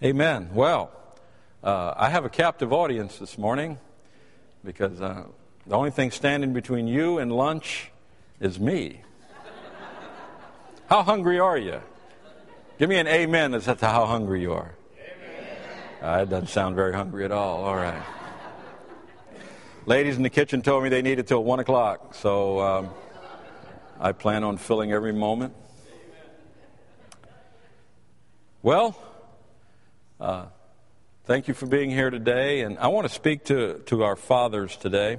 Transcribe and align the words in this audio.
Amen. 0.00 0.50
Well, 0.54 0.92
uh, 1.64 1.92
I 1.96 2.08
have 2.10 2.24
a 2.24 2.28
captive 2.28 2.72
audience 2.72 3.18
this 3.18 3.36
morning 3.36 3.78
because 4.64 5.00
uh, 5.00 5.24
the 5.66 5.74
only 5.74 5.90
thing 5.90 6.12
standing 6.12 6.52
between 6.52 6.86
you 6.86 7.18
and 7.18 7.32
lunch 7.32 7.90
is 8.38 8.60
me. 8.60 9.00
how 10.86 11.02
hungry 11.02 11.40
are 11.40 11.58
you? 11.58 11.80
Give 12.78 12.88
me 12.88 12.94
an 12.94 13.08
amen 13.08 13.54
as 13.54 13.64
to 13.64 13.74
how 13.80 14.06
hungry 14.06 14.40
you 14.40 14.52
are. 14.52 14.72
Uh, 16.00 16.20
it 16.22 16.30
doesn't 16.30 16.46
sound 16.46 16.76
very 16.76 16.94
hungry 16.94 17.24
at 17.24 17.32
all. 17.32 17.64
All 17.64 17.74
right. 17.74 18.00
Ladies 19.84 20.16
in 20.16 20.22
the 20.22 20.30
kitchen 20.30 20.62
told 20.62 20.84
me 20.84 20.90
they 20.90 21.02
needed 21.02 21.26
till 21.26 21.42
1 21.42 21.58
o'clock, 21.58 22.14
so 22.14 22.60
um, 22.60 22.90
I 23.98 24.12
plan 24.12 24.44
on 24.44 24.58
filling 24.58 24.92
every 24.92 25.12
moment. 25.12 25.54
Well, 28.62 28.96
uh, 30.20 30.46
thank 31.24 31.46
you 31.46 31.54
for 31.54 31.66
being 31.66 31.90
here 31.90 32.10
today. 32.10 32.62
And 32.62 32.78
I 32.78 32.88
want 32.88 33.06
to 33.06 33.12
speak 33.12 33.44
to, 33.46 33.78
to 33.86 34.02
our 34.02 34.16
fathers 34.16 34.76
today. 34.76 35.18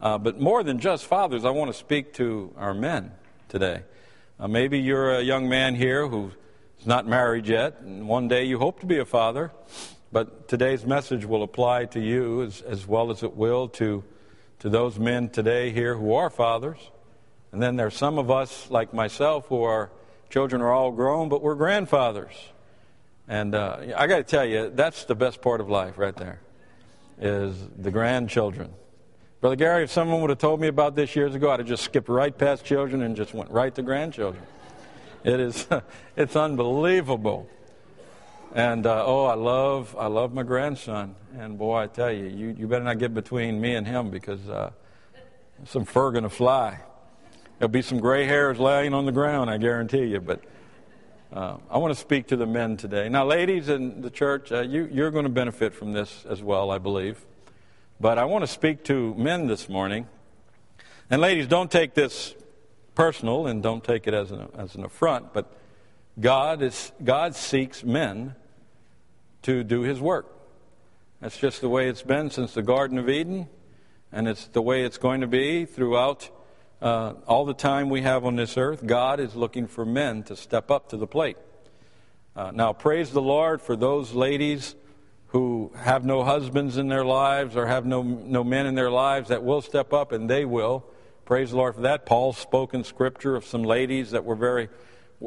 Uh, 0.00 0.18
but 0.18 0.40
more 0.40 0.62
than 0.62 0.80
just 0.80 1.06
fathers, 1.06 1.44
I 1.44 1.50
want 1.50 1.72
to 1.72 1.78
speak 1.78 2.12
to 2.14 2.52
our 2.58 2.74
men 2.74 3.12
today. 3.48 3.82
Uh, 4.38 4.48
maybe 4.48 4.80
you're 4.80 5.14
a 5.14 5.22
young 5.22 5.48
man 5.48 5.74
here 5.74 6.06
who's 6.08 6.34
not 6.84 7.06
married 7.06 7.46
yet, 7.46 7.80
and 7.80 8.08
one 8.08 8.28
day 8.28 8.44
you 8.44 8.58
hope 8.58 8.80
to 8.80 8.86
be 8.86 8.98
a 8.98 9.04
father. 9.04 9.52
But 10.10 10.48
today's 10.48 10.84
message 10.84 11.24
will 11.24 11.42
apply 11.42 11.86
to 11.86 12.00
you 12.00 12.42
as, 12.42 12.60
as 12.60 12.86
well 12.86 13.10
as 13.10 13.22
it 13.22 13.34
will 13.34 13.68
to, 13.68 14.04
to 14.58 14.68
those 14.68 14.98
men 14.98 15.30
today 15.30 15.70
here 15.70 15.96
who 15.96 16.12
are 16.14 16.28
fathers. 16.28 16.78
And 17.50 17.62
then 17.62 17.76
there's 17.76 17.96
some 17.96 18.18
of 18.18 18.30
us, 18.30 18.70
like 18.70 18.92
myself, 18.92 19.46
who 19.46 19.62
are 19.62 19.90
children 20.28 20.60
are 20.60 20.72
all 20.72 20.90
grown, 20.90 21.30
but 21.30 21.40
we're 21.40 21.54
grandfathers. 21.54 22.34
And 23.32 23.54
uh, 23.54 23.78
I 23.96 24.08
got 24.08 24.16
to 24.18 24.24
tell 24.24 24.44
you, 24.44 24.70
that's 24.74 25.06
the 25.06 25.14
best 25.14 25.40
part 25.40 25.62
of 25.62 25.70
life 25.70 25.96
right 25.96 26.14
there, 26.14 26.38
is 27.18 27.56
the 27.78 27.90
grandchildren. 27.90 28.74
Brother 29.40 29.56
Gary, 29.56 29.84
if 29.84 29.90
someone 29.90 30.20
would 30.20 30.28
have 30.28 30.38
told 30.38 30.60
me 30.60 30.68
about 30.68 30.96
this 30.96 31.16
years 31.16 31.34
ago, 31.34 31.50
I'd 31.50 31.60
have 31.60 31.66
just 31.66 31.82
skipped 31.82 32.10
right 32.10 32.36
past 32.36 32.62
children 32.62 33.00
and 33.00 33.16
just 33.16 33.32
went 33.32 33.50
right 33.50 33.74
to 33.74 33.80
grandchildren. 33.80 34.44
It 35.24 35.40
is, 35.40 35.66
it's 36.16 36.36
unbelievable. 36.36 37.48
And 38.54 38.84
uh, 38.84 39.02
oh, 39.06 39.24
I 39.24 39.34
love, 39.34 39.96
I 39.98 40.08
love 40.08 40.34
my 40.34 40.42
grandson. 40.42 41.14
And 41.38 41.56
boy, 41.56 41.78
I 41.78 41.86
tell 41.86 42.12
you, 42.12 42.26
you, 42.26 42.54
you 42.58 42.66
better 42.66 42.84
not 42.84 42.98
get 42.98 43.14
between 43.14 43.58
me 43.58 43.76
and 43.76 43.86
him 43.86 44.10
because 44.10 44.46
uh, 44.46 44.72
some 45.64 45.86
fur 45.86 46.10
going 46.10 46.24
to 46.24 46.28
fly. 46.28 46.80
There'll 47.58 47.70
be 47.72 47.80
some 47.80 47.98
gray 47.98 48.26
hairs 48.26 48.58
laying 48.58 48.92
on 48.92 49.06
the 49.06 49.12
ground, 49.12 49.48
I 49.48 49.56
guarantee 49.56 50.04
you. 50.04 50.20
But 50.20 50.42
uh, 51.32 51.56
I 51.70 51.78
want 51.78 51.94
to 51.94 51.98
speak 51.98 52.26
to 52.26 52.36
the 52.36 52.46
men 52.46 52.76
today. 52.76 53.08
Now, 53.08 53.24
ladies 53.24 53.70
in 53.70 54.02
the 54.02 54.10
church, 54.10 54.52
uh, 54.52 54.60
you, 54.60 54.86
you're 54.92 55.10
going 55.10 55.24
to 55.24 55.30
benefit 55.30 55.72
from 55.72 55.94
this 55.94 56.26
as 56.28 56.42
well, 56.42 56.70
I 56.70 56.76
believe. 56.76 57.24
But 57.98 58.18
I 58.18 58.26
want 58.26 58.42
to 58.42 58.46
speak 58.46 58.84
to 58.84 59.14
men 59.14 59.46
this 59.46 59.66
morning. 59.66 60.08
And, 61.08 61.22
ladies, 61.22 61.46
don't 61.46 61.70
take 61.70 61.94
this 61.94 62.34
personal 62.94 63.46
and 63.46 63.62
don't 63.62 63.82
take 63.82 64.06
it 64.06 64.12
as 64.12 64.30
an, 64.30 64.48
as 64.58 64.74
an 64.74 64.84
affront, 64.84 65.32
but 65.32 65.50
God, 66.20 66.60
is, 66.60 66.92
God 67.02 67.34
seeks 67.34 67.82
men 67.82 68.34
to 69.42 69.64
do 69.64 69.80
his 69.80 70.00
work. 70.00 70.26
That's 71.20 71.38
just 71.38 71.62
the 71.62 71.68
way 71.70 71.88
it's 71.88 72.02
been 72.02 72.30
since 72.30 72.52
the 72.52 72.62
Garden 72.62 72.98
of 72.98 73.08
Eden, 73.08 73.48
and 74.12 74.28
it's 74.28 74.48
the 74.48 74.60
way 74.60 74.84
it's 74.84 74.98
going 74.98 75.22
to 75.22 75.26
be 75.26 75.64
throughout 75.64 76.28
uh, 76.82 77.14
all 77.28 77.44
the 77.44 77.54
time 77.54 77.88
we 77.88 78.02
have 78.02 78.24
on 78.24 78.34
this 78.34 78.58
earth, 78.58 78.84
God 78.84 79.20
is 79.20 79.36
looking 79.36 79.68
for 79.68 79.84
men 79.84 80.24
to 80.24 80.34
step 80.34 80.68
up 80.68 80.88
to 80.88 80.96
the 80.96 81.06
plate. 81.06 81.36
Uh, 82.34 82.50
now, 82.52 82.72
praise 82.72 83.12
the 83.12 83.22
Lord 83.22 83.62
for 83.62 83.76
those 83.76 84.12
ladies 84.12 84.74
who 85.28 85.72
have 85.76 86.04
no 86.04 86.24
husbands 86.24 86.76
in 86.76 86.88
their 86.88 87.04
lives 87.04 87.56
or 87.56 87.66
have 87.66 87.86
no, 87.86 88.02
no 88.02 88.42
men 88.42 88.66
in 88.66 88.74
their 88.74 88.90
lives 88.90 89.28
that 89.28 89.44
will 89.44 89.62
step 89.62 89.92
up, 89.92 90.10
and 90.10 90.28
they 90.28 90.44
will. 90.44 90.84
Praise 91.24 91.52
the 91.52 91.56
Lord 91.56 91.76
for 91.76 91.82
that. 91.82 92.04
Paul 92.04 92.32
spoke 92.32 92.74
in 92.74 92.82
Scripture 92.82 93.36
of 93.36 93.46
some 93.46 93.62
ladies 93.62 94.10
that 94.10 94.24
were 94.24 94.34
very 94.34 94.68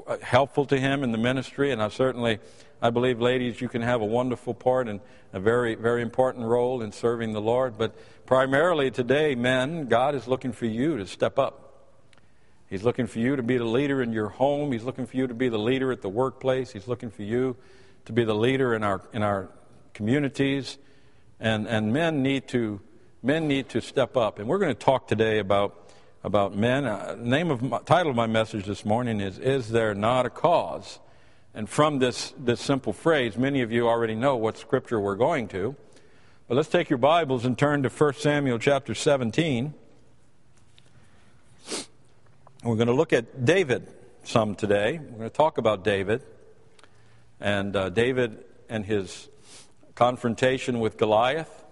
uh, 0.05 0.17
helpful 0.21 0.65
to 0.65 0.77
him 0.77 1.03
in 1.05 1.13
the 1.13 1.17
ministry, 1.17 1.71
and 1.71 1.81
I 1.81 1.87
certainly, 1.87 2.39
I 2.81 2.89
believe, 2.89 3.21
ladies, 3.21 3.61
you 3.61 3.69
can 3.69 3.81
have 3.81 4.01
a 4.01 4.05
wonderful 4.05 4.53
part 4.53 4.87
and 4.87 4.99
a 5.33 5.39
very, 5.39 5.75
very 5.75 6.01
important 6.01 6.45
role 6.45 6.81
in 6.81 6.91
serving 6.91 7.33
the 7.33 7.41
Lord. 7.41 7.77
But 7.77 7.95
primarily 8.25 8.91
today, 8.91 9.35
men, 9.35 9.87
God 9.87 10.15
is 10.15 10.27
looking 10.27 10.51
for 10.51 10.65
you 10.65 10.97
to 10.97 11.07
step 11.07 11.39
up. 11.39 11.65
He's 12.69 12.83
looking 12.83 13.07
for 13.07 13.19
you 13.19 13.35
to 13.35 13.43
be 13.43 13.57
the 13.57 13.65
leader 13.65 14.01
in 14.01 14.11
your 14.11 14.29
home. 14.29 14.71
He's 14.71 14.83
looking 14.83 15.05
for 15.05 15.15
you 15.15 15.27
to 15.27 15.33
be 15.33 15.49
the 15.49 15.59
leader 15.59 15.91
at 15.91 16.01
the 16.01 16.09
workplace. 16.09 16.71
He's 16.71 16.87
looking 16.87 17.11
for 17.11 17.23
you 17.23 17.55
to 18.05 18.13
be 18.13 18.23
the 18.23 18.35
leader 18.35 18.73
in 18.73 18.83
our 18.83 19.01
in 19.13 19.23
our 19.23 19.49
communities. 19.93 20.77
And 21.39 21.67
and 21.67 21.93
men 21.93 22.23
need 22.23 22.47
to 22.49 22.81
men 23.21 23.47
need 23.47 23.69
to 23.69 23.81
step 23.81 24.17
up. 24.17 24.39
And 24.39 24.47
we're 24.47 24.57
going 24.57 24.75
to 24.75 24.79
talk 24.79 25.07
today 25.07 25.39
about 25.39 25.91
about 26.23 26.55
men. 26.55 26.85
Uh, 26.85 27.15
name 27.19 27.51
of 27.51 27.61
my, 27.61 27.79
title 27.79 28.09
of 28.09 28.15
my 28.15 28.27
message 28.27 28.65
this 28.65 28.83
morning 28.83 29.21
is 29.21 29.37
"Is 29.37 29.69
there 29.69 29.93
not 29.93 30.25
a 30.25 30.29
cause?" 30.29 30.99
And 31.55 31.69
from 31.69 31.99
this 31.99 32.33
this 32.37 32.59
simple 32.59 32.91
phrase, 32.91 33.37
many 33.37 33.61
of 33.61 33.71
you 33.71 33.87
already 33.87 34.13
know 34.13 34.35
what 34.35 34.57
scripture 34.57 34.99
we're 34.99 35.15
going 35.15 35.47
to. 35.47 35.75
But 36.49 36.55
let's 36.55 36.67
take 36.67 36.89
your 36.89 36.97
Bibles 36.97 37.45
and 37.45 37.57
turn 37.57 37.81
to 37.83 37.89
1 37.89 38.13
Samuel 38.15 38.59
chapter 38.59 38.93
17. 38.93 39.73
We're 42.61 42.75
going 42.75 42.87
to 42.87 42.93
look 42.93 43.13
at 43.13 43.45
David 43.45 43.87
some 44.23 44.55
today. 44.55 44.99
We're 44.99 45.17
going 45.17 45.29
to 45.29 45.35
talk 45.35 45.57
about 45.57 45.85
David 45.85 46.23
and 47.39 47.73
uh, 47.73 47.89
David 47.89 48.43
and 48.67 48.85
his 48.85 49.29
confrontation 49.95 50.81
with 50.81 50.97
Goliath. 50.97 51.63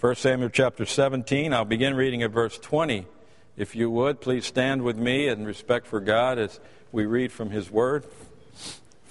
1 0.00 0.16
Samuel 0.16 0.50
chapter 0.50 0.84
17. 0.84 1.54
I'll 1.54 1.64
begin 1.64 1.94
reading 1.94 2.24
at 2.24 2.32
verse 2.32 2.58
20 2.58 3.06
if 3.56 3.76
you 3.76 3.88
would, 3.88 4.20
please 4.20 4.46
stand 4.46 4.82
with 4.82 4.96
me 4.96 5.28
in 5.28 5.44
respect 5.44 5.86
for 5.86 6.00
God 6.00 6.40
as 6.40 6.58
we 6.90 7.06
read 7.06 7.30
from 7.30 7.50
His 7.50 7.70
Word. 7.70 8.04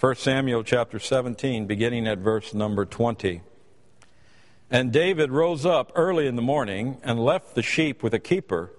1 0.04 0.16
Samuel 0.16 0.66
chapter 0.66 1.00
17, 1.00 1.66
beginning 1.66 2.08
at 2.08 2.18
verse 2.18 2.54
number 2.54 2.84
20. 2.84 3.40
And 4.70 4.92
David 4.92 5.32
rose 5.32 5.66
up 5.66 5.94
early 5.96 6.28
in 6.28 6.36
the 6.36 6.42
morning 6.42 6.98
and 7.06 7.24
left 7.24 7.56
the 7.56 7.62
sheep 7.62 8.04
with 8.04 8.14
a 8.14 8.20
keeper, 8.20 8.74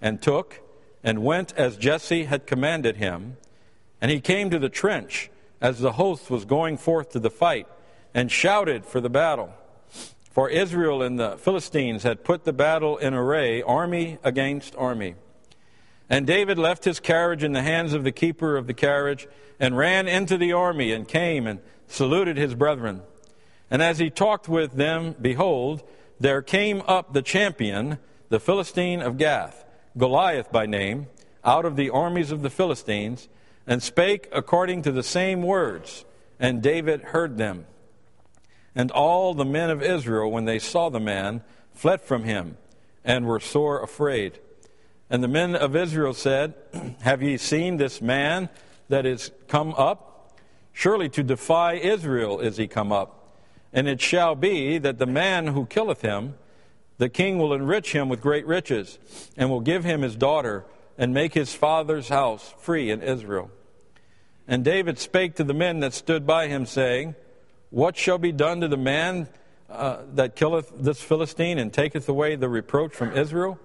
and 0.00 0.22
took 0.22 0.62
and 1.04 1.22
went 1.22 1.52
as 1.54 1.76
Jesse 1.76 2.24
had 2.24 2.46
commanded 2.46 2.96
him. 2.96 3.36
And 4.00 4.10
he 4.10 4.22
came 4.22 4.48
to 4.48 4.58
the 4.58 4.70
trench 4.70 5.30
as 5.60 5.80
the 5.80 5.92
host 5.92 6.30
was 6.30 6.46
going 6.46 6.78
forth 6.78 7.10
to 7.10 7.20
the 7.20 7.28
fight, 7.28 7.68
and 8.14 8.32
shouted 8.32 8.86
for 8.86 9.02
the 9.02 9.10
battle. 9.10 9.52
For 10.30 10.48
Israel 10.48 11.02
and 11.02 11.20
the 11.20 11.36
Philistines 11.36 12.04
had 12.04 12.24
put 12.24 12.44
the 12.44 12.54
battle 12.54 12.96
in 12.96 13.12
array, 13.12 13.60
army 13.60 14.16
against 14.24 14.74
army. 14.76 15.16
And 16.10 16.26
David 16.26 16.58
left 16.58 16.84
his 16.84 16.98
carriage 16.98 17.44
in 17.44 17.52
the 17.52 17.62
hands 17.62 17.92
of 17.94 18.02
the 18.02 18.10
keeper 18.10 18.56
of 18.56 18.66
the 18.66 18.74
carriage 18.74 19.28
and 19.60 19.78
ran 19.78 20.08
into 20.08 20.36
the 20.36 20.52
army 20.52 20.92
and 20.92 21.06
came 21.06 21.46
and 21.46 21.60
saluted 21.86 22.36
his 22.36 22.56
brethren. 22.56 23.02
And 23.70 23.80
as 23.80 23.98
he 24.00 24.10
talked 24.10 24.48
with 24.48 24.72
them, 24.72 25.14
behold, 25.20 25.84
there 26.18 26.42
came 26.42 26.82
up 26.88 27.12
the 27.12 27.22
champion, 27.22 27.98
the 28.28 28.40
Philistine 28.40 29.00
of 29.00 29.18
Gath, 29.18 29.64
Goliath 29.96 30.50
by 30.50 30.66
name, 30.66 31.06
out 31.44 31.64
of 31.64 31.76
the 31.76 31.90
armies 31.90 32.32
of 32.32 32.42
the 32.42 32.50
Philistines, 32.50 33.28
and 33.64 33.80
spake 33.80 34.28
according 34.32 34.82
to 34.82 34.92
the 34.92 35.04
same 35.04 35.42
words. 35.42 36.04
And 36.40 36.60
David 36.60 37.02
heard 37.02 37.38
them. 37.38 37.66
And 38.74 38.90
all 38.90 39.32
the 39.32 39.44
men 39.44 39.70
of 39.70 39.82
Israel, 39.82 40.30
when 40.30 40.44
they 40.44 40.58
saw 40.58 40.88
the 40.88 41.00
man, 41.00 41.42
fled 41.72 42.00
from 42.00 42.24
him 42.24 42.56
and 43.04 43.26
were 43.26 43.40
sore 43.40 43.82
afraid. 43.82 44.40
And 45.10 45.22
the 45.22 45.28
men 45.28 45.56
of 45.56 45.74
Israel 45.74 46.14
said, 46.14 46.54
Have 47.02 47.22
ye 47.22 47.36
seen 47.36 47.76
this 47.76 48.00
man 48.00 48.48
that 48.88 49.04
is 49.04 49.32
come 49.48 49.74
up? 49.76 50.38
Surely 50.72 51.08
to 51.10 51.22
defy 51.22 51.74
Israel 51.74 52.38
is 52.38 52.56
he 52.56 52.68
come 52.68 52.92
up. 52.92 53.36
And 53.72 53.88
it 53.88 54.00
shall 54.00 54.34
be 54.34 54.78
that 54.78 54.98
the 54.98 55.06
man 55.06 55.48
who 55.48 55.66
killeth 55.66 56.00
him, 56.02 56.34
the 56.98 57.08
king 57.08 57.38
will 57.38 57.52
enrich 57.52 57.92
him 57.92 58.08
with 58.08 58.20
great 58.20 58.46
riches, 58.46 58.98
and 59.36 59.50
will 59.50 59.60
give 59.60 59.84
him 59.84 60.02
his 60.02 60.16
daughter, 60.16 60.64
and 60.96 61.12
make 61.12 61.34
his 61.34 61.54
father's 61.54 62.08
house 62.08 62.54
free 62.58 62.90
in 62.90 63.02
Israel. 63.02 63.50
And 64.46 64.64
David 64.64 64.98
spake 64.98 65.36
to 65.36 65.44
the 65.44 65.54
men 65.54 65.80
that 65.80 65.92
stood 65.92 66.26
by 66.26 66.48
him, 66.48 66.66
saying, 66.66 67.14
what 67.70 67.96
shall 67.96 68.18
be 68.18 68.32
done 68.32 68.60
to 68.60 68.68
the 68.68 68.76
man 68.76 69.28
uh, 69.68 69.98
that 70.14 70.34
killeth 70.34 70.72
this 70.76 71.00
Philistine 71.00 71.58
and 71.58 71.72
taketh 71.72 72.08
away 72.08 72.34
the 72.34 72.48
reproach 72.48 72.92
from 72.92 73.16
Israel? 73.16 73.58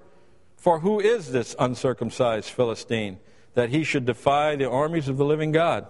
For 0.66 0.80
who 0.80 1.00
is 1.00 1.32
this 1.32 1.56
uncircumcised 1.60 2.50
Philistine 2.50 3.20
that 3.54 3.70
he 3.70 3.84
should 3.84 4.08
defy 4.08 4.56
the 4.56 4.68
armies 4.68 5.08
of 5.08 5.18
the 5.18 5.24
living 5.24 5.52
God? 5.52 5.86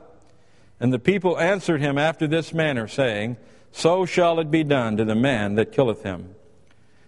And 0.81 0.92
the 0.92 1.00
people 1.00 1.39
answered 1.39 1.80
him 1.80 1.98
after 1.98 2.27
this 2.27 2.54
manner, 2.54 2.86
saying, 2.86 3.38
So 3.72 4.06
shall 4.06 4.38
it 4.42 4.51
be 4.51 4.66
done 4.66 4.98
to 4.98 5.06
the 5.06 5.16
man 5.16 5.56
that 5.56 5.72
killeth 5.72 6.04
him. 6.04 6.36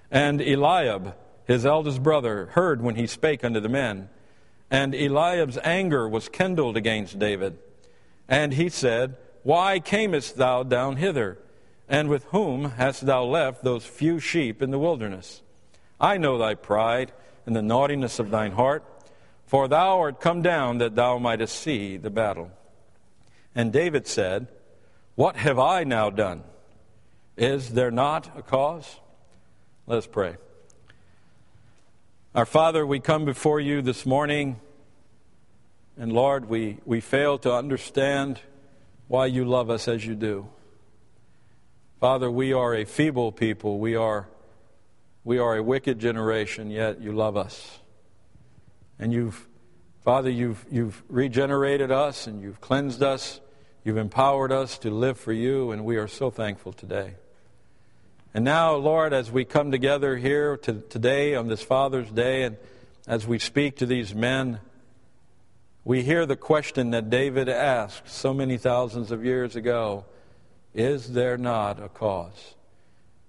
And 0.09 0.39
Eliab, 0.39 1.13
his 1.43 1.65
eldest 1.65 2.01
brother, 2.01 2.45
heard 2.53 2.81
when 2.81 2.95
he 2.95 3.05
spake 3.05 3.43
unto 3.43 3.59
the 3.59 3.67
men. 3.67 4.07
And 4.71 4.95
Eliab's 4.95 5.57
anger 5.61 6.07
was 6.07 6.29
kindled 6.29 6.77
against 6.77 7.19
David. 7.19 7.59
And 8.29 8.53
he 8.53 8.69
said, 8.69 9.17
Why 9.43 9.79
camest 9.79 10.37
thou 10.37 10.63
down 10.63 10.95
hither? 10.95 11.37
And 11.89 12.07
with 12.07 12.23
whom 12.27 12.71
hast 12.77 13.05
thou 13.05 13.25
left 13.25 13.65
those 13.65 13.85
few 13.85 14.21
sheep 14.21 14.61
in 14.61 14.71
the 14.71 14.79
wilderness? 14.79 15.41
I 15.99 16.17
know 16.17 16.37
thy 16.37 16.55
pride 16.55 17.11
and 17.47 17.55
the 17.55 17.61
naughtiness 17.63 18.19
of 18.19 18.29
thine 18.29 18.51
heart, 18.51 18.83
for 19.47 19.67
thou 19.67 19.99
art 20.01 20.21
come 20.21 20.44
down 20.44 20.77
that 20.77 20.95
thou 20.95 21.17
mightest 21.17 21.59
see 21.59 21.97
the 21.97 22.09
battle. 22.11 22.51
And 23.55 23.73
David 23.73 24.05
said, 24.05 24.49
What 25.15 25.38
have 25.38 25.57
I 25.57 25.83
now 25.83 26.11
done? 26.11 26.44
Is 27.38 27.69
there 27.69 27.89
not 27.89 28.38
a 28.38 28.41
cause? 28.41 28.99
Let 29.88 29.97
us 29.97 30.07
pray. 30.07 30.35
Our 32.35 32.45
Father, 32.45 32.85
we 32.85 32.99
come 32.99 33.25
before 33.25 33.59
you 33.59 33.81
this 33.81 34.05
morning, 34.05 34.59
and 35.97 36.11
Lord, 36.11 36.50
we, 36.50 36.77
we 36.85 37.00
fail 37.00 37.38
to 37.39 37.53
understand 37.53 38.41
why 39.07 39.27
you 39.27 39.45
love 39.45 39.69
us 39.69 39.88
as 39.88 40.05
you 40.05 40.15
do. 40.15 40.47
Father, 42.01 42.29
we 42.29 42.51
are 42.51 42.75
a 42.75 42.85
feeble 42.85 43.31
people. 43.31 43.79
We 43.79 43.95
are, 43.95 44.27
we 45.27 45.39
are 45.39 45.57
a 45.57 45.62
wicked 45.62 46.00
generation, 46.00 46.71
yet 46.71 47.01
you 47.01 47.12
love 47.12 47.35
us. 47.35 47.79
And 48.97 49.12
you've, 49.12 49.45
Father, 50.01 50.29
you've, 50.29 50.65
you've 50.71 51.03
regenerated 51.09 51.91
us 51.91 52.27
and 52.27 52.41
you've 52.41 52.62
cleansed 52.62 53.03
us. 53.03 53.41
You've 53.83 53.97
empowered 53.97 54.53
us 54.53 54.77
to 54.77 54.89
live 54.89 55.19
for 55.19 55.33
you, 55.33 55.71
and 55.71 55.83
we 55.83 55.97
are 55.97 56.07
so 56.07 56.31
thankful 56.31 56.71
today. 56.71 57.15
And 58.33 58.45
now, 58.45 58.75
Lord, 58.75 59.12
as 59.12 59.29
we 59.29 59.44
come 59.44 59.69
together 59.69 60.15
here 60.15 60.56
to, 60.56 60.79
today 60.79 61.35
on 61.35 61.50
this 61.50 61.62
Father's 61.62 62.09
Day, 62.09 62.44
and 62.44 62.56
as 63.06 63.27
we 63.27 63.38
speak 63.38 63.75
to 63.79 63.85
these 63.85 64.15
men, 64.15 64.62
we 65.83 66.03
hear 66.03 66.25
the 66.25 66.38
question 66.38 66.91
that 66.91 67.09
David 67.09 67.50
asked 67.50 68.07
so 68.07 68.33
many 68.33 68.56
thousands 68.57 69.12
of 69.12 69.25
years 69.25 69.57
ago 69.57 70.06
Is 70.74 71.12
there 71.12 71.38
not 71.38 71.83
a 71.83 71.89
cause? 71.89 72.56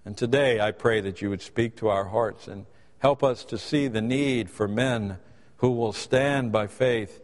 And 0.09 0.17
today 0.17 0.59
I 0.59 0.71
pray 0.71 1.03
that 1.03 1.21
you 1.21 1.29
would 1.29 1.43
speak 1.43 1.77
to 1.77 1.89
our 1.89 2.07
hearts 2.07 2.49
and 2.49 2.65
help 3.01 3.23
us 3.23 3.45
to 3.45 3.59
see 3.59 3.89
the 3.89 4.01
need 4.01 4.49
for 4.49 4.67
men 4.67 5.19
who 5.59 5.73
will 5.73 5.93
stand 5.93 6.51
by 6.51 6.67
faith 6.67 7.21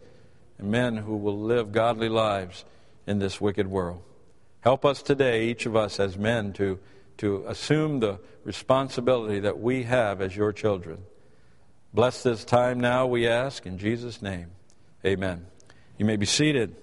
and 0.59 0.71
men 0.71 0.99
who 0.99 1.17
will 1.17 1.39
live 1.39 1.73
godly 1.73 2.11
lives 2.11 2.67
in 3.07 3.21
this 3.21 3.41
wicked 3.41 3.69
world. 3.69 4.03
Help 4.61 4.85
us 4.85 5.01
today, 5.01 5.49
each 5.49 5.65
of 5.65 5.75
us 5.75 5.99
as 5.99 6.19
men, 6.19 6.53
to, 6.53 6.79
to 7.17 7.43
assume 7.49 8.01
the 8.01 8.21
responsibility 8.45 9.41
that 9.41 9.59
we 9.59 9.85
have 9.85 10.21
as 10.21 10.37
your 10.37 10.53
children. 10.53 10.99
Bless 11.95 12.23
this 12.23 12.45
time 12.45 12.81
now, 12.81 13.07
we 13.07 13.27
ask, 13.27 13.65
in 13.65 13.79
Jesus' 13.79 14.21
name. 14.21 14.51
Amen. 15.07 15.47
You 15.97 16.05
may 16.05 16.17
be 16.17 16.27
seated. 16.27 16.77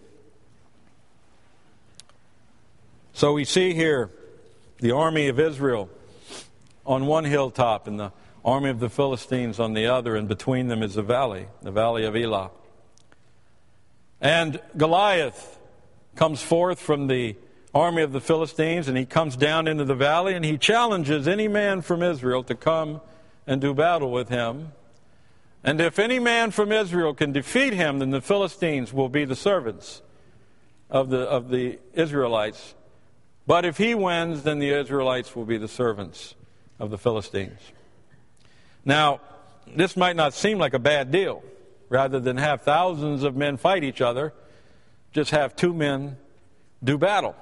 So 3.13 3.33
we 3.33 3.45
see 3.45 3.75
here 3.75 4.09
the 4.81 4.91
army 4.91 5.27
of 5.27 5.39
Israel 5.39 5.89
on 6.85 7.05
one 7.05 7.23
hilltop 7.23 7.87
and 7.87 7.99
the 7.99 8.11
army 8.43 8.69
of 8.69 8.79
the 8.79 8.89
Philistines 8.89 9.59
on 9.59 9.73
the 9.73 9.85
other, 9.85 10.15
and 10.15 10.27
between 10.27 10.67
them 10.67 10.81
is 10.81 10.95
the 10.95 11.03
valley, 11.03 11.45
the 11.61 11.71
valley 11.71 12.03
of 12.03 12.15
Elah. 12.15 12.49
And 14.19 14.59
Goliath 14.75 15.59
comes 16.15 16.41
forth 16.41 16.79
from 16.79 17.07
the 17.07 17.35
army 17.73 18.01
of 18.01 18.11
the 18.11 18.19
Philistines 18.19 18.87
and 18.87 18.97
he 18.97 19.05
comes 19.05 19.37
down 19.37 19.67
into 19.67 19.85
the 19.85 19.95
valley 19.95 20.33
and 20.33 20.43
he 20.43 20.57
challenges 20.57 21.27
any 21.27 21.47
man 21.47 21.81
from 21.81 22.03
Israel 22.03 22.43
to 22.43 22.55
come 22.55 22.99
and 23.47 23.61
do 23.61 23.73
battle 23.73 24.11
with 24.11 24.29
him. 24.29 24.73
And 25.63 25.79
if 25.79 25.99
any 25.99 26.19
man 26.19 26.51
from 26.51 26.71
Israel 26.71 27.13
can 27.13 27.31
defeat 27.31 27.73
him, 27.73 27.99
then 27.99 28.09
the 28.09 28.19
Philistines 28.19 28.91
will 28.91 29.09
be 29.09 29.25
the 29.25 29.35
servants 29.35 30.01
of 30.89 31.09
the, 31.09 31.19
of 31.19 31.49
the 31.49 31.79
Israelites. 31.93 32.73
But 33.47 33.65
if 33.65 33.77
he 33.77 33.95
wins, 33.95 34.43
then 34.43 34.59
the 34.59 34.69
Israelites 34.69 35.35
will 35.35 35.45
be 35.45 35.57
the 35.57 35.67
servants 35.67 36.35
of 36.79 36.89
the 36.91 36.97
Philistines. 36.97 37.59
Now, 38.85 39.21
this 39.67 39.95
might 39.95 40.15
not 40.15 40.33
seem 40.33 40.57
like 40.57 40.73
a 40.73 40.79
bad 40.79 41.11
deal. 41.11 41.43
Rather 41.89 42.19
than 42.19 42.38
have 42.38 42.61
thousands 42.61 43.23
of 43.23 43.35
men 43.35 43.57
fight 43.57 43.83
each 43.83 43.99
other, 43.99 44.33
just 45.11 45.31
have 45.31 45.55
two 45.55 45.73
men 45.73 46.17
do 46.83 46.97
battle. 46.97 47.35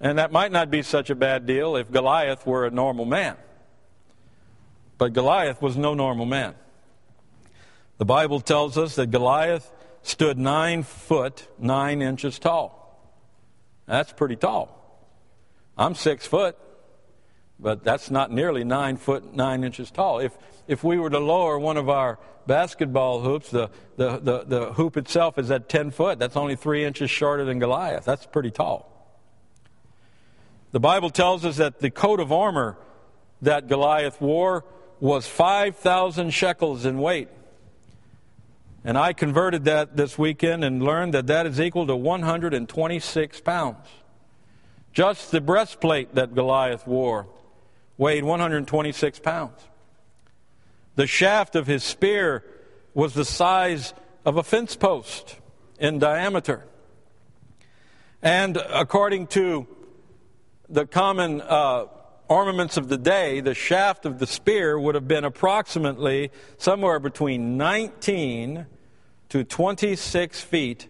And 0.00 0.18
that 0.18 0.32
might 0.32 0.52
not 0.52 0.70
be 0.70 0.82
such 0.82 1.10
a 1.10 1.14
bad 1.14 1.44
deal 1.44 1.76
if 1.76 1.90
Goliath 1.90 2.46
were 2.46 2.66
a 2.66 2.70
normal 2.70 3.04
man. 3.04 3.36
But 4.96 5.12
Goliath 5.12 5.60
was 5.60 5.76
no 5.76 5.92
normal 5.94 6.24
man. 6.24 6.54
The 7.98 8.04
Bible 8.04 8.40
tells 8.40 8.78
us 8.78 8.94
that 8.94 9.10
Goliath 9.10 9.70
stood 10.02 10.38
nine 10.38 10.84
foot 10.84 11.48
nine 11.58 12.00
inches 12.00 12.38
tall. 12.38 12.79
That's 13.90 14.12
pretty 14.12 14.36
tall. 14.36 14.76
I'm 15.76 15.96
six 15.96 16.24
foot, 16.24 16.56
but 17.58 17.82
that's 17.82 18.10
not 18.10 18.30
nearly 18.30 18.62
nine 18.62 18.96
foot 18.96 19.34
nine 19.34 19.64
inches 19.64 19.90
tall. 19.90 20.20
If 20.20 20.32
if 20.68 20.84
we 20.84 20.96
were 20.96 21.10
to 21.10 21.18
lower 21.18 21.58
one 21.58 21.76
of 21.76 21.88
our 21.88 22.20
basketball 22.46 23.20
hoops, 23.20 23.50
the, 23.50 23.70
the, 23.96 24.18
the, 24.18 24.44
the 24.44 24.72
hoop 24.74 24.96
itself 24.96 25.38
is 25.38 25.50
at 25.50 25.68
10 25.68 25.90
foot. 25.90 26.18
That's 26.18 26.36
only 26.36 26.56
three 26.56 26.84
inches 26.84 27.10
shorter 27.10 27.44
than 27.44 27.58
Goliath. 27.58 28.04
That's 28.04 28.26
pretty 28.26 28.50
tall. 28.50 28.86
The 30.72 30.80
Bible 30.80 31.10
tells 31.10 31.44
us 31.44 31.56
that 31.56 31.80
the 31.80 31.90
coat 31.90 32.20
of 32.20 32.32
armor 32.32 32.76
that 33.42 33.68
Goliath 33.68 34.20
wore 34.20 34.64
was 35.00 35.26
5,000 35.26 36.30
shekels 36.30 36.86
in 36.86 36.98
weight. 36.98 37.28
And 38.84 38.96
I 38.96 39.12
converted 39.12 39.64
that 39.66 39.96
this 39.96 40.16
weekend 40.16 40.64
and 40.64 40.82
learned 40.82 41.14
that 41.14 41.26
that 41.26 41.46
is 41.46 41.60
equal 41.60 41.86
to 41.86 41.96
126 41.96 43.40
pounds. 43.40 43.86
Just 44.92 45.30
the 45.30 45.40
breastplate 45.40 46.14
that 46.14 46.34
Goliath 46.34 46.86
wore 46.86 47.26
weighed 47.98 48.24
126 48.24 49.18
pounds. 49.20 49.60
The 50.96 51.06
shaft 51.06 51.54
of 51.54 51.66
his 51.66 51.84
spear 51.84 52.42
was 52.94 53.14
the 53.14 53.24
size 53.24 53.92
of 54.24 54.36
a 54.36 54.42
fence 54.42 54.74
post 54.74 55.36
in 55.78 55.98
diameter. 55.98 56.64
And 58.22 58.56
according 58.56 59.28
to 59.28 59.66
the 60.68 60.86
common 60.86 61.40
uh, 61.42 61.86
ornaments 62.30 62.76
of 62.76 62.88
the 62.88 62.96
day, 62.96 63.40
the 63.40 63.54
shaft 63.54 64.06
of 64.06 64.20
the 64.20 64.26
spear 64.26 64.78
would 64.78 64.94
have 64.94 65.08
been 65.08 65.24
approximately 65.24 66.30
somewhere 66.56 67.00
between 67.00 67.58
19 67.58 68.66
to 69.30 69.44
26 69.44 70.40
feet 70.40 70.86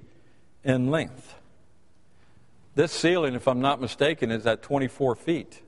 in 0.62 0.90
length. 0.90 1.34
This 2.74 2.92
ceiling, 2.92 3.34
if 3.34 3.48
I'm 3.48 3.60
not 3.60 3.80
mistaken, 3.80 4.30
is 4.30 4.46
at 4.46 4.62
24 4.62 5.16
feet. 5.16 5.62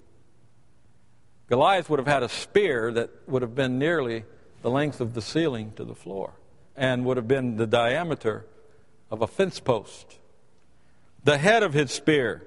Goliath 1.49 1.89
would 1.89 1.99
have 1.99 2.07
had 2.07 2.23
a 2.23 2.29
spear 2.29 2.93
that 2.93 3.11
would 3.27 3.43
have 3.43 3.55
been 3.55 3.79
nearly 3.79 4.25
the 4.61 4.71
length 4.71 5.01
of 5.01 5.15
the 5.15 5.23
ceiling 5.23 5.73
to 5.77 5.85
the 5.85 5.95
floor 5.95 6.35
and 6.77 7.05
would 7.07 7.17
have 7.17 7.29
been 7.29 7.57
the 7.57 7.67
diameter 7.67 8.47
of 9.11 9.23
a 9.23 9.27
fence 9.27 9.59
post. 9.59 10.19
The 11.25 11.39
head 11.39 11.63
of 11.63 11.73
his 11.73 11.91
spear, 11.91 12.47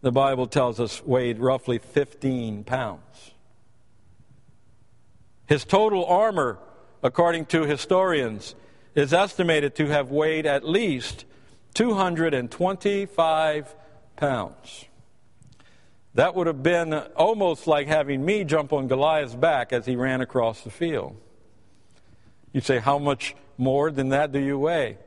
the 0.00 0.12
Bible 0.12 0.46
tells 0.46 0.80
us, 0.80 1.04
weighed 1.04 1.38
roughly 1.38 1.78
15 1.78 2.64
pounds. 2.64 3.32
His 5.46 5.64
total 5.64 6.04
armor, 6.04 6.58
according 7.02 7.46
to 7.46 7.62
historians, 7.62 8.54
is 8.94 9.12
estimated 9.12 9.74
to 9.76 9.86
have 9.86 10.10
weighed 10.10 10.46
at 10.46 10.68
least 10.68 11.24
225 11.74 13.74
pounds. 14.16 14.84
That 16.14 16.34
would 16.34 16.46
have 16.46 16.62
been 16.62 16.94
almost 16.94 17.66
like 17.66 17.86
having 17.86 18.24
me 18.24 18.44
jump 18.44 18.72
on 18.72 18.88
Goliath's 18.88 19.34
back 19.34 19.72
as 19.72 19.86
he 19.86 19.94
ran 19.94 20.20
across 20.20 20.62
the 20.62 20.70
field. 20.70 21.16
You'd 22.52 22.64
say, 22.64 22.78
How 22.78 22.98
much 22.98 23.36
more 23.56 23.90
than 23.90 24.08
that 24.08 24.32
do 24.32 24.38
you 24.38 24.58
weigh? 24.58 24.98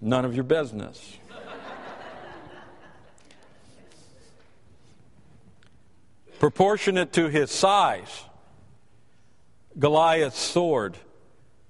None 0.00 0.24
of 0.24 0.34
your 0.34 0.44
business. 0.44 1.18
Proportionate 6.40 7.12
to 7.12 7.28
his 7.28 7.50
size, 7.50 8.24
Goliath's 9.78 10.38
sword 10.38 10.96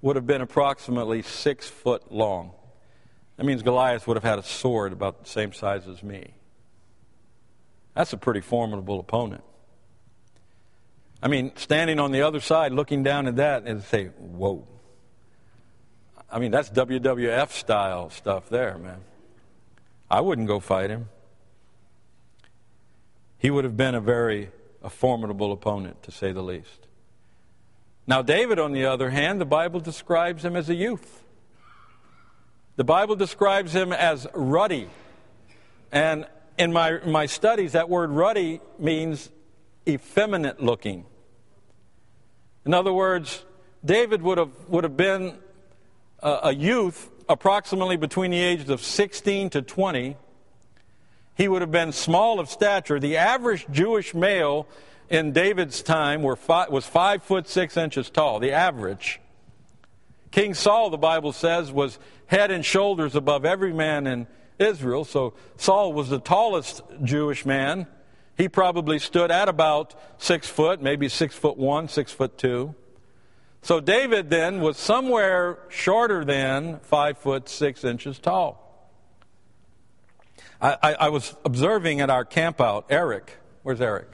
would 0.01 0.15
have 0.15 0.25
been 0.25 0.39
approximately 0.39 1.21
six 1.23 1.67
foot 1.67 2.09
long. 2.09 2.51
That 3.35 3.45
means 3.45 3.63
Goliath 3.63 4.07
would 4.07 4.15
have 4.15 4.23
had 4.23 4.39
a 4.39 4.43
sword 4.43 4.93
about 4.93 5.23
the 5.23 5.29
same 5.29 5.51
size 5.51 5.89
as 5.89 6.01
me. 6.01 6.35
That's 7.95 8.13
a 8.13 8.17
pretty 8.17 8.39
formidable 8.39 9.01
opponent. 9.01 9.43
I 11.21 11.27
mean, 11.27 11.51
standing 11.57 11.99
on 11.99 12.13
the 12.13 12.21
other 12.21 12.39
side, 12.39 12.71
looking 12.71 13.03
down 13.03 13.27
at 13.27 13.35
that 13.35 13.63
and 13.65 13.83
say, 13.83 14.05
whoa. 14.05 14.65
I 16.31 16.39
mean, 16.39 16.51
that's 16.51 16.69
WWF 16.69 17.51
style 17.51 18.09
stuff 18.09 18.47
there, 18.47 18.77
man. 18.77 19.01
I 20.09 20.21
wouldn't 20.21 20.47
go 20.47 20.61
fight 20.61 20.89
him. 20.89 21.09
He 23.37 23.51
would 23.51 23.65
have 23.65 23.75
been 23.75 23.95
a 23.95 24.01
very 24.01 24.49
a 24.83 24.89
formidable 24.89 25.51
opponent, 25.51 26.03
to 26.03 26.11
say 26.11 26.31
the 26.31 26.41
least. 26.41 26.87
Now, 28.07 28.21
David, 28.21 28.59
on 28.59 28.71
the 28.71 28.85
other 28.85 29.09
hand, 29.09 29.39
the 29.39 29.45
Bible 29.45 29.79
describes 29.79 30.43
him 30.43 30.55
as 30.55 30.69
a 30.69 30.75
youth. 30.75 31.23
The 32.75 32.83
Bible 32.83 33.15
describes 33.15 33.73
him 33.73 33.93
as 33.93 34.27
ruddy 34.33 34.89
And 35.91 36.25
in 36.57 36.71
my, 36.71 36.99
my 37.05 37.25
studies, 37.25 37.73
that 37.73 37.89
word 37.89 38.11
ruddy 38.11 38.61
means 38.79 39.29
effeminate 39.87 40.61
looking. 40.61 41.05
In 42.65 42.73
other 42.73 42.93
words, 42.93 43.43
David 43.83 44.21
would 44.21 44.37
have, 44.37 44.51
would 44.69 44.83
have 44.83 44.95
been 44.95 45.37
a, 46.19 46.39
a 46.43 46.53
youth 46.53 47.09
approximately 47.27 47.97
between 47.97 48.31
the 48.31 48.39
ages 48.39 48.69
of 48.69 48.81
16 48.81 49.49
to 49.51 49.61
20. 49.61 50.15
He 51.41 51.47
would 51.47 51.63
have 51.63 51.71
been 51.71 51.91
small 51.91 52.39
of 52.39 52.51
stature. 52.51 52.99
The 52.99 53.17
average 53.17 53.65
Jewish 53.71 54.13
male 54.13 54.67
in 55.09 55.31
David's 55.31 55.81
time 55.81 56.23
five, 56.35 56.69
was 56.69 56.85
five 56.85 57.23
foot 57.23 57.49
six 57.49 57.77
inches 57.77 58.11
tall, 58.11 58.37
the 58.37 58.51
average. 58.51 59.19
King 60.29 60.53
Saul, 60.53 60.91
the 60.91 60.99
Bible 60.99 61.31
says, 61.31 61.71
was 61.71 61.97
head 62.27 62.51
and 62.51 62.63
shoulders 62.63 63.15
above 63.15 63.43
every 63.43 63.73
man 63.73 64.05
in 64.05 64.27
Israel. 64.59 65.03
So 65.03 65.33
Saul 65.57 65.93
was 65.93 66.09
the 66.09 66.19
tallest 66.19 66.83
Jewish 67.03 67.43
man. 67.43 67.87
He 68.37 68.47
probably 68.47 68.99
stood 68.99 69.31
at 69.31 69.49
about 69.49 69.95
six 70.21 70.47
foot, 70.47 70.79
maybe 70.79 71.09
six 71.09 71.33
foot 71.33 71.57
one, 71.57 71.87
six 71.87 72.11
foot 72.11 72.37
two. 72.37 72.75
So 73.63 73.79
David 73.79 74.29
then 74.29 74.61
was 74.61 74.77
somewhere 74.77 75.57
shorter 75.69 76.23
than 76.23 76.81
five 76.83 77.17
foot 77.17 77.49
six 77.49 77.83
inches 77.83 78.19
tall. 78.19 78.60
I, 80.61 80.77
I, 80.81 80.93
I 80.93 81.09
was 81.09 81.35
observing 81.43 82.01
at 82.01 82.09
our 82.09 82.25
campout, 82.25 82.85
Eric. 82.89 83.37
Where's 83.63 83.81
Eric? 83.81 84.09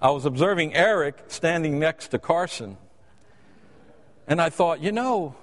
I 0.00 0.10
was 0.10 0.24
observing 0.24 0.74
Eric 0.74 1.24
standing 1.28 1.78
next 1.78 2.08
to 2.08 2.18
Carson. 2.18 2.76
And 4.26 4.40
I 4.40 4.48
thought, 4.48 4.80
you 4.80 4.92
know, 4.92 5.34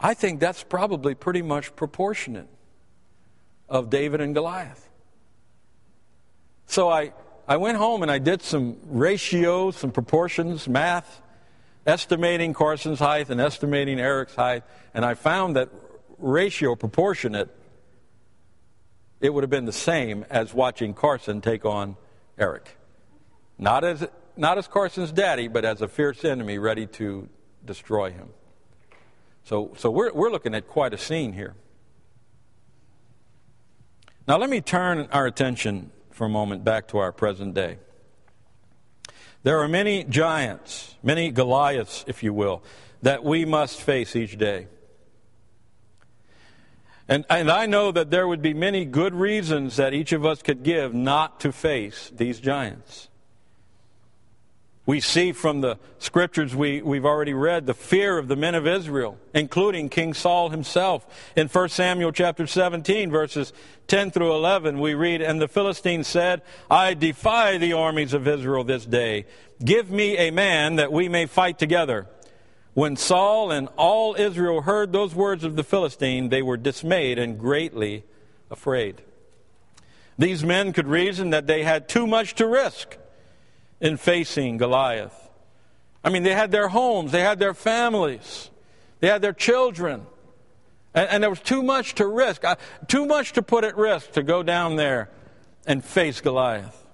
I 0.00 0.14
think 0.14 0.40
that's 0.40 0.62
probably 0.62 1.14
pretty 1.14 1.42
much 1.42 1.74
proportionate 1.74 2.48
of 3.68 3.90
David 3.90 4.20
and 4.20 4.34
Goliath. 4.34 4.88
So 6.66 6.88
I, 6.88 7.12
I 7.48 7.56
went 7.56 7.78
home 7.78 8.02
and 8.02 8.10
I 8.10 8.18
did 8.18 8.42
some 8.42 8.76
ratios, 8.84 9.76
some 9.76 9.90
proportions, 9.90 10.68
math, 10.68 11.22
estimating 11.86 12.52
Carson's 12.52 12.98
height 12.98 13.30
and 13.30 13.40
estimating 13.40 14.00
Eric's 14.00 14.34
height, 14.34 14.64
and 14.92 15.04
I 15.04 15.14
found 15.14 15.56
that 15.56 15.70
ratio 16.18 16.74
proportionate, 16.74 17.48
it 19.20 19.30
would 19.30 19.42
have 19.42 19.50
been 19.50 19.64
the 19.64 19.72
same 19.72 20.24
as 20.30 20.52
watching 20.52 20.94
Carson 20.94 21.40
take 21.40 21.64
on 21.64 21.96
Eric. 22.38 22.76
Not 23.58 23.84
as, 23.84 24.06
not 24.36 24.58
as 24.58 24.68
Carson's 24.68 25.12
daddy, 25.12 25.48
but 25.48 25.64
as 25.64 25.80
a 25.80 25.88
fierce 25.88 26.24
enemy 26.24 26.58
ready 26.58 26.86
to 26.86 27.28
destroy 27.64 28.10
him. 28.10 28.28
So, 29.44 29.72
so 29.76 29.90
we're, 29.90 30.12
we're 30.12 30.30
looking 30.30 30.54
at 30.54 30.66
quite 30.66 30.92
a 30.92 30.98
scene 30.98 31.32
here. 31.32 31.54
Now, 34.28 34.38
let 34.38 34.50
me 34.50 34.60
turn 34.60 35.08
our 35.12 35.26
attention 35.26 35.92
for 36.10 36.26
a 36.26 36.28
moment 36.28 36.64
back 36.64 36.88
to 36.88 36.98
our 36.98 37.12
present 37.12 37.54
day. 37.54 37.78
There 39.44 39.60
are 39.60 39.68
many 39.68 40.02
giants, 40.02 40.96
many 41.02 41.30
Goliaths, 41.30 42.04
if 42.08 42.24
you 42.24 42.34
will, 42.34 42.64
that 43.02 43.22
we 43.22 43.44
must 43.44 43.80
face 43.80 44.16
each 44.16 44.36
day. 44.36 44.66
And, 47.08 47.24
and 47.30 47.50
I 47.50 47.66
know 47.66 47.92
that 47.92 48.10
there 48.10 48.26
would 48.26 48.42
be 48.42 48.54
many 48.54 48.84
good 48.84 49.14
reasons 49.14 49.76
that 49.76 49.94
each 49.94 50.12
of 50.12 50.26
us 50.26 50.42
could 50.42 50.62
give 50.62 50.92
not 50.92 51.40
to 51.40 51.52
face 51.52 52.10
these 52.14 52.40
giants. 52.40 53.08
We 54.86 55.00
see 55.00 55.32
from 55.32 55.62
the 55.62 55.78
scriptures 55.98 56.54
we, 56.54 56.80
we've 56.80 57.04
already 57.04 57.34
read 57.34 57.66
the 57.66 57.74
fear 57.74 58.18
of 58.18 58.28
the 58.28 58.36
men 58.36 58.54
of 58.54 58.68
Israel, 58.68 59.18
including 59.34 59.88
King 59.88 60.14
Saul 60.14 60.50
himself. 60.50 61.04
In 61.34 61.48
1 61.48 61.68
Samuel 61.70 62.12
chapter 62.12 62.46
17, 62.46 63.10
verses 63.10 63.52
10 63.88 64.12
through 64.12 64.32
11, 64.32 64.78
we 64.78 64.94
read, 64.94 65.22
And 65.22 65.40
the 65.40 65.48
Philistines 65.48 66.06
said, 66.06 66.40
I 66.70 66.94
defy 66.94 67.58
the 67.58 67.72
armies 67.72 68.14
of 68.14 68.28
Israel 68.28 68.62
this 68.62 68.86
day. 68.86 69.26
Give 69.64 69.90
me 69.90 70.16
a 70.18 70.30
man 70.30 70.76
that 70.76 70.92
we 70.92 71.08
may 71.08 71.26
fight 71.26 71.58
together. 71.58 72.06
When 72.76 72.96
Saul 72.96 73.52
and 73.52 73.70
all 73.78 74.16
Israel 74.16 74.60
heard 74.60 74.92
those 74.92 75.14
words 75.14 75.44
of 75.44 75.56
the 75.56 75.64
Philistine, 75.64 76.28
they 76.28 76.42
were 76.42 76.58
dismayed 76.58 77.18
and 77.18 77.38
greatly 77.38 78.04
afraid. 78.50 79.00
These 80.18 80.44
men 80.44 80.74
could 80.74 80.86
reason 80.86 81.30
that 81.30 81.46
they 81.46 81.62
had 81.62 81.88
too 81.88 82.06
much 82.06 82.34
to 82.34 82.46
risk 82.46 82.98
in 83.80 83.96
facing 83.96 84.58
Goliath. 84.58 85.30
I 86.04 86.10
mean, 86.10 86.22
they 86.22 86.34
had 86.34 86.50
their 86.50 86.68
homes, 86.68 87.12
they 87.12 87.22
had 87.22 87.38
their 87.38 87.54
families, 87.54 88.50
they 89.00 89.08
had 89.08 89.22
their 89.22 89.32
children. 89.32 90.04
And, 90.92 91.08
and 91.08 91.22
there 91.22 91.30
was 91.30 91.40
too 91.40 91.62
much 91.62 91.94
to 91.94 92.06
risk, 92.06 92.44
uh, 92.44 92.56
too 92.88 93.06
much 93.06 93.32
to 93.32 93.42
put 93.42 93.64
at 93.64 93.78
risk 93.78 94.12
to 94.12 94.22
go 94.22 94.42
down 94.42 94.76
there 94.76 95.08
and 95.66 95.82
face 95.82 96.20
Goliath. 96.20 96.84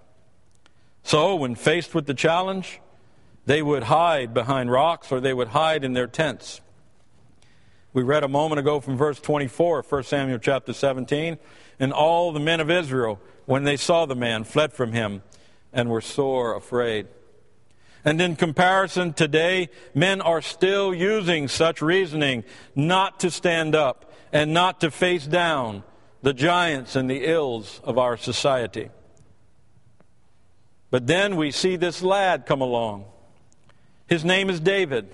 So, 1.03 1.35
when 1.35 1.57
faced 1.57 1.93
with 1.93 2.07
the 2.07 2.15
challenge, 2.15 2.81
they 3.47 3.63
would 3.63 3.85
hide 3.85 4.33
behind 4.33 4.71
rocks 4.71 5.11
or 5.11 5.21
they 5.21 5.35
would 5.35 5.49
hide 5.49 5.85
in 5.85 5.93
their 5.93 6.07
tents. 6.07 6.61
We 7.93 8.03
read 8.03 8.25
a 8.25 8.29
moment 8.29 8.59
ago 8.59 8.81
from 8.81 8.97
verse 8.97 9.21
24, 9.21 9.83
1 9.83 10.03
Samuel 10.05 10.39
chapter 10.39 10.73
17. 10.73 11.39
And 11.79 11.93
all 11.93 12.33
the 12.33 12.41
men 12.41 12.61
of 12.61 12.71
Israel, 12.71 13.21
when 13.45 13.65
they 13.65 13.77
saw 13.77 14.07
the 14.07 14.15
man, 14.15 14.45
fled 14.45 14.73
from 14.73 14.93
him 14.93 15.23
and 15.73 15.91
were 15.91 16.01
sore 16.01 16.55
afraid. 16.55 17.09
And 18.05 18.21
in 18.21 18.37
comparison, 18.37 19.13
today, 19.13 19.69
men 19.95 20.21
are 20.21 20.43
still 20.43 20.95
using 20.95 21.49
such 21.49 21.83
reasoning 21.83 22.45
not 22.75 23.21
to 23.21 23.31
stand 23.31 23.75
up 23.75 24.13
and 24.33 24.53
not 24.53 24.81
to 24.81 24.91
face 24.91 25.27
down 25.27 25.85
the 26.23 26.33
giants 26.33 26.97
and 26.97 27.11
the 27.11 27.25
ills 27.25 27.81
of 27.85 27.99
our 27.99 28.17
society. 28.17 28.91
But 30.91 31.07
then 31.07 31.37
we 31.37 31.51
see 31.51 31.77
this 31.77 32.03
lad 32.03 32.47
come 32.47 32.61
along. 32.61 33.07
His 34.12 34.26
name 34.26 34.50
is 34.50 34.61
David, 34.61 35.09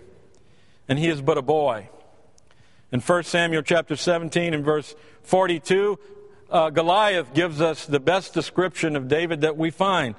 and 0.88 0.98
he 0.98 1.06
is 1.06 1.22
but 1.22 1.38
a 1.38 1.42
boy. 1.42 1.88
In 2.90 2.98
1 2.98 3.22
Samuel 3.22 3.62
chapter 3.62 3.94
17 3.94 4.52
and 4.52 4.64
verse 4.64 4.96
42, 5.22 5.96
uh, 6.50 6.70
Goliath 6.70 7.32
gives 7.32 7.60
us 7.60 7.86
the 7.86 8.00
best 8.00 8.34
description 8.34 8.96
of 8.96 9.06
David 9.06 9.42
that 9.42 9.56
we 9.56 9.70
find 9.70 10.16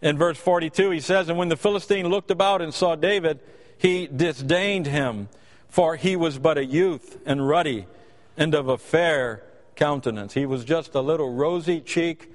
in 0.00 0.16
verse 0.16 0.38
42, 0.38 0.90
he 0.90 1.00
says, 1.00 1.28
And 1.28 1.38
when 1.38 1.48
the 1.48 1.56
Philistine 1.56 2.06
looked 2.06 2.30
about 2.30 2.62
and 2.62 2.72
saw 2.72 2.94
David, 2.94 3.40
he 3.76 4.06
disdained 4.06 4.86
him, 4.86 5.28
for 5.68 5.96
he 5.96 6.14
was 6.14 6.38
but 6.38 6.56
a 6.56 6.64
youth 6.64 7.18
and 7.26 7.48
ruddy 7.48 7.88
and 8.36 8.54
of 8.54 8.68
a 8.68 8.78
fair 8.78 9.42
countenance. 9.74 10.34
He 10.34 10.46
was 10.46 10.64
just 10.64 10.94
a 10.94 11.00
little 11.00 11.34
rosy 11.34 11.80
cheeked, 11.80 12.28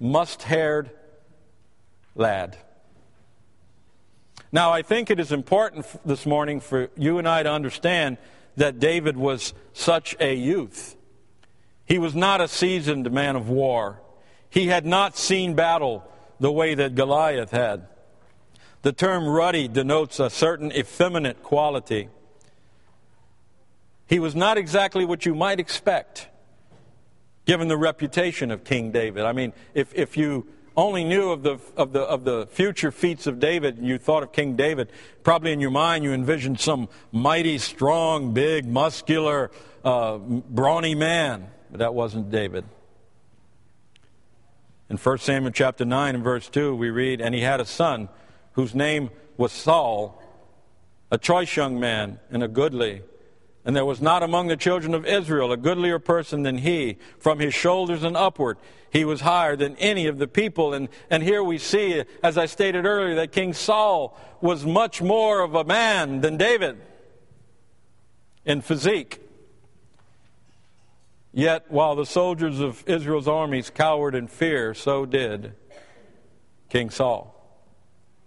must 0.00 0.42
haired 0.42 0.90
lad. 2.16 2.58
Now, 4.56 4.72
I 4.72 4.80
think 4.80 5.10
it 5.10 5.20
is 5.20 5.32
important 5.32 5.84
this 6.06 6.24
morning 6.24 6.60
for 6.60 6.88
you 6.96 7.18
and 7.18 7.28
I 7.28 7.42
to 7.42 7.52
understand 7.52 8.16
that 8.56 8.80
David 8.80 9.14
was 9.14 9.52
such 9.74 10.16
a 10.18 10.34
youth. 10.34 10.96
He 11.84 11.98
was 11.98 12.14
not 12.14 12.40
a 12.40 12.48
seasoned 12.48 13.10
man 13.10 13.36
of 13.36 13.50
war. 13.50 14.00
He 14.48 14.68
had 14.68 14.86
not 14.86 15.18
seen 15.18 15.52
battle 15.52 16.10
the 16.40 16.50
way 16.50 16.74
that 16.74 16.94
Goliath 16.94 17.50
had. 17.50 17.86
The 18.80 18.94
term 18.94 19.28
ruddy 19.28 19.68
denotes 19.68 20.18
a 20.18 20.30
certain 20.30 20.72
effeminate 20.72 21.42
quality. 21.42 22.08
He 24.06 24.18
was 24.18 24.34
not 24.34 24.56
exactly 24.56 25.04
what 25.04 25.26
you 25.26 25.34
might 25.34 25.60
expect, 25.60 26.28
given 27.44 27.68
the 27.68 27.76
reputation 27.76 28.50
of 28.50 28.64
King 28.64 28.90
David. 28.90 29.26
I 29.26 29.32
mean, 29.32 29.52
if, 29.74 29.94
if 29.94 30.16
you 30.16 30.46
only 30.76 31.04
knew 31.04 31.30
of 31.30 31.42
the, 31.42 31.58
of, 31.76 31.92
the, 31.92 32.02
of 32.02 32.24
the 32.24 32.46
future 32.48 32.90
feats 32.90 33.26
of 33.26 33.40
David 33.40 33.78
and 33.78 33.86
you 33.86 33.98
thought 33.98 34.22
of 34.22 34.32
King 34.32 34.56
David, 34.56 34.90
probably 35.22 35.52
in 35.52 35.60
your 35.60 35.70
mind 35.70 36.04
you 36.04 36.12
envisioned 36.12 36.60
some 36.60 36.88
mighty, 37.12 37.58
strong, 37.58 38.34
big, 38.34 38.66
muscular, 38.66 39.50
uh, 39.84 40.18
brawny 40.18 40.94
man. 40.94 41.48
But 41.70 41.78
that 41.78 41.94
wasn't 41.94 42.30
David. 42.30 42.64
In 44.88 44.98
1 44.98 45.18
Samuel 45.18 45.52
chapter 45.52 45.84
9 45.84 46.14
and 46.14 46.22
verse 46.22 46.48
2, 46.48 46.74
we 46.76 46.90
read, 46.90 47.20
And 47.20 47.34
he 47.34 47.40
had 47.40 47.60
a 47.60 47.64
son 47.64 48.08
whose 48.52 48.74
name 48.74 49.10
was 49.36 49.52
Saul, 49.52 50.22
a 51.10 51.18
choice 51.18 51.56
young 51.56 51.80
man 51.80 52.20
and 52.30 52.42
a 52.42 52.48
goodly. 52.48 53.02
And 53.66 53.74
there 53.74 53.84
was 53.84 54.00
not 54.00 54.22
among 54.22 54.46
the 54.46 54.56
children 54.56 54.94
of 54.94 55.04
Israel 55.04 55.50
a 55.50 55.56
goodlier 55.56 55.98
person 55.98 56.44
than 56.44 56.58
he. 56.58 56.98
From 57.18 57.40
his 57.40 57.52
shoulders 57.52 58.04
and 58.04 58.16
upward, 58.16 58.58
he 58.92 59.04
was 59.04 59.22
higher 59.22 59.56
than 59.56 59.74
any 59.76 60.06
of 60.06 60.18
the 60.18 60.28
people. 60.28 60.72
And, 60.72 60.88
and 61.10 61.20
here 61.20 61.42
we 61.42 61.58
see, 61.58 62.04
as 62.22 62.38
I 62.38 62.46
stated 62.46 62.86
earlier, 62.86 63.16
that 63.16 63.32
King 63.32 63.52
Saul 63.52 64.16
was 64.40 64.64
much 64.64 65.02
more 65.02 65.40
of 65.40 65.56
a 65.56 65.64
man 65.64 66.20
than 66.20 66.36
David 66.36 66.80
in 68.44 68.60
physique. 68.60 69.20
Yet, 71.32 71.64
while 71.68 71.96
the 71.96 72.06
soldiers 72.06 72.60
of 72.60 72.84
Israel's 72.86 73.26
armies 73.26 73.68
cowered 73.68 74.14
in 74.14 74.28
fear, 74.28 74.74
so 74.74 75.04
did 75.04 75.54
King 76.68 76.90
Saul, 76.90 77.34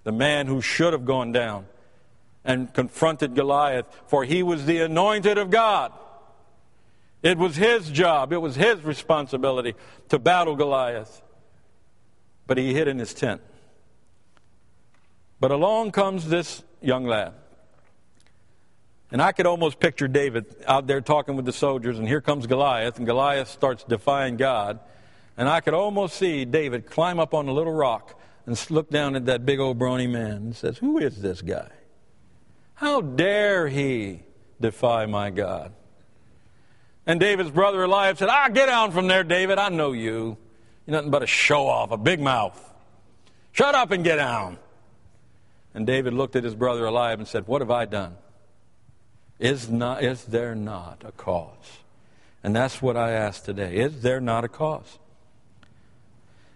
the 0.03 0.11
man 0.11 0.47
who 0.47 0.61
should 0.61 0.91
have 0.91 1.05
gone 1.05 1.31
down 1.31 1.65
and 2.43 2.73
confronted 2.73 3.35
Goliath, 3.35 3.85
for 4.07 4.23
he 4.23 4.43
was 4.43 4.65
the 4.65 4.79
anointed 4.79 5.37
of 5.37 5.49
God. 5.49 5.91
It 7.21 7.37
was 7.37 7.55
his 7.57 7.89
job, 7.89 8.31
it 8.31 8.41
was 8.41 8.55
his 8.55 8.81
responsibility 8.83 9.75
to 10.09 10.19
battle 10.19 10.55
Goliath. 10.55 11.21
But 12.47 12.57
he 12.57 12.73
hid 12.73 12.87
in 12.87 12.97
his 12.97 13.13
tent. 13.13 13.41
But 15.39 15.51
along 15.51 15.91
comes 15.91 16.27
this 16.27 16.63
young 16.81 17.05
lad. 17.05 17.33
And 19.11 19.21
I 19.21 19.31
could 19.31 19.45
almost 19.45 19.79
picture 19.79 20.07
David 20.07 20.45
out 20.67 20.87
there 20.87 21.01
talking 21.01 21.35
with 21.35 21.45
the 21.45 21.53
soldiers, 21.53 21.97
and 21.97 22.07
here 22.07 22.21
comes 22.21 22.45
Goliath, 22.47 22.97
and 22.97 23.05
Goliath 23.05 23.47
starts 23.47 23.83
defying 23.83 24.37
God. 24.37 24.79
And 25.35 25.49
I 25.49 25.61
could 25.61 25.73
almost 25.73 26.15
see 26.15 26.45
David 26.45 26.85
climb 26.85 27.19
up 27.19 27.33
on 27.33 27.47
a 27.47 27.53
little 27.53 27.73
rock 27.73 28.19
and 28.45 28.69
look 28.69 28.89
down 28.89 29.15
at 29.15 29.25
that 29.25 29.45
big 29.45 29.59
old 29.59 29.79
brawny 29.79 30.07
man 30.07 30.31
and 30.31 30.55
says, 30.55 30.77
Who 30.77 30.99
is 30.99 31.21
this 31.21 31.41
guy? 31.41 31.69
How 32.79 33.01
dare 33.01 33.67
he 33.67 34.21
defy 34.61 35.05
my 35.05 35.31
God? 35.31 35.73
And 37.05 37.19
David's 37.19 37.51
brother 37.51 37.83
Eliab 37.83 38.17
said, 38.17 38.29
Ah, 38.29 38.47
get 38.47 38.67
down 38.67 38.91
from 38.91 39.07
there, 39.07 39.25
David. 39.25 39.57
I 39.57 39.67
know 39.67 39.91
you. 39.91 40.37
You're 40.87 40.95
nothing 40.95 41.11
but 41.11 41.21
a 41.21 41.27
show 41.27 41.67
off, 41.67 41.91
a 41.91 41.97
big 41.97 42.21
mouth. 42.21 42.57
Shut 43.51 43.75
up 43.75 43.91
and 43.91 44.01
get 44.01 44.15
down. 44.15 44.59
And 45.73 45.85
David 45.85 46.13
looked 46.13 46.37
at 46.37 46.45
his 46.45 46.55
brother 46.55 46.85
Eliab 46.85 47.19
and 47.19 47.27
said, 47.27 47.47
What 47.47 47.59
have 47.59 47.69
I 47.69 47.83
done? 47.83 48.15
Is, 49.39 49.69
not, 49.69 50.01
is 50.01 50.23
there 50.23 50.55
not 50.55 51.03
a 51.05 51.11
cause? 51.11 51.79
And 52.45 52.55
that's 52.55 52.81
what 52.81 52.95
I 52.95 53.11
ask 53.11 53.43
today. 53.43 53.75
Is 53.75 54.03
there 54.03 54.21
not 54.21 54.45
a 54.45 54.47
cause? 54.47 54.99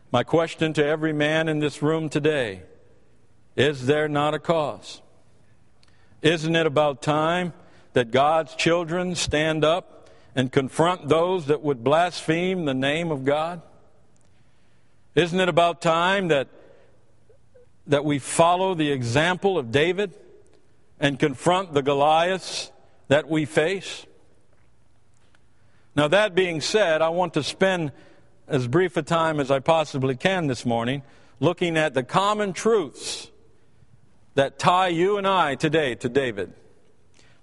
My 0.10 0.24
question 0.24 0.72
to 0.72 0.86
every 0.86 1.12
man 1.12 1.50
in 1.50 1.60
this 1.60 1.82
room 1.82 2.08
today 2.08 2.62
is 3.58 3.88
there 3.88 4.08
not 4.08 4.34
a 4.34 4.39
cause? 4.39 5.01
Isn't 6.24 6.56
it 6.56 6.65
about 6.65 7.03
time 7.03 7.53
that 7.94 8.10
God's 8.10 8.56
children 8.56 9.13
stand 9.13 9.63
up 9.63 10.10
and 10.36 10.51
confront 10.51 11.08
those 11.08 11.46
that 11.46 11.62
would 11.62 11.84
blaspheme 11.84 12.65
the 12.65 12.74
name 12.74 13.12
of 13.12 13.24
God? 13.24 13.62
Isn't 15.13 15.39
it 15.39 15.50
about 15.50 15.82
time 15.82 16.30
that, 16.30 16.48
that 17.86 18.03
we 18.03 18.18
follow 18.18 18.74
the 18.74 18.89
example 18.89 19.60
of 19.60 19.72
David 19.72 20.13
and 21.00 21.20
confront 21.20 21.74
the 21.74 21.82
Goliaths 21.82 22.72
that 23.10 23.30
we 23.30 23.44
face. 23.44 24.06
Now, 25.96 26.08
that 26.08 26.34
being 26.34 26.62
said, 26.62 27.01
I 27.01 27.10
want 27.10 27.34
to 27.36 27.44
spend 27.44 27.92
as 28.48 28.68
brief 28.68 28.96
a 28.96 29.03
time 29.03 29.42
as 29.42 29.51
I 29.51 29.60
possibly 29.60 30.15
can 30.15 30.48
this 30.48 30.65
morning 30.65 31.03
looking 31.42 31.77
at 31.77 31.94
the 31.94 32.03
common 32.03 32.53
truths 32.53 33.30
that 34.36 34.60
tie 34.60 34.88
you 34.88 35.18
and 35.18 35.28
I 35.28 35.56
today 35.56 35.96
to 35.96 36.10
David. 36.10 36.54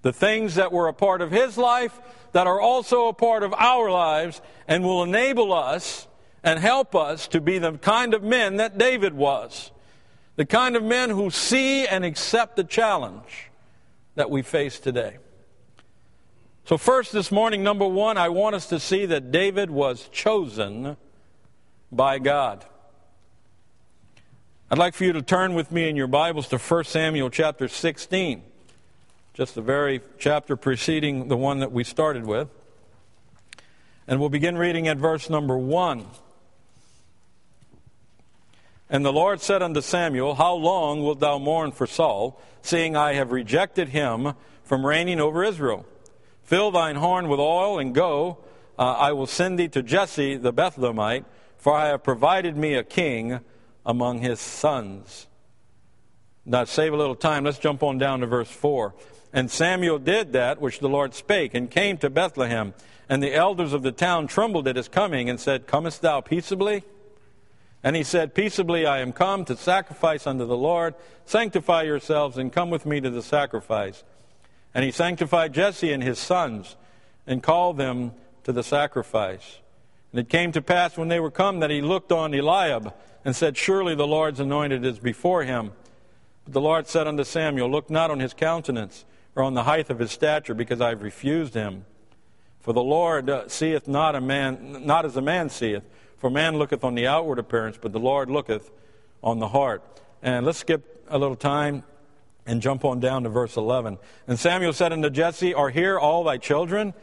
The 0.01 0.13
things 0.13 0.55
that 0.55 0.71
were 0.71 0.87
a 0.87 0.93
part 0.93 1.21
of 1.21 1.31
his 1.31 1.57
life 1.57 1.99
that 2.31 2.47
are 2.47 2.59
also 2.59 3.07
a 3.07 3.13
part 3.13 3.43
of 3.43 3.53
our 3.53 3.89
lives 3.91 4.41
and 4.67 4.83
will 4.83 5.03
enable 5.03 5.53
us 5.53 6.07
and 6.43 6.59
help 6.59 6.95
us 6.95 7.27
to 7.29 7.41
be 7.41 7.59
the 7.59 7.77
kind 7.77 8.13
of 8.13 8.23
men 8.23 8.57
that 8.57 8.77
David 8.77 9.13
was. 9.13 9.71
The 10.37 10.45
kind 10.45 10.75
of 10.75 10.83
men 10.83 11.09
who 11.09 11.29
see 11.29 11.85
and 11.85 12.03
accept 12.03 12.55
the 12.55 12.63
challenge 12.63 13.51
that 14.15 14.29
we 14.29 14.41
face 14.41 14.79
today. 14.79 15.17
So, 16.65 16.77
first 16.77 17.11
this 17.11 17.31
morning, 17.31 17.63
number 17.63 17.87
one, 17.87 18.17
I 18.17 18.29
want 18.29 18.55
us 18.55 18.67
to 18.67 18.79
see 18.79 19.05
that 19.07 19.31
David 19.31 19.69
was 19.69 20.07
chosen 20.09 20.95
by 21.91 22.19
God. 22.19 22.65
I'd 24.71 24.77
like 24.77 24.93
for 24.93 25.03
you 25.03 25.11
to 25.11 25.21
turn 25.21 25.53
with 25.53 25.69
me 25.73 25.89
in 25.89 25.97
your 25.97 26.07
Bibles 26.07 26.47
to 26.47 26.57
1 26.57 26.85
Samuel 26.85 27.29
chapter 27.29 27.67
16, 27.67 28.41
just 29.33 29.53
the 29.53 29.61
very 29.61 29.99
chapter 30.17 30.55
preceding 30.55 31.27
the 31.27 31.35
one 31.35 31.59
that 31.59 31.73
we 31.73 31.83
started 31.83 32.25
with. 32.25 32.47
And 34.07 34.21
we'll 34.21 34.29
begin 34.29 34.57
reading 34.57 34.87
at 34.87 34.95
verse 34.95 35.29
number 35.29 35.57
1. 35.57 36.05
And 38.89 39.03
the 39.03 39.11
Lord 39.11 39.41
said 39.41 39.61
unto 39.61 39.81
Samuel, 39.81 40.35
How 40.35 40.53
long 40.53 41.03
wilt 41.03 41.19
thou 41.19 41.37
mourn 41.37 41.73
for 41.73 41.85
Saul, 41.85 42.41
seeing 42.61 42.95
I 42.95 43.15
have 43.15 43.33
rejected 43.33 43.89
him 43.89 44.35
from 44.63 44.85
reigning 44.85 45.19
over 45.19 45.43
Israel? 45.43 45.85
Fill 46.43 46.71
thine 46.71 46.95
horn 46.95 47.27
with 47.27 47.41
oil 47.41 47.77
and 47.77 47.93
go. 47.93 48.37
Uh, 48.79 48.93
I 48.93 49.11
will 49.11 49.27
send 49.27 49.59
thee 49.59 49.67
to 49.67 49.83
Jesse 49.83 50.37
the 50.37 50.53
Bethlehemite, 50.53 51.25
for 51.57 51.75
I 51.75 51.87
have 51.87 52.03
provided 52.03 52.55
me 52.55 52.75
a 52.75 52.85
king 52.85 53.41
among 53.85 54.19
his 54.19 54.39
sons. 54.39 55.27
Now, 56.45 56.63
save 56.63 56.93
a 56.93 56.97
little 56.97 57.15
time. 57.15 57.43
Let's 57.43 57.59
jump 57.59 57.83
on 57.83 57.97
down 57.97 58.21
to 58.21 58.27
verse 58.27 58.49
4. 58.49 58.93
And 59.33 59.49
Samuel 59.49 59.99
did 59.99 60.33
that 60.33 60.59
which 60.59 60.79
the 60.79 60.89
Lord 60.89 61.13
spake, 61.13 61.53
and 61.53 61.69
came 61.69 61.97
to 61.97 62.09
Bethlehem. 62.09 62.73
And 63.07 63.21
the 63.21 63.33
elders 63.33 63.73
of 63.73 63.83
the 63.83 63.91
town 63.91 64.27
trembled 64.27 64.67
at 64.67 64.75
his 64.75 64.87
coming, 64.87 65.29
and 65.29 65.39
said, 65.39 65.67
Comest 65.67 66.01
thou 66.01 66.21
peaceably? 66.21 66.83
And 67.83 67.95
he 67.95 68.03
said, 68.03 68.35
Peaceably 68.35 68.85
I 68.85 68.99
am 68.99 69.13
come 69.13 69.45
to 69.45 69.55
sacrifice 69.55 70.27
unto 70.27 70.45
the 70.45 70.57
Lord. 70.57 70.95
Sanctify 71.25 71.83
yourselves, 71.83 72.37
and 72.37 72.51
come 72.51 72.69
with 72.69 72.85
me 72.85 73.01
to 73.01 73.09
the 73.09 73.23
sacrifice. 73.23 74.03
And 74.73 74.85
he 74.85 74.91
sanctified 74.91 75.53
Jesse 75.53 75.91
and 75.91 76.03
his 76.03 76.19
sons 76.19 76.75
and 77.27 77.43
called 77.43 77.77
them 77.77 78.13
to 78.43 78.51
the 78.51 78.63
sacrifice. 78.63 79.59
And 80.11 80.19
it 80.19 80.29
came 80.29 80.51
to 80.51 80.61
pass 80.61 80.97
when 80.97 81.07
they 81.07 81.19
were 81.19 81.31
come 81.31 81.59
that 81.59 81.69
he 81.69 81.81
looked 81.81 82.11
on 82.11 82.33
Eliab 82.33 82.93
and 83.23 83.35
said, 83.35 83.57
Surely 83.57 83.95
the 83.95 84.07
Lord's 84.07 84.39
anointed 84.39 84.85
is 84.85 84.99
before 84.99 85.43
him. 85.43 85.71
But 86.43 86.53
the 86.53 86.61
Lord 86.61 86.87
said 86.87 87.07
unto 87.07 87.23
Samuel, 87.23 87.69
Look 87.69 87.89
not 87.89 88.11
on 88.11 88.19
his 88.19 88.33
countenance 88.33 89.05
or 89.35 89.43
on 89.43 89.53
the 89.53 89.63
height 89.63 89.89
of 89.89 89.99
his 89.99 90.11
stature, 90.11 90.53
because 90.53 90.81
I 90.81 90.89
have 90.89 91.03
refused 91.03 91.53
him. 91.53 91.85
For 92.59 92.73
the 92.73 92.83
Lord 92.83 93.29
uh, 93.29 93.47
seeth 93.47 93.87
not 93.87 94.15
a 94.15 94.21
man, 94.21 94.85
not 94.85 95.05
as 95.05 95.15
a 95.15 95.21
man 95.21 95.49
seeth. 95.49 95.83
For 96.17 96.29
man 96.29 96.57
looketh 96.57 96.83
on 96.83 96.93
the 96.93 97.07
outward 97.07 97.39
appearance, 97.39 97.77
but 97.81 97.93
the 97.93 97.99
Lord 97.99 98.29
looketh 98.29 98.69
on 99.23 99.39
the 99.39 99.47
heart. 99.47 99.83
And 100.21 100.45
let's 100.45 100.59
skip 100.59 101.05
a 101.09 101.17
little 101.17 101.35
time 101.35 101.83
and 102.45 102.61
jump 102.61 102.85
on 102.85 102.99
down 102.99 103.23
to 103.23 103.29
verse 103.29 103.55
11. 103.55 103.97
And 104.27 104.37
Samuel 104.37 104.73
said 104.73 104.93
unto 104.93 105.09
Jesse, 105.09 105.53
Are 105.53 105.69
here 105.69 105.97
all 105.97 106.23
thy 106.23 106.37
children? 106.37 106.93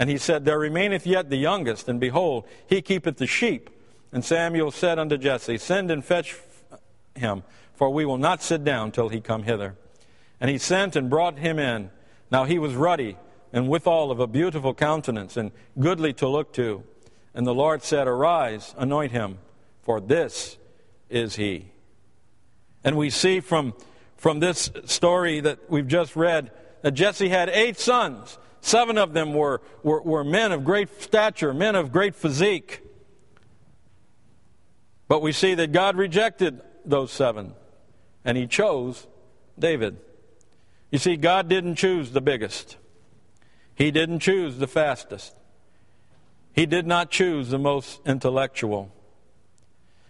And 0.00 0.08
he 0.08 0.16
said, 0.16 0.46
There 0.46 0.58
remaineth 0.58 1.06
yet 1.06 1.28
the 1.28 1.36
youngest, 1.36 1.86
and 1.86 2.00
behold, 2.00 2.48
he 2.66 2.80
keepeth 2.80 3.18
the 3.18 3.26
sheep. 3.26 3.68
And 4.12 4.24
Samuel 4.24 4.70
said 4.70 4.98
unto 4.98 5.18
Jesse, 5.18 5.58
Send 5.58 5.90
and 5.90 6.02
fetch 6.02 6.36
him, 7.14 7.42
for 7.74 7.90
we 7.90 8.06
will 8.06 8.16
not 8.16 8.42
sit 8.42 8.64
down 8.64 8.92
till 8.92 9.10
he 9.10 9.20
come 9.20 9.42
hither. 9.42 9.76
And 10.40 10.50
he 10.50 10.56
sent 10.56 10.96
and 10.96 11.10
brought 11.10 11.38
him 11.38 11.58
in. 11.58 11.90
Now 12.30 12.44
he 12.44 12.58
was 12.58 12.74
ruddy, 12.74 13.18
and 13.52 13.68
withal 13.68 14.10
of 14.10 14.20
a 14.20 14.26
beautiful 14.26 14.72
countenance, 14.72 15.36
and 15.36 15.52
goodly 15.78 16.14
to 16.14 16.26
look 16.26 16.54
to. 16.54 16.82
And 17.34 17.46
the 17.46 17.54
Lord 17.54 17.82
said, 17.82 18.08
Arise, 18.08 18.74
anoint 18.78 19.12
him, 19.12 19.36
for 19.82 20.00
this 20.00 20.56
is 21.10 21.36
he. 21.36 21.72
And 22.82 22.96
we 22.96 23.10
see 23.10 23.40
from 23.40 23.74
from 24.16 24.38
this 24.38 24.70
story 24.84 25.40
that 25.40 25.58
we've 25.70 25.88
just 25.88 26.14
read 26.16 26.50
that 26.82 26.92
Jesse 26.92 27.28
had 27.28 27.48
eight 27.50 27.78
sons. 27.78 28.38
Seven 28.60 28.98
of 28.98 29.12
them 29.12 29.32
were, 29.34 29.62
were, 29.82 30.02
were 30.02 30.24
men 30.24 30.52
of 30.52 30.64
great 30.64 31.02
stature, 31.02 31.54
men 31.54 31.74
of 31.74 31.92
great 31.92 32.14
physique. 32.14 32.82
But 35.08 35.22
we 35.22 35.32
see 35.32 35.54
that 35.54 35.72
God 35.72 35.96
rejected 35.96 36.60
those 36.84 37.10
seven, 37.10 37.54
and 38.24 38.36
he 38.36 38.46
chose 38.46 39.06
David. 39.58 39.96
You 40.90 40.98
see, 40.98 41.16
God 41.16 41.48
didn't 41.48 41.76
choose 41.76 42.10
the 42.10 42.20
biggest, 42.20 42.76
He 43.74 43.90
didn't 43.90 44.20
choose 44.20 44.58
the 44.58 44.66
fastest, 44.66 45.34
He 46.52 46.66
did 46.66 46.86
not 46.86 47.10
choose 47.10 47.50
the 47.50 47.58
most 47.58 48.00
intellectual. 48.06 48.92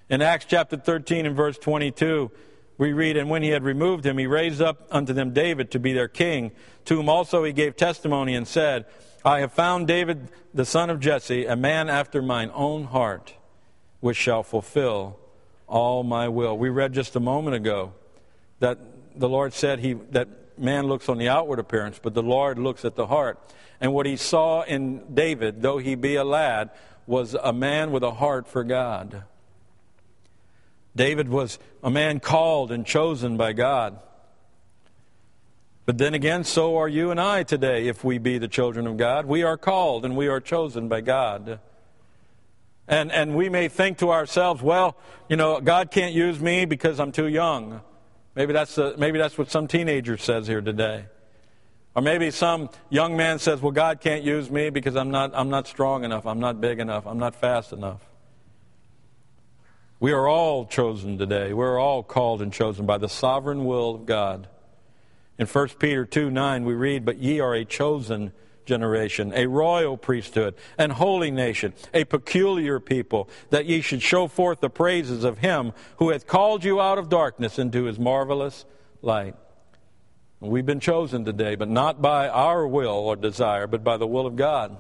In 0.09 0.23
Acts 0.23 0.47
chapter 0.49 0.77
13 0.77 1.25
and 1.25 1.37
verse 1.37 1.57
22, 1.57 2.33
we 2.81 2.95
read, 2.95 3.19
And 3.19 3.29
when 3.29 3.43
he 3.43 3.51
had 3.51 3.63
removed 3.63 4.07
him, 4.07 4.17
he 4.17 4.27
raised 4.27 4.63
up 4.63 4.89
unto 4.91 5.13
them 5.13 5.35
David 5.35 5.71
to 5.73 5.79
be 5.79 5.93
their 5.93 6.09
king, 6.09 6.51
to 6.87 6.97
whom 6.97 7.11
also 7.11 7.45
he 7.45 7.53
gave 7.53 7.77
testimony 7.77 8.35
and 8.35 8.49
said, 8.49 8.87
I 9.23 9.41
have 9.41 9.53
found 9.53 9.87
David 9.87 10.31
the 10.55 10.65
son 10.65 10.89
of 10.89 10.99
Jesse, 10.99 11.45
a 11.45 11.57
man 11.57 11.91
after 11.91 12.23
mine 12.23 12.51
own 12.55 12.85
heart, 12.85 13.35
which 14.01 14.17
shall 14.17 14.43
fulfill 14.43 15.19
all 15.67 16.03
my 16.03 16.29
will. 16.29 16.57
We 16.57 16.71
read 16.71 16.95
just 16.95 17.15
a 17.17 17.21
moment 17.21 17.55
ago 17.55 17.93
that 18.61 18.79
the 19.15 19.29
Lord 19.29 19.53
said 19.53 19.81
he, 19.81 19.93
that 20.13 20.59
man 20.59 20.87
looks 20.87 21.11
on 21.11 21.19
the 21.19 21.29
outward 21.29 21.59
appearance, 21.59 22.01
but 22.03 22.15
the 22.15 22.23
Lord 22.23 22.59
looks 22.59 22.87
at 22.87 22.97
the 22.97 23.09
heart. 23.09 23.39
And 23.79 23.93
what 23.93 24.07
he 24.07 24.17
saw 24.17 24.63
in 24.63 25.13
David, 25.13 25.61
though 25.61 25.77
he 25.77 25.97
be 25.97 26.15
a 26.15 26.25
lad, 26.25 26.71
was 27.07 27.35
a 27.35 27.53
man 27.53 27.93
with 27.93 28.03
a 28.03 28.13
heart 28.13 28.49
for 28.49 28.65
God. 28.65 29.25
David 30.95 31.29
was 31.29 31.59
a 31.83 31.91
man 31.91 32.21
called 32.21 32.73
and 32.73 32.85
chosen 32.85 33.37
by 33.37 33.53
God. 33.53 33.99
But 35.87 35.99
then 35.99 36.15
again, 36.15 36.45
so 36.45 36.77
are 36.77 36.89
you 36.89 37.11
and 37.11 37.21
I 37.21 37.43
today 37.43 37.89
if 37.89 38.05
we 38.05 38.19
be 38.19 38.39
the 38.39 38.49
children 38.49 38.87
of 38.87 38.97
God. 38.97 39.27
We 39.27 39.43
are 39.43 39.57
called 39.57 40.05
and 40.05 40.17
we 40.17 40.29
are 40.29 40.41
chosen 40.41 40.89
by 40.89 41.01
God. 41.01 41.59
And, 42.87 43.13
and 43.13 43.37
we 43.37 43.49
may 43.49 43.69
think 43.69 43.99
to 43.99 44.11
ourselves, 44.11 44.63
well, 44.63 44.97
you 45.29 45.37
know, 45.37 45.61
God 45.61 45.91
can't 45.91 46.13
use 46.13 46.41
me 46.41 46.65
because 46.65 46.99
I'm 46.99 47.13
too 47.13 47.29
young. 47.29 47.81
Maybe 48.35 48.53
that's, 48.53 48.79
a, 48.79 48.97
maybe 48.97 49.19
that's 49.19 49.39
what 49.39 49.51
some 49.51 49.69
teenager 49.69 50.17
says 50.17 50.47
here 50.47 50.61
today. 50.61 51.07
Or 51.95 52.03
maybe 52.03 52.31
some 52.31 52.71
young 52.89 53.17
man 53.17 53.39
says, 53.39 53.61
Well, 53.61 53.73
God 53.73 54.01
can't 54.01 54.23
use 54.23 54.51
me 54.51 54.71
because 54.71 54.97
I'm 54.97 55.11
not, 55.11 55.33
I'm 55.35 55.51
not 55.51 55.67
strong 55.67 56.05
enough, 56.05 56.25
I'm 56.27 56.39
not 56.39 56.61
big 56.61 56.79
enough, 56.79 57.07
I'm 57.07 57.19
not 57.19 57.35
fast 57.35 57.73
enough. 57.73 58.01
We 60.01 60.13
are 60.13 60.27
all 60.27 60.65
chosen 60.65 61.19
today. 61.19 61.53
We're 61.53 61.79
all 61.79 62.03
called 62.03 62.41
and 62.41 62.51
chosen 62.51 62.87
by 62.87 62.97
the 62.97 63.09
sovereign 63.09 63.67
will 63.67 63.97
of 63.97 64.07
God. 64.07 64.49
In 65.39 65.47
1 65.47 65.69
Peter 65.79 66.07
2 66.07 66.31
9, 66.31 66.65
we 66.65 66.73
read, 66.73 67.05
But 67.05 67.19
ye 67.19 67.39
are 67.39 67.55
a 67.55 67.67
chosen 67.67 68.33
generation, 68.65 69.31
a 69.35 69.47
royal 69.47 69.99
priesthood, 69.99 70.55
and 70.79 70.93
holy 70.93 71.31
nation, 71.31 71.75
a 71.93 72.05
peculiar 72.05 72.81
people, 72.81 73.29
that 73.51 73.67
ye 73.67 73.83
should 73.83 74.01
show 74.01 74.27
forth 74.27 74.61
the 74.61 74.71
praises 74.71 75.23
of 75.23 75.39
him 75.39 75.73
who 75.99 76.09
hath 76.09 76.27
called 76.27 76.65
you 76.65 76.81
out 76.81 76.97
of 76.97 77.11
darkness 77.11 77.59
into 77.59 77.85
his 77.85 77.99
marvelous 77.99 78.65
light. 79.03 79.35
We've 80.41 80.65
been 80.65 80.81
chosen 80.81 81.27
today, 81.27 81.57
but 81.57 81.69
not 81.69 82.01
by 82.01 82.27
our 82.27 82.67
will 82.67 82.89
or 82.89 83.17
desire, 83.17 83.67
but 83.67 83.85
by 83.85 83.99
the 83.99 84.07
will 84.07 84.27
of 84.27 84.37
God. 84.37 84.79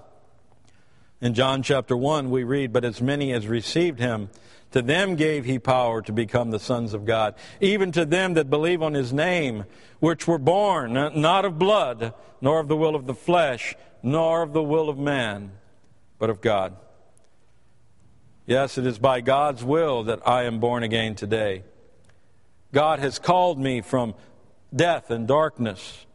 In 1.20 1.34
John 1.34 1.62
chapter 1.62 1.94
1, 1.94 2.30
we 2.30 2.44
read, 2.44 2.72
But 2.72 2.86
as 2.86 3.02
many 3.02 3.34
as 3.34 3.46
received 3.46 3.98
him, 3.98 4.30
to 4.72 4.82
them 4.82 5.16
gave 5.16 5.44
he 5.44 5.58
power 5.58 6.02
to 6.02 6.12
become 6.12 6.50
the 6.50 6.58
sons 6.58 6.94
of 6.94 7.04
God, 7.04 7.34
even 7.60 7.92
to 7.92 8.04
them 8.04 8.34
that 8.34 8.50
believe 8.50 8.82
on 8.82 8.94
his 8.94 9.12
name, 9.12 9.64
which 9.98 10.26
were 10.26 10.38
born 10.38 10.92
not 10.92 11.44
of 11.44 11.58
blood, 11.58 12.14
nor 12.40 12.60
of 12.60 12.68
the 12.68 12.76
will 12.76 12.94
of 12.94 13.06
the 13.06 13.14
flesh, 13.14 13.74
nor 14.02 14.42
of 14.42 14.52
the 14.52 14.62
will 14.62 14.88
of 14.88 14.98
man, 14.98 15.52
but 16.18 16.30
of 16.30 16.40
God. 16.40 16.76
Yes, 18.46 18.78
it 18.78 18.86
is 18.86 18.98
by 18.98 19.20
God's 19.20 19.62
will 19.62 20.04
that 20.04 20.26
I 20.26 20.44
am 20.44 20.58
born 20.60 20.82
again 20.82 21.14
today. 21.14 21.62
God 22.72 22.98
has 22.98 23.18
called 23.18 23.58
me 23.58 23.80
from 23.80 24.14
death 24.74 25.10
and 25.10 25.26
darkness. 25.26 26.06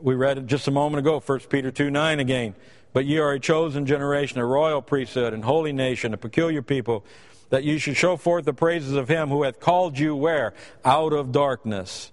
We 0.00 0.14
read 0.14 0.38
it 0.38 0.46
just 0.46 0.68
a 0.68 0.70
moment 0.70 1.00
ago, 1.00 1.20
1 1.20 1.40
Peter 1.50 1.70
2 1.70 1.90
9 1.90 2.20
again. 2.20 2.54
But 2.92 3.06
ye 3.06 3.18
are 3.18 3.32
a 3.32 3.40
chosen 3.40 3.86
generation, 3.86 4.38
a 4.38 4.46
royal 4.46 4.82
priesthood, 4.82 5.32
and 5.32 5.44
holy 5.44 5.72
nation, 5.72 6.12
a 6.12 6.18
peculiar 6.18 6.60
people, 6.60 7.04
that 7.52 7.64
you 7.64 7.76
should 7.76 7.98
show 7.98 8.16
forth 8.16 8.46
the 8.46 8.54
praises 8.54 8.94
of 8.94 9.08
him 9.08 9.28
who 9.28 9.42
hath 9.42 9.60
called 9.60 9.98
you 9.98 10.16
where? 10.16 10.54
Out 10.86 11.12
of 11.12 11.32
darkness 11.32 12.10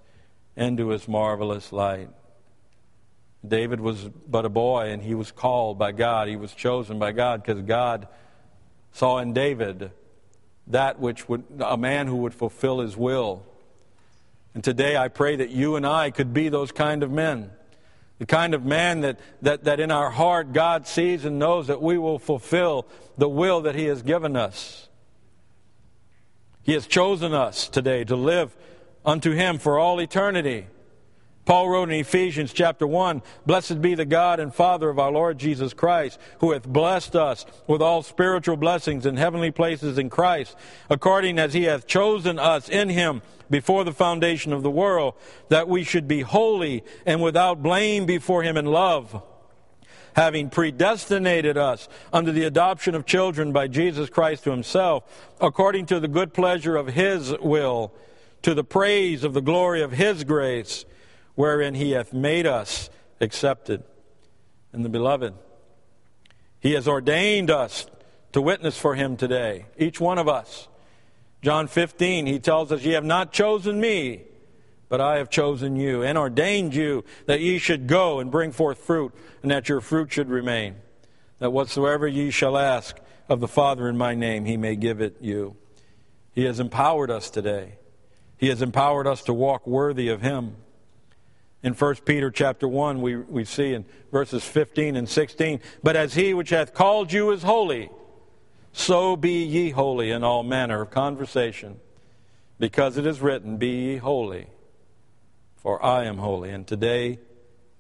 into 0.57 0.89
his 0.89 1.07
marvelous 1.07 1.71
light. 1.71 2.09
David 3.47 3.79
was 3.79 4.09
but 4.27 4.43
a 4.43 4.49
boy, 4.49 4.89
and 4.89 5.01
he 5.01 5.15
was 5.15 5.31
called 5.31 5.79
by 5.79 5.93
God. 5.93 6.27
He 6.27 6.35
was 6.35 6.51
chosen 6.51 6.99
by 6.99 7.13
God 7.13 7.41
because 7.41 7.61
God 7.61 8.09
saw 8.91 9.19
in 9.19 9.31
David 9.31 9.91
that 10.67 10.99
which 10.99 11.29
would, 11.29 11.45
a 11.61 11.77
man 11.77 12.07
who 12.07 12.17
would 12.17 12.33
fulfill 12.33 12.81
his 12.81 12.97
will. 12.97 13.45
And 14.53 14.61
today 14.61 14.97
I 14.97 15.07
pray 15.07 15.37
that 15.37 15.51
you 15.51 15.77
and 15.77 15.87
I 15.87 16.11
could 16.11 16.33
be 16.33 16.49
those 16.49 16.73
kind 16.73 17.01
of 17.01 17.11
men. 17.11 17.49
The 18.17 18.25
kind 18.25 18.53
of 18.53 18.65
man 18.65 18.99
that, 19.01 19.21
that, 19.41 19.63
that 19.63 19.79
in 19.79 19.89
our 19.89 20.09
heart 20.09 20.51
God 20.51 20.85
sees 20.85 21.23
and 21.23 21.39
knows 21.39 21.67
that 21.67 21.81
we 21.81 21.97
will 21.97 22.19
fulfill 22.19 22.85
the 23.17 23.29
will 23.29 23.61
that 23.61 23.75
He 23.75 23.85
has 23.85 24.01
given 24.01 24.35
us. 24.35 24.88
He 26.63 26.73
has 26.73 26.87
chosen 26.87 27.33
us 27.33 27.67
today 27.67 28.03
to 28.03 28.15
live 28.15 28.55
unto 29.05 29.31
Him 29.31 29.57
for 29.57 29.79
all 29.79 29.99
eternity. 29.99 30.67
Paul 31.45 31.69
wrote 31.69 31.89
in 31.89 31.99
Ephesians 31.99 32.53
chapter 32.53 32.85
1 32.85 33.23
Blessed 33.45 33.81
be 33.81 33.95
the 33.95 34.05
God 34.05 34.39
and 34.39 34.53
Father 34.53 34.87
of 34.87 34.99
our 34.99 35.11
Lord 35.11 35.39
Jesus 35.39 35.73
Christ, 35.73 36.19
who 36.41 36.51
hath 36.51 36.67
blessed 36.67 37.15
us 37.15 37.45
with 37.65 37.81
all 37.81 38.03
spiritual 38.03 38.55
blessings 38.55 39.05
in 39.07 39.17
heavenly 39.17 39.49
places 39.49 39.97
in 39.97 40.11
Christ, 40.11 40.55
according 40.91 41.39
as 41.39 41.53
he 41.53 41.63
hath 41.63 41.87
chosen 41.87 42.37
us 42.37 42.69
in 42.69 42.89
him 42.89 43.23
before 43.49 43.83
the 43.83 43.91
foundation 43.91 44.53
of 44.53 44.61
the 44.61 44.69
world, 44.69 45.15
that 45.47 45.67
we 45.67 45.83
should 45.83 46.07
be 46.07 46.21
holy 46.21 46.83
and 47.03 47.19
without 47.19 47.63
blame 47.63 48.05
before 48.05 48.43
him 48.43 48.55
in 48.55 48.65
love 48.65 49.23
having 50.15 50.49
predestinated 50.49 51.57
us 51.57 51.87
unto 52.11 52.31
the 52.31 52.43
adoption 52.43 52.95
of 52.95 53.05
children 53.05 53.51
by 53.51 53.67
Jesus 53.67 54.09
Christ 54.09 54.43
to 54.43 54.51
himself, 54.51 55.03
according 55.39 55.85
to 55.87 55.99
the 55.99 56.07
good 56.07 56.33
pleasure 56.33 56.75
of 56.75 56.87
his 56.87 57.33
will, 57.39 57.93
to 58.41 58.53
the 58.53 58.63
praise 58.63 59.23
of 59.23 59.33
the 59.33 59.41
glory 59.41 59.81
of 59.81 59.91
his 59.91 60.23
grace, 60.23 60.85
wherein 61.35 61.75
he 61.75 61.91
hath 61.91 62.13
made 62.13 62.45
us 62.45 62.89
accepted 63.21 63.83
in 64.73 64.83
the 64.83 64.89
beloved. 64.89 65.33
He 66.59 66.73
has 66.73 66.87
ordained 66.87 67.49
us 67.49 67.87
to 68.33 68.41
witness 68.41 68.77
for 68.77 68.95
him 68.95 69.17
today, 69.17 69.65
each 69.77 69.99
one 69.99 70.17
of 70.17 70.27
us. 70.27 70.67
John 71.41 71.67
15, 71.67 72.25
he 72.25 72.39
tells 72.39 72.71
us, 72.71 72.83
Ye 72.83 72.93
have 72.93 73.05
not 73.05 73.31
chosen 73.31 73.79
me, 73.79 74.23
but 74.89 74.99
I 74.99 75.17
have 75.17 75.29
chosen 75.29 75.75
you 75.75 76.01
and 76.01 76.17
ordained 76.17 76.73
you 76.73 77.05
that 77.27 77.39
ye 77.39 77.59
should 77.59 77.87
go 77.87 78.19
and 78.19 78.31
bring 78.31 78.51
forth 78.51 78.79
fruit, 78.79 79.13
and 79.43 79.51
that 79.51 79.69
your 79.69 79.81
fruit 79.81 80.11
should 80.11 80.29
remain. 80.29 80.75
That 81.37 81.51
whatsoever 81.51 82.07
ye 82.07 82.31
shall 82.31 82.57
ask 82.57 82.97
of 83.29 83.39
the 83.39 83.47
Father 83.47 83.87
in 83.87 83.97
my 83.97 84.15
name, 84.15 84.45
he 84.45 84.57
may 84.57 84.75
give 84.75 84.99
it 84.99 85.17
you. 85.21 85.55
He 86.33 86.45
has 86.45 86.59
empowered 86.59 87.11
us 87.11 87.29
today. 87.29 87.75
He 88.37 88.49
has 88.49 88.61
empowered 88.61 89.05
us 89.05 89.21
to 89.23 89.33
walk 89.33 89.67
worthy 89.67 90.09
of 90.09 90.21
him. 90.21 90.55
In 91.61 91.73
1 91.73 91.95
Peter 92.05 92.31
chapter 92.31 92.67
1, 92.67 93.01
we, 93.01 93.17
we 93.17 93.45
see 93.45 93.73
in 93.73 93.85
verses 94.11 94.43
15 94.43 94.95
and 94.95 95.07
16, 95.07 95.59
But 95.83 95.95
as 95.95 96.15
he 96.15 96.33
which 96.33 96.49
hath 96.49 96.73
called 96.73 97.13
you 97.13 97.31
is 97.31 97.43
holy, 97.43 97.89
so 98.71 99.15
be 99.15 99.43
ye 99.43 99.69
holy 99.69 100.09
in 100.09 100.23
all 100.23 100.41
manner 100.41 100.81
of 100.81 100.89
conversation, 100.89 101.79
because 102.59 102.97
it 102.97 103.05
is 103.05 103.21
written, 103.21 103.57
Be 103.57 103.67
ye 103.67 103.97
holy 103.97 104.47
for 105.61 105.83
I 105.83 106.05
am 106.05 106.17
holy. 106.17 106.49
And 106.51 106.65
today, 106.65 107.19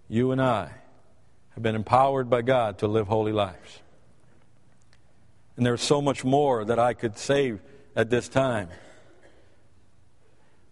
you 0.07 0.31
and 0.31 0.41
I 0.41 0.71
have 1.51 1.63
been 1.63 1.75
empowered 1.75 2.29
by 2.29 2.41
God 2.41 2.79
to 2.79 2.87
live 2.87 3.07
holy 3.07 3.31
lives. 3.31 3.79
And 5.57 5.65
there's 5.65 5.81
so 5.81 6.01
much 6.01 6.23
more 6.23 6.63
that 6.65 6.79
I 6.79 6.93
could 6.93 7.17
say 7.17 7.55
at 7.95 8.09
this 8.09 8.29
time. 8.29 8.69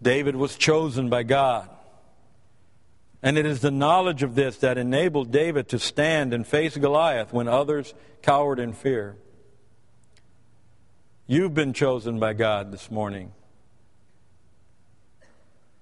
David 0.02 0.36
was 0.36 0.56
chosen 0.56 1.10
by 1.10 1.24
God. 1.24 1.70
And 3.24 3.38
it 3.38 3.46
is 3.46 3.62
the 3.62 3.72
knowledge 3.72 4.22
of 4.24 4.36
this 4.36 4.58
that 4.58 4.78
enabled 4.78 5.32
David 5.32 5.70
to 5.70 5.80
stand 5.80 6.34
and 6.34 6.46
face 6.46 6.78
Goliath 6.78 7.34
when 7.34 7.48
others 7.48 7.94
cowered 8.22 8.60
in 8.60 8.74
fear. 8.74 9.16
You've 11.26 11.54
been 11.54 11.74
chosen 11.74 12.20
by 12.20 12.34
God 12.34 12.72
this 12.72 12.90
morning. 12.92 13.34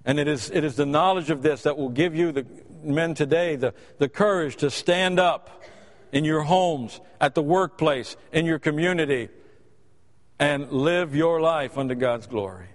And 0.06 0.20
it 0.20 0.28
is, 0.28 0.50
it 0.50 0.62
is 0.62 0.76
the 0.76 0.86
knowledge 0.86 1.30
of 1.30 1.42
this 1.42 1.62
that 1.62 1.76
will 1.76 1.88
give 1.88 2.14
you, 2.14 2.30
the 2.30 2.46
men 2.82 3.14
today, 3.14 3.56
the, 3.56 3.74
the 3.98 4.08
courage 4.08 4.56
to 4.56 4.70
stand 4.70 5.18
up 5.18 5.64
in 6.12 6.24
your 6.24 6.42
homes, 6.42 7.00
at 7.20 7.34
the 7.34 7.42
workplace, 7.42 8.16
in 8.32 8.46
your 8.46 8.60
community, 8.60 9.28
and 10.38 10.70
live 10.70 11.16
your 11.16 11.40
life 11.40 11.76
unto 11.76 11.96
God's 11.96 12.28
glory. 12.28 12.68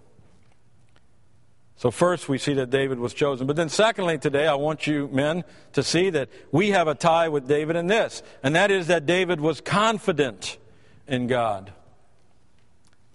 So, 1.78 1.90
first, 1.90 2.28
we 2.28 2.38
see 2.38 2.54
that 2.56 2.70
David 2.70 3.00
was 3.00 3.14
chosen. 3.14 3.48
But 3.48 3.56
then, 3.56 3.70
secondly, 3.70 4.18
today, 4.18 4.46
I 4.46 4.54
want 4.56 4.86
you 4.86 5.08
men 5.12 5.44
to 5.74 5.82
see 5.82 6.10
that 6.12 6.30
we 6.52 6.72
have 6.72 6.88
a 6.88 6.94
tie 6.94 7.30
with 7.30 7.48
David 7.48 7.76
in 7.76 7.88
this, 7.88 8.22
and 8.44 8.56
that 8.56 8.70
is 8.70 8.88
that 8.88 9.06
David 9.06 9.40
was 9.40 9.62
confident 9.62 10.58
in 11.08 11.28
God. 11.28 11.72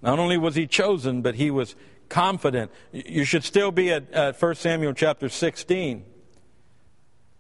Not 0.02 0.18
only 0.18 0.36
was 0.36 0.54
he 0.54 0.66
chosen, 0.66 1.22
but 1.22 1.34
he 1.34 1.50
was 1.50 1.76
confident. 2.08 2.70
You 2.92 3.24
should 3.24 3.44
still 3.44 3.70
be 3.70 3.92
at, 3.92 4.10
at 4.12 4.40
1 4.40 4.54
Samuel 4.54 4.92
chapter 4.92 5.28
16. 5.28 6.04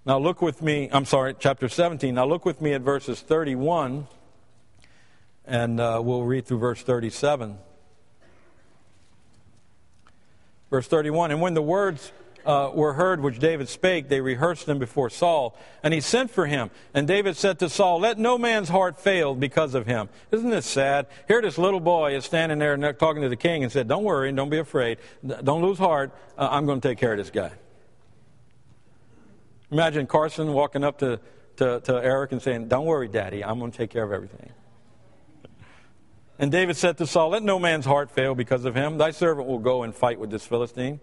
Now 0.04 0.18
look 0.18 0.40
with 0.40 0.62
me, 0.62 0.88
I'm 0.92 1.04
sorry, 1.04 1.34
chapter 1.38 1.68
17. 1.68 2.14
Now 2.14 2.26
look 2.26 2.44
with 2.44 2.60
me 2.60 2.72
at 2.72 2.82
verses 2.82 3.20
31, 3.20 4.06
and 5.44 5.80
uh, 5.80 6.00
we'll 6.02 6.22
read 6.22 6.46
through 6.46 6.58
verse 6.58 6.82
37. 6.82 7.58
Verse 10.70 10.86
31 10.86 11.30
And 11.30 11.40
when 11.40 11.54
the 11.54 11.62
words 11.62 12.12
uh, 12.46 12.70
were 12.72 12.94
heard 12.94 13.20
which 13.20 13.38
David 13.38 13.68
spake, 13.68 14.08
they 14.08 14.20
rehearsed 14.20 14.66
them 14.66 14.78
before 14.78 15.10
Saul. 15.10 15.58
And 15.82 15.92
he 15.92 16.00
sent 16.00 16.30
for 16.30 16.46
him. 16.46 16.70
And 16.94 17.06
David 17.06 17.36
said 17.36 17.58
to 17.58 17.68
Saul, 17.68 18.00
Let 18.00 18.18
no 18.18 18.38
man's 18.38 18.68
heart 18.68 18.98
fail 18.98 19.34
because 19.34 19.74
of 19.74 19.86
him. 19.86 20.08
Isn't 20.30 20.50
this 20.50 20.66
sad? 20.66 21.06
Here, 21.28 21.42
this 21.42 21.58
little 21.58 21.80
boy 21.80 22.16
is 22.16 22.24
standing 22.24 22.58
there 22.58 22.76
talking 22.92 23.22
to 23.22 23.28
the 23.28 23.36
king 23.36 23.64
and 23.64 23.72
said, 23.72 23.88
Don't 23.88 24.04
worry, 24.04 24.32
don't 24.32 24.50
be 24.50 24.58
afraid, 24.58 24.98
don't 25.24 25.62
lose 25.62 25.78
heart. 25.78 26.12
Uh, 26.38 26.48
I'm 26.50 26.66
going 26.66 26.80
to 26.80 26.88
take 26.88 26.98
care 26.98 27.12
of 27.12 27.18
this 27.18 27.30
guy. 27.30 27.52
Imagine 29.70 30.06
Carson 30.06 30.52
walking 30.52 30.84
up 30.84 30.98
to, 30.98 31.18
to, 31.56 31.80
to 31.80 31.94
Eric 31.94 32.32
and 32.32 32.40
saying, 32.40 32.68
Don't 32.68 32.86
worry, 32.86 33.08
Daddy, 33.08 33.44
I'm 33.44 33.58
going 33.58 33.72
to 33.72 33.76
take 33.76 33.90
care 33.90 34.04
of 34.04 34.12
everything. 34.12 34.52
And 36.38 36.52
David 36.52 36.76
said 36.76 36.98
to 36.98 37.06
Saul, 37.06 37.30
Let 37.30 37.42
no 37.42 37.58
man's 37.58 37.86
heart 37.86 38.10
fail 38.10 38.34
because 38.34 38.64
of 38.64 38.74
him. 38.74 38.98
Thy 38.98 39.10
servant 39.10 39.48
will 39.48 39.58
go 39.58 39.82
and 39.82 39.94
fight 39.94 40.20
with 40.20 40.30
this 40.30 40.46
Philistine. 40.46 41.00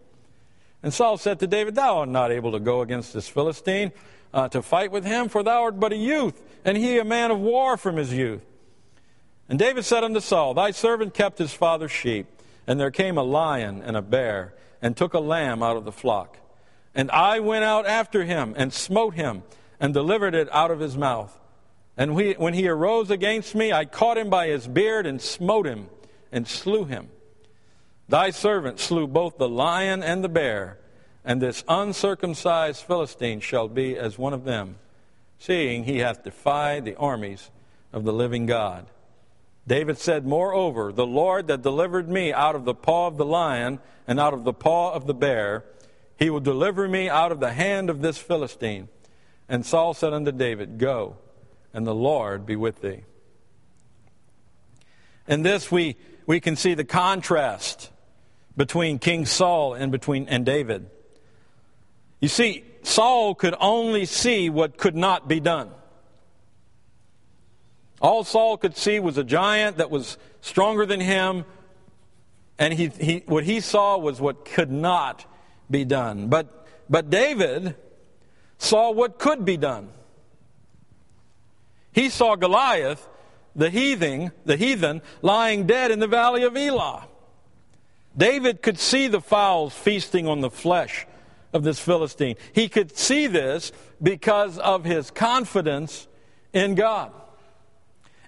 And 0.84 0.94
Saul 0.94 1.18
said 1.18 1.40
to 1.40 1.48
David, 1.48 1.76
Thou 1.76 2.00
art 2.00 2.10
not 2.10 2.32
able 2.32 2.52
to 2.52 2.60
go 2.60 2.82
against 2.82 3.14
this 3.14 3.30
Philistine 3.30 3.94
uh, 4.34 4.50
to 4.50 4.62
fight 4.62 4.92
with 4.92 5.06
him, 5.06 5.30
for 5.30 5.42
thou 5.42 5.64
art 5.64 5.80
but 5.80 5.94
a 5.94 5.98
youth, 5.98 6.42
and 6.66 6.78
he 6.78 7.00
a 7.00 7.06
man 7.06 7.32
of 7.32 7.40
war 7.40 7.78
from 7.78 7.96
his 7.96 8.12
youth. 8.12 8.44
And 9.48 9.58
David 9.58 9.86
said 9.86 10.04
unto 10.04 10.20
Saul, 10.20 10.54
Thy 10.54 10.72
servant 10.72 11.14
kept 11.14 11.38
his 11.38 11.54
father's 11.54 11.92
sheep, 11.92 12.28
and 12.68 12.80
there 12.80 12.92
came 12.92 13.18
a 13.18 13.24
lion 13.24 13.82
and 13.82 13.96
a 13.96 14.02
bear, 14.02 14.54
and 14.82 14.98
took 14.98 15.14
a 15.14 15.20
lamb 15.20 15.64
out 15.64 15.78
of 15.78 15.86
the 15.86 15.92
flock. 15.92 16.38
And 16.94 17.10
I 17.12 17.40
went 17.40 17.64
out 17.64 17.86
after 17.86 18.26
him 18.26 18.54
and 18.58 18.74
smote 18.74 19.16
him 19.16 19.44
and 19.80 19.94
delivered 19.94 20.36
it 20.36 20.50
out 20.52 20.72
of 20.72 20.80
his 20.80 20.98
mouth. 20.98 21.40
And 21.96 22.16
when 22.16 22.54
he 22.54 22.68
arose 22.68 23.10
against 23.10 23.56
me, 23.56 23.72
I 23.72 23.86
caught 23.86 24.18
him 24.18 24.30
by 24.30 24.48
his 24.48 24.68
beard 24.68 25.06
and 25.06 25.22
smote 25.22 25.66
him 25.66 25.88
and 26.32 26.48
slew 26.48 26.86
him. 26.86 27.10
Thy 28.10 28.32
servant 28.32 28.80
slew 28.80 29.08
both 29.08 29.38
the 29.38 29.50
lion 29.50 30.04
and 30.04 30.24
the 30.24 30.30
bear, 30.30 30.78
and 31.24 31.42
this 31.42 31.64
uncircumcised 31.68 32.84
Philistine 32.84 33.40
shall 33.40 33.68
be 33.68 33.98
as 33.98 34.18
one 34.18 34.34
of 34.34 34.44
them, 34.44 34.76
seeing 35.40 35.84
he 35.84 36.00
hath 36.00 36.24
defied 36.24 36.86
the 36.86 36.96
armies 36.98 37.50
of 37.94 38.04
the 38.04 38.14
living 38.14 38.46
God. 38.46 38.88
David 39.66 39.98
said, 39.98 40.26
Moreover, 40.26 40.92
the 40.92 41.06
Lord 41.06 41.48
that 41.48 41.62
delivered 41.62 42.10
me 42.10 42.34
out 42.34 42.56
of 42.56 42.66
the 42.66 42.74
paw 42.74 43.08
of 43.08 43.18
the 43.18 43.26
lion 43.26 43.80
and 44.06 44.20
out 44.20 44.34
of 44.34 44.44
the 44.44 44.54
paw 44.54 44.92
of 44.92 45.08
the 45.08 45.14
bear, 45.14 45.64
he 46.18 46.30
will 46.30 46.42
deliver 46.42 46.88
me 46.88 47.08
out 47.08 47.32
of 47.32 47.40
the 47.40 47.54
hand 47.54 47.90
of 47.90 48.02
this 48.02 48.18
Philistine. 48.18 48.90
And 49.48 49.66
Saul 49.66 49.94
said 49.94 50.14
unto 50.14 50.32
David, 50.32 50.78
Go, 50.78 51.18
and 51.74 51.88
the 51.88 51.96
Lord 51.96 52.46
be 52.46 52.58
with 52.58 52.82
thee. 52.82 53.04
In 55.28 55.44
this, 55.44 55.72
we, 55.72 55.96
we 56.26 56.42
can 56.42 56.58
see 56.58 56.74
the 56.74 56.84
contrast 56.84 57.90
between 58.56 59.00
King 59.00 59.26
Saul 59.26 59.74
and 59.74 59.92
between 59.92 60.28
and 60.28 60.46
David. 60.46 60.90
You 62.20 62.28
see, 62.28 62.64
Saul 62.84 63.36
could 63.36 63.56
only 63.60 64.06
see 64.06 64.50
what 64.50 64.78
could 64.78 64.96
not 64.96 65.28
be 65.28 65.40
done. 65.40 65.72
All 68.02 68.24
Saul 68.24 68.58
could 68.58 68.76
see 68.76 69.00
was 69.00 69.18
a 69.18 69.24
giant 69.24 69.78
that 69.78 69.90
was 69.90 70.18
stronger 70.42 70.86
than 70.86 71.00
him, 71.00 71.46
and 72.60 72.74
he, 72.74 72.88
he, 72.88 73.24
what 73.26 73.46
he 73.46 73.62
saw 73.62 73.98
was 73.98 74.20
what 74.20 74.46
could 74.46 74.72
not 74.72 75.26
be 75.72 75.86
done. 75.86 76.28
But, 76.28 76.68
but 76.90 77.10
David 77.10 77.76
saw 78.58 78.92
what 78.92 79.20
could 79.20 79.46
be 79.46 79.58
done. 79.58 79.90
He 81.94 82.10
saw 82.10 82.36
Goliath, 82.36 83.08
the 83.56 83.70
heathen, 83.70 84.32
the 84.46 84.58
heathen, 84.58 85.02
lying 85.22 85.66
dead 85.66 85.92
in 85.92 86.00
the 86.00 86.08
valley 86.08 86.44
of 86.44 86.58
Elah. 86.58 87.08
David 88.16 88.62
could 88.62 88.78
see 88.78 89.08
the 89.08 89.22
fowls 89.22 89.74
feasting 89.74 90.28
on 90.28 90.42
the 90.42 90.50
flesh 90.50 91.08
of 91.52 91.64
this 91.64 91.80
Philistine. 91.80 92.36
He 92.54 92.70
could 92.70 92.96
see 92.98 93.28
this 93.28 93.72
because 94.02 94.58
of 94.60 94.86
his 94.86 95.12
confidence 95.12 96.08
in 96.52 96.76
God. 96.76 97.12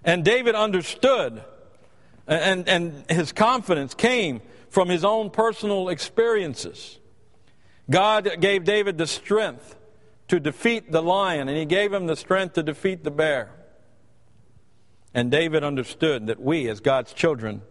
And 0.04 0.24
David 0.24 0.56
understood, 0.56 1.44
and, 2.28 2.68
and 2.68 3.06
his 3.10 3.32
confidence 3.32 3.94
came 3.94 4.42
from 4.70 4.90
his 4.90 5.04
own 5.04 5.30
personal 5.30 5.90
experiences. 5.90 7.00
God 7.90 8.38
gave 8.40 8.64
David 8.64 8.98
the 8.98 9.08
strength 9.08 9.76
to 10.28 10.40
defeat 10.40 10.92
the 10.92 11.02
lion, 11.02 11.48
and 11.48 11.58
he 11.58 11.66
gave 11.66 11.94
him 11.94 12.08
the 12.08 12.16
strength 12.16 12.54
to 12.54 12.64
defeat 12.64 13.04
the 13.04 13.12
bear. 13.12 13.52
And 15.14 15.32
David 15.32 15.64
understood 15.64 16.28
that 16.28 16.42
we, 16.42 16.68
as 16.68 16.80
God's 16.80 17.14
children, 17.14 17.62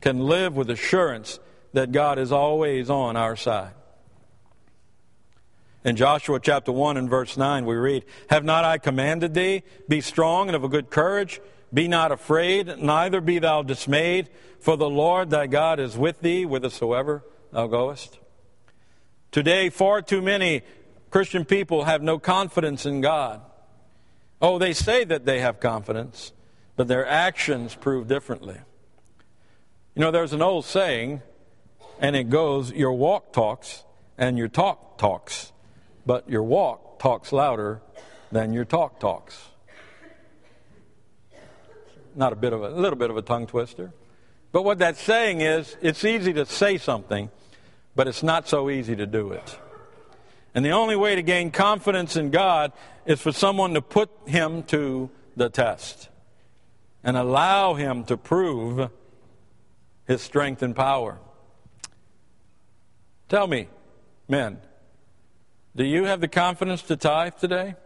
can 0.00 0.20
live 0.20 0.56
with 0.56 0.70
assurance 0.70 1.40
that 1.72 1.92
God 1.92 2.18
is 2.18 2.32
always 2.32 2.90
on 2.90 3.16
our 3.16 3.36
side. 3.36 3.72
In 5.84 5.96
Joshua 5.96 6.40
chapter 6.40 6.72
1 6.72 6.96
and 6.96 7.08
verse 7.08 7.36
9, 7.36 7.64
we 7.64 7.76
read, 7.76 8.04
Have 8.30 8.44
not 8.44 8.64
I 8.64 8.78
commanded 8.78 9.34
thee? 9.34 9.62
Be 9.88 10.00
strong 10.00 10.48
and 10.48 10.56
of 10.56 10.64
a 10.64 10.68
good 10.68 10.90
courage. 10.90 11.40
Be 11.72 11.86
not 11.86 12.12
afraid, 12.12 12.78
neither 12.78 13.20
be 13.20 13.38
thou 13.38 13.62
dismayed, 13.62 14.30
for 14.58 14.76
the 14.76 14.88
Lord 14.88 15.30
thy 15.30 15.46
God 15.46 15.78
is 15.78 15.96
with 15.96 16.20
thee 16.20 16.44
whithersoever 16.44 17.24
thou 17.52 17.66
goest. 17.66 18.18
Today, 19.30 19.68
far 19.68 20.00
too 20.00 20.22
many 20.22 20.62
Christian 21.10 21.44
people 21.44 21.84
have 21.84 22.02
no 22.02 22.18
confidence 22.18 22.86
in 22.86 23.00
God. 23.00 23.42
Oh, 24.40 24.58
they 24.58 24.72
say 24.72 25.04
that 25.04 25.26
they 25.26 25.40
have 25.40 25.60
confidence, 25.60 26.32
but 26.76 26.88
their 26.88 27.06
actions 27.06 27.74
prove 27.74 28.08
differently. 28.08 28.58
You 29.98 30.04
know, 30.04 30.12
there's 30.12 30.32
an 30.32 30.42
old 30.42 30.64
saying, 30.64 31.22
and 31.98 32.14
it 32.14 32.30
goes, 32.30 32.70
Your 32.70 32.92
walk 32.92 33.32
talks 33.32 33.82
and 34.16 34.38
your 34.38 34.46
talk 34.46 34.96
talks, 34.96 35.52
but 36.06 36.30
your 36.30 36.44
walk 36.44 37.00
talks 37.00 37.32
louder 37.32 37.82
than 38.30 38.52
your 38.52 38.64
talk 38.64 39.00
talks. 39.00 39.48
Not 42.14 42.32
a 42.32 42.36
bit 42.36 42.52
of 42.52 42.62
a, 42.62 42.68
a 42.68 42.78
little 42.78 42.96
bit 42.96 43.10
of 43.10 43.16
a 43.16 43.22
tongue 43.22 43.48
twister. 43.48 43.92
But 44.52 44.62
what 44.62 44.78
that's 44.78 45.00
saying 45.00 45.40
is, 45.40 45.76
it's 45.82 46.04
easy 46.04 46.32
to 46.32 46.46
say 46.46 46.78
something, 46.78 47.28
but 47.96 48.06
it's 48.06 48.22
not 48.22 48.48
so 48.48 48.70
easy 48.70 48.94
to 48.94 49.04
do 49.04 49.32
it. 49.32 49.58
And 50.54 50.64
the 50.64 50.70
only 50.70 50.94
way 50.94 51.16
to 51.16 51.22
gain 51.22 51.50
confidence 51.50 52.14
in 52.14 52.30
God 52.30 52.70
is 53.04 53.20
for 53.20 53.32
someone 53.32 53.74
to 53.74 53.82
put 53.82 54.10
him 54.26 54.62
to 54.64 55.10
the 55.36 55.48
test 55.48 56.08
and 57.02 57.16
allow 57.16 57.74
him 57.74 58.04
to 58.04 58.16
prove 58.16 58.90
his 60.08 60.20
strength 60.20 60.62
and 60.62 60.74
power. 60.74 61.18
Tell 63.28 63.46
me, 63.46 63.68
men, 64.26 64.58
do 65.76 65.84
you 65.84 66.04
have 66.04 66.20
the 66.20 66.28
confidence 66.28 66.82
to 66.82 66.96
tithe 66.96 67.34
today? 67.34 67.76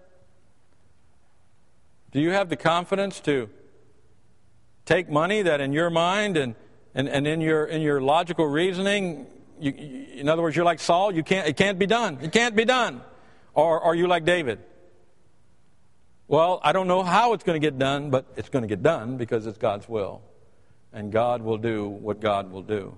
Do 2.13 2.21
you 2.21 2.31
have 2.31 2.49
the 2.49 2.57
confidence 2.57 3.21
to 3.21 3.51
take 4.87 5.11
money 5.11 5.43
that 5.43 5.61
in 5.61 5.73
your 5.73 5.91
mind 5.91 6.37
and, 6.37 6.55
and, 6.95 7.09
and 7.09 7.27
in, 7.27 7.41
your, 7.41 7.67
in 7.67 7.83
your 7.83 8.01
logical 8.01 8.47
reasoning 8.47 9.27
you, 9.63 9.73
in 10.15 10.29
other 10.29 10.43
words, 10.43 10.57
you're 10.57 10.65
like 10.65 10.81
Saul, 10.81 11.15
you 11.15 11.23
can't, 11.23 11.47
it 11.47 11.57
can't 11.57 11.79
be 11.79 11.87
done. 11.87 12.19
It 12.21 12.33
can't 12.33 12.57
be 12.57 12.65
done. 12.65 13.01
Or 13.55 13.81
are 13.81 13.95
you 13.95 14.09
like 14.09 14.25
David? 14.25 14.59
Well, 16.27 16.61
I 16.63 16.73
don't 16.73 16.89
know 16.89 17.03
how 17.03 17.33
it's 17.33 17.45
going 17.45 17.61
to 17.61 17.65
get 17.65 17.79
done, 17.79 18.11
but 18.11 18.27
it's 18.37 18.49
going 18.49 18.63
to 18.63 18.69
get 18.69 18.83
done 18.83 19.17
because 19.17 19.47
it's 19.47 19.59
God's 19.59 19.89
will. 19.89 20.23
And 20.93 21.11
God 21.11 21.43
will 21.43 21.59
do 21.59 21.89
what 21.89 22.21
God 22.21 22.51
will 22.51 22.63
do. 22.63 22.97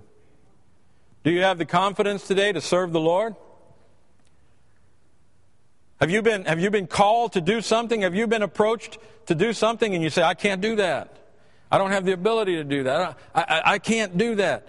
Do 1.23 1.31
you 1.31 1.41
have 1.41 1.57
the 1.57 1.65
confidence 1.65 2.27
today 2.27 2.51
to 2.51 2.61
serve 2.61 2.91
the 2.91 2.99
Lord? 2.99 3.35
Have 5.99 6.11
you 6.11 6.21
been, 6.21 6.45
have 6.45 6.59
you 6.59 6.69
been 6.69 6.87
called 6.87 7.33
to 7.33 7.41
do 7.41 7.61
something? 7.61 8.01
Have 8.01 8.13
you 8.13 8.27
been 8.27 8.43
approached 8.43 8.97
to 9.27 9.35
do 9.35 9.53
something 9.53 9.93
and 9.95 10.03
you 10.03 10.09
say, 10.09 10.21
I 10.21 10.33
can't 10.33 10.61
do 10.61 10.75
that? 10.75 11.17
I 11.71 11.77
don't 11.77 11.91
have 11.91 12.05
the 12.05 12.11
ability 12.11 12.55
to 12.57 12.63
do 12.63 12.83
that. 12.83 13.17
I, 13.33 13.41
I, 13.41 13.61
I 13.73 13.79
can't 13.79 14.17
do 14.17 14.35
that. 14.35 14.67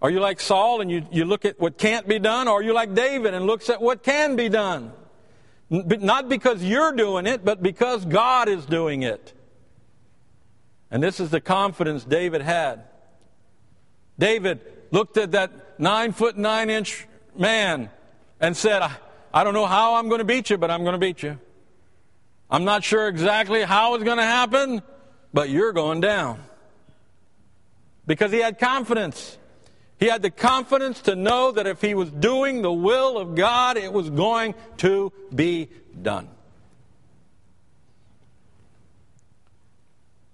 Are 0.00 0.10
you 0.10 0.20
like 0.20 0.40
Saul 0.40 0.80
and 0.80 0.90
you, 0.90 1.06
you 1.10 1.24
look 1.24 1.44
at 1.44 1.58
what 1.58 1.78
can't 1.78 2.06
be 2.06 2.18
done? 2.18 2.48
Or 2.48 2.60
are 2.60 2.62
you 2.62 2.74
like 2.74 2.94
David 2.94 3.34
and 3.34 3.46
looks 3.46 3.70
at 3.70 3.80
what 3.80 4.02
can 4.02 4.36
be 4.36 4.48
done? 4.48 4.92
Not 5.70 6.28
because 6.28 6.62
you're 6.62 6.92
doing 6.92 7.26
it, 7.26 7.44
but 7.44 7.62
because 7.62 8.04
God 8.04 8.48
is 8.48 8.66
doing 8.66 9.02
it. 9.02 9.32
And 10.92 11.02
this 11.02 11.20
is 11.20 11.30
the 11.30 11.40
confidence 11.40 12.04
David 12.04 12.42
had. 12.42 12.84
David 14.18 14.60
looked 14.90 15.16
at 15.16 15.32
that 15.32 15.80
nine 15.80 16.12
foot 16.12 16.36
nine 16.36 16.68
inch 16.68 17.06
man 17.36 17.90
and 18.38 18.54
said, 18.54 18.82
I, 18.82 18.92
I 19.32 19.42
don't 19.42 19.54
know 19.54 19.64
how 19.64 19.94
I'm 19.94 20.08
going 20.08 20.18
to 20.18 20.24
beat 20.26 20.50
you, 20.50 20.58
but 20.58 20.70
I'm 20.70 20.82
going 20.82 20.92
to 20.92 20.98
beat 20.98 21.22
you. 21.22 21.38
I'm 22.50 22.64
not 22.64 22.84
sure 22.84 23.08
exactly 23.08 23.62
how 23.62 23.94
it's 23.94 24.04
going 24.04 24.18
to 24.18 24.22
happen, 24.22 24.82
but 25.32 25.48
you're 25.48 25.72
going 25.72 26.02
down. 26.02 26.44
Because 28.06 28.30
he 28.30 28.40
had 28.40 28.58
confidence. 28.58 29.38
He 29.98 30.06
had 30.06 30.20
the 30.20 30.30
confidence 30.30 31.00
to 31.02 31.16
know 31.16 31.52
that 31.52 31.66
if 31.66 31.80
he 31.80 31.94
was 31.94 32.10
doing 32.10 32.60
the 32.60 32.72
will 32.72 33.16
of 33.16 33.34
God, 33.34 33.78
it 33.78 33.90
was 33.90 34.10
going 34.10 34.54
to 34.78 35.10
be 35.34 35.70
done. 36.02 36.28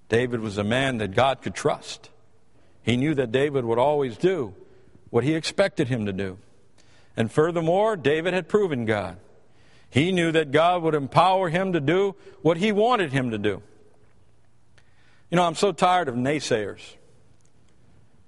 David 0.08 0.40
was 0.40 0.58
a 0.58 0.64
man 0.64 0.98
that 0.98 1.14
God 1.14 1.42
could 1.42 1.54
trust. 1.54 2.10
He 2.82 2.96
knew 2.96 3.14
that 3.14 3.30
David 3.30 3.64
would 3.64 3.78
always 3.78 4.16
do 4.16 4.54
what 5.10 5.24
he 5.24 5.34
expected 5.34 5.88
him 5.88 6.06
to 6.06 6.12
do. 6.12 6.38
And 7.16 7.30
furthermore, 7.30 7.96
David 7.96 8.34
had 8.34 8.48
proven 8.48 8.84
God. 8.84 9.18
He 9.90 10.12
knew 10.12 10.32
that 10.32 10.50
God 10.50 10.82
would 10.82 10.94
empower 10.94 11.48
him 11.48 11.72
to 11.72 11.80
do 11.80 12.14
what 12.42 12.58
he 12.58 12.72
wanted 12.72 13.12
him 13.12 13.30
to 13.30 13.38
do. 13.38 13.62
You 15.30 15.36
know, 15.36 15.44
I'm 15.44 15.54
so 15.54 15.72
tired 15.72 16.08
of 16.08 16.14
naysayers. 16.14 16.80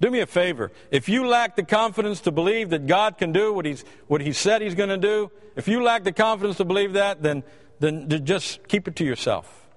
Do 0.00 0.10
me 0.10 0.20
a 0.20 0.26
favor. 0.26 0.72
If 0.90 1.08
you 1.08 1.26
lack 1.26 1.56
the 1.56 1.62
confidence 1.62 2.20
to 2.22 2.30
believe 2.30 2.70
that 2.70 2.86
God 2.86 3.18
can 3.18 3.32
do 3.32 3.52
what, 3.52 3.66
he's, 3.66 3.84
what 4.06 4.22
He 4.22 4.32
said 4.32 4.62
He's 4.62 4.74
going 4.74 4.88
to 4.88 4.96
do, 4.96 5.30
if 5.56 5.68
you 5.68 5.82
lack 5.82 6.04
the 6.04 6.12
confidence 6.12 6.56
to 6.56 6.64
believe 6.64 6.94
that, 6.94 7.22
then, 7.22 7.42
then 7.80 8.24
just 8.24 8.66
keep 8.66 8.88
it 8.88 8.96
to 8.96 9.04
yourself. 9.04 9.68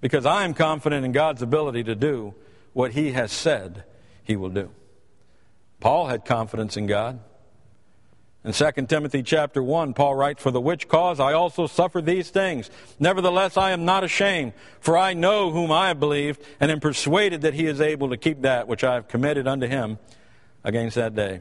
Because 0.00 0.26
I 0.26 0.44
am 0.44 0.54
confident 0.54 1.04
in 1.04 1.12
God's 1.12 1.42
ability 1.42 1.84
to 1.84 1.94
do 1.94 2.34
what 2.72 2.92
He 2.92 3.12
has 3.12 3.32
said 3.32 3.84
He 4.24 4.36
will 4.36 4.50
do. 4.50 4.70
Paul 5.80 6.06
had 6.06 6.24
confidence 6.24 6.76
in 6.76 6.86
God. 6.86 7.20
In 8.42 8.52
2 8.52 8.86
Timothy 8.86 9.22
chapter 9.22 9.62
1, 9.62 9.92
Paul 9.92 10.14
writes, 10.14 10.42
For 10.42 10.50
the 10.50 10.60
which 10.60 10.88
cause 10.88 11.20
I 11.20 11.34
also 11.34 11.66
suffer 11.66 12.00
these 12.00 12.30
things. 12.30 12.70
Nevertheless, 12.98 13.58
I 13.58 13.72
am 13.72 13.84
not 13.84 14.02
ashamed, 14.02 14.54
for 14.80 14.96
I 14.96 15.12
know 15.12 15.50
whom 15.50 15.70
I 15.70 15.88
have 15.88 16.00
believed, 16.00 16.42
and 16.58 16.70
am 16.70 16.80
persuaded 16.80 17.42
that 17.42 17.52
he 17.52 17.66
is 17.66 17.82
able 17.82 18.08
to 18.10 18.16
keep 18.16 18.42
that 18.42 18.66
which 18.66 18.82
I 18.82 18.94
have 18.94 19.08
committed 19.08 19.46
unto 19.46 19.66
him 19.66 19.98
against 20.64 20.96
that 20.96 21.14
day. 21.14 21.40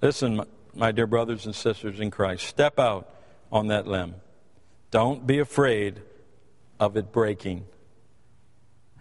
Listen, 0.00 0.42
my 0.74 0.92
dear 0.92 1.08
brothers 1.08 1.46
and 1.46 1.54
sisters 1.54 1.98
in 1.98 2.12
Christ. 2.12 2.46
Step 2.46 2.78
out 2.78 3.12
on 3.50 3.66
that 3.68 3.86
limb. 3.86 4.14
Don't 4.92 5.26
be 5.26 5.40
afraid 5.40 6.00
of 6.82 6.96
it 6.96 7.12
breaking. 7.12 7.64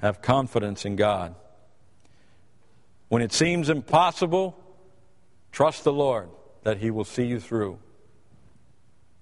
Have 0.01 0.21
confidence 0.21 0.85
in 0.85 0.95
God. 0.95 1.33
When 3.07 3.23
it 3.23 3.33
seems 3.33 3.69
impossible, 3.69 4.55
trust 5.51 5.83
the 5.83 5.91
Lord 5.91 6.29
that 6.61 6.77
He 6.77 6.91
will 6.91 7.05
see 7.05 7.25
you 7.25 7.39
through. 7.39 7.79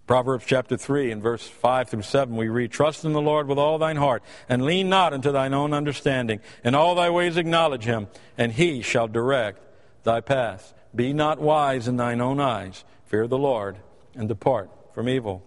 Proverbs 0.07 0.43
chapter 0.45 0.75
3 0.75 1.09
and 1.09 1.23
verse 1.23 1.47
5 1.47 1.87
through 1.87 2.01
7, 2.01 2.35
we 2.35 2.49
read, 2.49 2.69
Trust 2.69 3.05
in 3.05 3.13
the 3.13 3.21
Lord 3.21 3.47
with 3.47 3.57
all 3.57 3.77
thine 3.77 3.95
heart, 3.95 4.23
and 4.49 4.65
lean 4.65 4.89
not 4.89 5.13
unto 5.13 5.31
thine 5.31 5.53
own 5.53 5.73
understanding. 5.73 6.41
In 6.61 6.75
all 6.75 6.95
thy 6.95 7.09
ways 7.09 7.37
acknowledge 7.37 7.85
him, 7.85 8.07
and 8.37 8.51
he 8.51 8.81
shall 8.81 9.07
direct 9.07 9.61
thy 10.03 10.19
paths. 10.19 10.73
Be 10.93 11.13
not 11.13 11.39
wise 11.39 11.87
in 11.87 11.95
thine 11.95 12.19
own 12.19 12.41
eyes. 12.41 12.83
Fear 13.05 13.27
the 13.27 13.37
Lord, 13.37 13.77
and 14.15 14.27
depart 14.27 14.69
from 14.93 15.07
evil. 15.07 15.45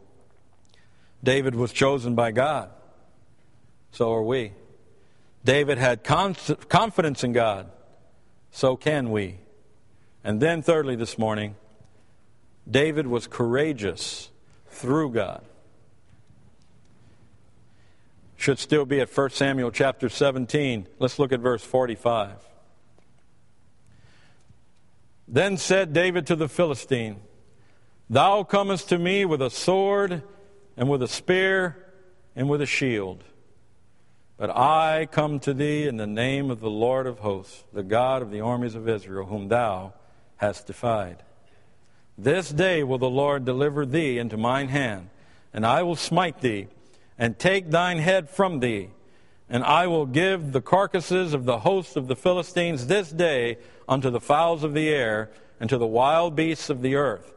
David 1.23 1.55
was 1.55 1.75
chosen 1.75 2.15
by 2.15 2.31
God. 2.31 2.71
So 3.93 4.13
are 4.13 4.23
we. 4.23 4.53
David 5.45 5.79
had 5.79 6.03
confidence 6.03 7.25
in 7.25 7.33
God. 7.33 7.71
So 8.51 8.77
can 8.77 9.11
we. 9.11 9.39
And 10.25 10.41
then, 10.41 10.63
thirdly, 10.63 10.97
this 10.97 11.19
morning, 11.19 11.57
David 12.71 13.07
was 13.07 13.27
courageous 13.27 14.31
through 14.69 15.11
God. 15.11 15.43
Should 18.37 18.59
still 18.59 18.85
be 18.85 19.01
at 19.01 19.17
1 19.17 19.31
Samuel 19.31 19.71
chapter 19.71 20.09
17. 20.09 20.87
Let's 20.99 21.19
look 21.19 21.33
at 21.33 21.41
verse 21.41 21.65
45. 21.65 22.31
Then 25.29 25.57
said 25.57 25.93
David 25.93 26.27
to 26.27 26.37
the 26.37 26.49
Philistine, 26.49 27.21
Thou 28.11 28.43
comest 28.43 28.91
to 28.91 28.99
me 28.99 29.25
with 29.25 29.41
a 29.41 29.51
sword 29.51 30.23
and 30.77 30.89
with 30.89 31.03
a 31.03 31.09
spear 31.09 31.87
and 32.37 32.49
with 32.49 32.61
a 32.61 32.67
shield. 32.67 33.25
But 34.43 34.57
I 34.57 35.07
come 35.07 35.39
to 35.39 35.55
thee 35.55 35.87
in 35.87 35.99
the 35.99 36.07
name 36.09 36.51
of 36.51 36.59
the 36.59 36.69
Lord 36.69 37.07
of 37.07 37.21
hosts, 37.21 37.63
the 37.73 37.85
God 37.85 38.23
of 38.23 38.33
the 38.33 38.41
armies 38.41 38.75
of 38.75 38.89
Israel, 38.89 39.27
whom 39.27 39.47
thou 39.47 39.93
hast 40.39 40.67
defied. 40.67 41.23
This 42.19 42.51
day 42.51 42.83
will 42.83 42.99
the 42.99 43.09
Lord 43.09 43.45
deliver 43.45 43.87
thee 43.87 44.19
into 44.19 44.37
mine 44.37 44.67
hand, 44.67 45.11
and 45.55 45.65
I 45.65 45.85
will 45.85 45.95
smite 45.95 46.41
thee, 46.41 46.67
and 47.17 47.39
take 47.39 47.71
thine 47.71 47.99
head 47.99 48.29
from 48.29 48.59
thee. 48.59 48.91
And 49.49 49.63
I 49.63 49.87
will 49.87 50.07
give 50.07 50.51
the 50.51 50.61
carcasses 50.61 51.35
of 51.35 51.45
the 51.45 51.61
hosts 51.61 51.95
of 51.95 52.09
the 52.09 52.17
Philistines 52.17 52.89
this 52.89 53.13
day 53.13 53.59
unto 53.89 54.11
the 54.11 54.19
fowls 54.19 54.65
of 54.65 54.75
the 54.75 54.89
air, 54.89 55.31
and 55.61 55.71
to 55.71 55.79
the 55.79 55.87
wild 55.87 56.35
beasts 56.35 56.69
of 56.69 56.83
the 56.83 56.97
earth, 56.97 57.33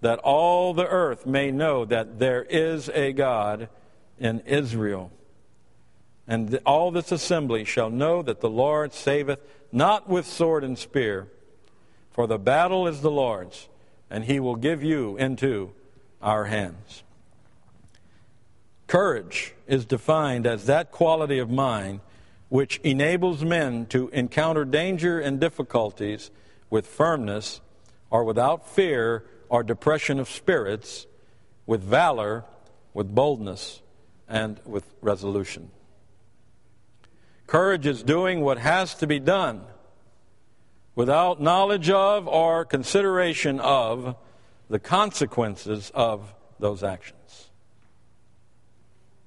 that 0.00 0.20
all 0.20 0.72
the 0.72 0.88
earth 0.88 1.26
may 1.26 1.50
know 1.50 1.84
that 1.84 2.18
there 2.18 2.44
is 2.44 2.88
a 2.94 3.12
God 3.12 3.68
in 4.18 4.40
Israel. 4.46 5.12
And 6.28 6.58
all 6.66 6.90
this 6.90 7.12
assembly 7.12 7.64
shall 7.64 7.90
know 7.90 8.22
that 8.22 8.40
the 8.40 8.50
Lord 8.50 8.92
saveth 8.92 9.40
not 9.70 10.08
with 10.08 10.26
sword 10.26 10.64
and 10.64 10.78
spear, 10.78 11.28
for 12.10 12.26
the 12.26 12.38
battle 12.38 12.86
is 12.86 13.00
the 13.00 13.10
Lord's 13.10 13.68
and 14.10 14.24
he 14.24 14.40
will 14.40 14.56
give 14.56 14.82
you 14.82 15.16
into 15.16 15.72
our 16.22 16.44
hands. 16.44 17.02
Courage 18.86 19.54
is 19.66 19.84
defined 19.84 20.46
as 20.46 20.66
that 20.66 20.92
quality 20.92 21.38
of 21.38 21.50
mind 21.50 22.00
which 22.48 22.78
enables 22.84 23.44
men 23.44 23.86
to 23.86 24.08
encounter 24.10 24.64
danger 24.64 25.18
and 25.18 25.40
difficulties 25.40 26.30
with 26.70 26.86
firmness 26.86 27.60
or 28.10 28.22
without 28.22 28.68
fear 28.68 29.24
or 29.48 29.64
depression 29.64 30.20
of 30.20 30.28
spirits, 30.28 31.06
with 31.66 31.82
valor, 31.82 32.44
with 32.94 33.12
boldness, 33.12 33.82
and 34.28 34.60
with 34.64 34.84
resolution. 35.00 35.70
Courage 37.46 37.86
is 37.86 38.02
doing 38.02 38.40
what 38.40 38.58
has 38.58 38.94
to 38.96 39.06
be 39.06 39.20
done 39.20 39.62
without 40.94 41.40
knowledge 41.40 41.90
of 41.90 42.26
or 42.26 42.64
consideration 42.64 43.60
of 43.60 44.16
the 44.68 44.78
consequences 44.78 45.92
of 45.94 46.34
those 46.58 46.82
actions. 46.82 47.50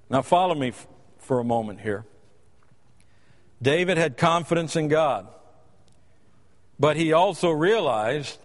Now, 0.09 0.21
follow 0.21 0.55
me 0.55 0.73
for 1.19 1.39
a 1.39 1.43
moment 1.43 1.81
here. 1.81 2.05
David 3.61 3.97
had 3.97 4.17
confidence 4.17 4.75
in 4.75 4.87
God, 4.87 5.27
but 6.79 6.97
he 6.97 7.13
also 7.13 7.51
realized 7.51 8.39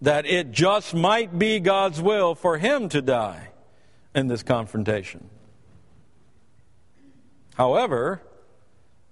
that 0.00 0.26
it 0.26 0.52
just 0.52 0.94
might 0.94 1.38
be 1.38 1.58
God's 1.58 2.00
will 2.00 2.34
for 2.34 2.58
him 2.58 2.88
to 2.90 3.02
die 3.02 3.48
in 4.14 4.28
this 4.28 4.42
confrontation. 4.42 5.28
However, 7.54 8.22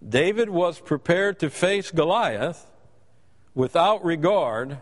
David 0.07 0.51
was 0.51 0.81
prepared 0.81 1.39
to 1.41 1.51
face 1.51 1.91
Goliath 1.91 2.71
without 3.55 4.05
regard 4.05 4.79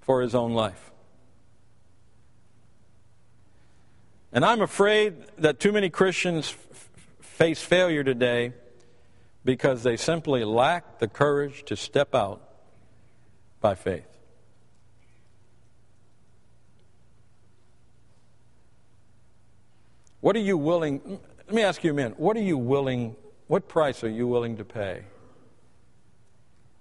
for 0.00 0.22
his 0.22 0.34
own 0.34 0.54
life. 0.54 0.92
And 4.32 4.44
I'm 4.44 4.60
afraid 4.60 5.14
that 5.38 5.58
too 5.58 5.72
many 5.72 5.88
Christians 5.88 6.50
f- 6.50 6.90
face 7.20 7.62
failure 7.62 8.04
today 8.04 8.52
because 9.44 9.82
they 9.82 9.96
simply 9.96 10.44
lack 10.44 10.98
the 10.98 11.08
courage 11.08 11.64
to 11.64 11.76
step 11.76 12.14
out 12.14 12.42
by 13.60 13.74
faith. 13.74 14.06
What 20.20 20.36
are 20.36 20.40
you 20.40 20.58
willing? 20.58 21.20
Let 21.46 21.54
me 21.54 21.62
ask 21.62 21.82
you 21.82 21.92
a 21.92 21.94
minute. 21.94 22.18
What 22.18 22.36
are 22.36 22.42
you 22.42 22.58
willing? 22.58 23.16
What 23.46 23.68
price 23.68 24.02
are 24.02 24.08
you 24.08 24.26
willing 24.26 24.56
to 24.56 24.64
pay 24.64 25.04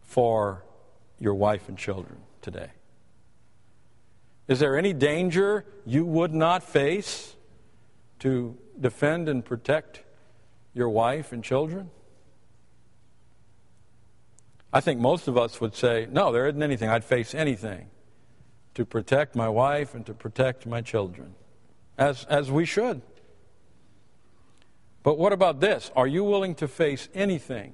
for 0.01 0.63
your 1.19 1.35
wife 1.35 1.69
and 1.69 1.77
children 1.77 2.17
today? 2.41 2.71
Is 4.47 4.59
there 4.59 4.77
any 4.77 4.93
danger 4.93 5.65
you 5.85 6.05
would 6.05 6.33
not 6.33 6.63
face 6.63 7.35
to 8.19 8.57
defend 8.79 9.29
and 9.29 9.43
protect 9.43 10.03
your 10.73 10.89
wife 10.89 11.31
and 11.31 11.43
children? 11.43 11.89
I 14.73 14.81
think 14.81 14.99
most 14.99 15.27
of 15.27 15.37
us 15.37 15.61
would 15.61 15.75
say, 15.75 16.07
no, 16.11 16.31
there 16.31 16.47
isn't 16.47 16.61
anything. 16.61 16.89
I'd 16.89 17.05
face 17.05 17.33
anything 17.33 17.87
to 18.73 18.85
protect 18.85 19.35
my 19.35 19.47
wife 19.47 19.95
and 19.95 20.05
to 20.05 20.13
protect 20.13 20.65
my 20.65 20.81
children, 20.81 21.33
as, 21.97 22.25
as 22.25 22.51
we 22.51 22.65
should. 22.65 23.01
But 25.05 25.17
what 25.17 25.31
about 25.31 25.61
this? 25.61 25.89
Are 25.95 26.07
you 26.07 26.25
willing 26.25 26.55
to 26.55 26.67
face 26.67 27.07
anything 27.13 27.71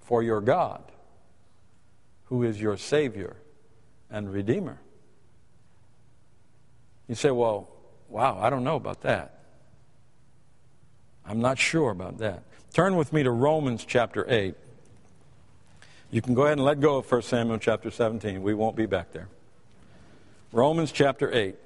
for 0.00 0.22
your 0.22 0.42
God? 0.42 0.82
who 2.34 2.42
is 2.42 2.60
your 2.60 2.76
Savior 2.76 3.36
and 4.10 4.32
Redeemer. 4.32 4.80
You 7.08 7.14
say, 7.14 7.30
well, 7.30 7.68
wow, 8.08 8.38
I 8.40 8.50
don't 8.50 8.64
know 8.64 8.76
about 8.76 9.02
that. 9.02 9.38
I'm 11.26 11.40
not 11.40 11.58
sure 11.58 11.90
about 11.90 12.18
that. 12.18 12.42
Turn 12.72 12.96
with 12.96 13.12
me 13.12 13.22
to 13.22 13.30
Romans 13.30 13.84
chapter 13.84 14.26
8. 14.28 14.54
You 16.10 16.22
can 16.22 16.34
go 16.34 16.42
ahead 16.42 16.58
and 16.58 16.64
let 16.64 16.80
go 16.80 16.96
of 16.96 17.10
1 17.10 17.22
Samuel 17.22 17.58
chapter 17.58 17.90
17. 17.90 18.42
We 18.42 18.54
won't 18.54 18.76
be 18.76 18.86
back 18.86 19.12
there. 19.12 19.28
Romans 20.52 20.92
chapter 20.92 21.32
8. 21.32 21.56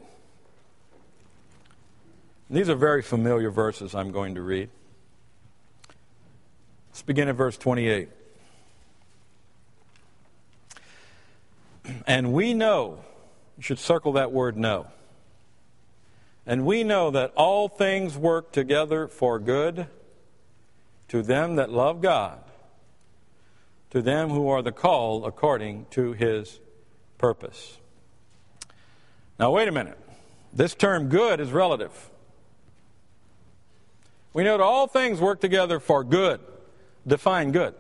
These 2.51 2.71
are 2.71 2.75
very 2.75 3.03
familiar 3.03 3.51
verses 3.51 3.95
I'm 3.95 4.11
going 4.11 4.35
to 4.37 4.43
read. 4.43 4.71
Let's 6.89 7.03
begin 7.03 7.29
at 7.29 7.35
verse 7.35 7.59
28. 7.59 8.09
And 12.07 12.33
we 12.33 12.55
know, 12.55 13.01
you 13.57 13.63
should 13.63 13.79
circle 13.79 14.13
that 14.13 14.33
word 14.33 14.57
know. 14.57 14.87
And 16.47 16.65
we 16.65 16.83
know 16.85 17.11
that 17.11 17.33
all 17.37 17.69
things 17.69 18.17
work 18.17 18.53
together 18.53 19.07
for 19.07 19.39
good 19.39 19.87
to 21.09 21.23
them 21.23 21.57
that 21.57 21.71
love 21.71 22.01
God, 22.01 22.41
to 23.91 24.01
them 24.01 24.31
who 24.31 24.49
are 24.49 24.63
the 24.63 24.73
called 24.73 25.27
according 25.27 25.87
to 25.91 26.13
his 26.15 26.61
purpose. 27.19 27.77
Now, 29.39 29.51
wait 29.51 29.69
a 29.69 29.73
minute. 29.73 29.99
This 30.53 30.75
term 30.75 31.09
good 31.11 31.41
is 31.41 31.53
relative. 31.53 32.11
We 34.33 34.45
know 34.45 34.59
that 34.59 34.63
all 34.63 34.87
things 34.87 35.21
work 35.21 35.41
together 35.41 35.81
for 35.81 36.05
good. 36.05 36.41
Define 37.07 37.53
good 37.53 37.75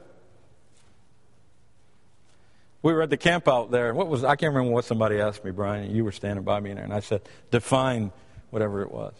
we 2.82 2.92
were 2.92 3.02
at 3.02 3.10
the 3.10 3.16
camp 3.16 3.48
out 3.48 3.70
there. 3.70 3.92
What 3.92 4.08
was 4.08 4.24
I 4.24 4.36
can't 4.36 4.54
remember 4.54 4.72
what 4.72 4.84
somebody 4.84 5.20
asked 5.20 5.44
me, 5.44 5.50
Brian. 5.50 5.94
You 5.94 6.04
were 6.04 6.12
standing 6.12 6.44
by 6.44 6.60
me 6.60 6.72
there, 6.72 6.84
and 6.84 6.92
I 6.92 7.00
said, 7.00 7.22
"Define 7.50 8.12
whatever 8.50 8.82
it 8.82 8.90
was." 8.90 9.14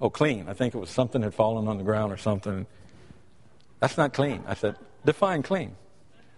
Oh, 0.00 0.10
clean. 0.10 0.46
I 0.48 0.52
think 0.52 0.74
it 0.74 0.78
was 0.78 0.90
something 0.90 1.22
had 1.22 1.34
fallen 1.34 1.68
on 1.68 1.78
the 1.78 1.84
ground 1.84 2.12
or 2.12 2.18
something. 2.18 2.66
That's 3.80 3.96
not 3.96 4.12
clean. 4.12 4.44
I 4.46 4.54
said, 4.54 4.76
"Define 5.04 5.42
clean." 5.42 5.74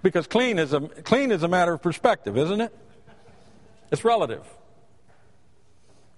Because 0.01 0.29
clean 0.29 0.61
is 0.61 0.73
a, 0.73 0.81
clean 0.81 1.33
is 1.33 1.43
a 1.43 1.49
matter 1.49 1.73
of 1.73 1.83
perspective, 1.83 2.39
isn't 2.39 2.61
it? 2.61 2.73
It's 3.91 4.05
relative. 4.05 4.47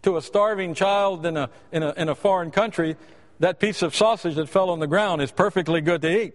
To 0.03 0.17
a 0.17 0.23
starving 0.23 0.75
child 0.75 1.27
in 1.27 1.37
a, 1.37 1.51
in 1.73 1.83
a, 1.83 1.93
in 1.93 2.09
a 2.09 2.15
foreign 2.15 2.51
country, 2.51 2.97
that 3.39 3.59
piece 3.59 3.83
of 3.83 3.95
sausage 3.95 4.37
that 4.37 4.49
fell 4.49 4.71
on 4.71 4.79
the 4.79 4.87
ground 4.87 5.23
is 5.23 5.31
perfectly 5.31 5.81
good 5.81 6.03
to 6.03 6.23
eat. 6.25 6.35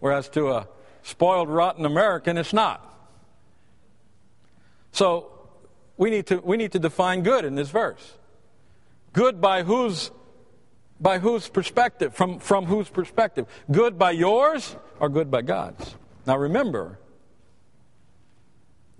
Whereas 0.00 0.28
to 0.30 0.50
a 0.50 0.68
spoiled, 1.02 1.48
rotten 1.48 1.84
American, 1.84 2.36
it's 2.36 2.52
not. 2.52 2.82
So 4.92 5.30
we 5.96 6.10
need 6.10 6.26
to, 6.26 6.38
we 6.38 6.56
need 6.56 6.72
to 6.72 6.78
define 6.78 7.22
good 7.22 7.44
in 7.44 7.54
this 7.54 7.70
verse. 7.70 8.14
Good 9.12 9.40
by 9.40 9.62
whose, 9.62 10.10
by 11.00 11.18
whose 11.18 11.48
perspective? 11.48 12.14
From, 12.14 12.38
from 12.38 12.66
whose 12.66 12.88
perspective? 12.88 13.46
Good 13.70 13.98
by 13.98 14.10
yours 14.10 14.76
or 15.00 15.08
good 15.08 15.30
by 15.30 15.42
God's? 15.42 15.94
Now 16.26 16.36
remember, 16.36 16.98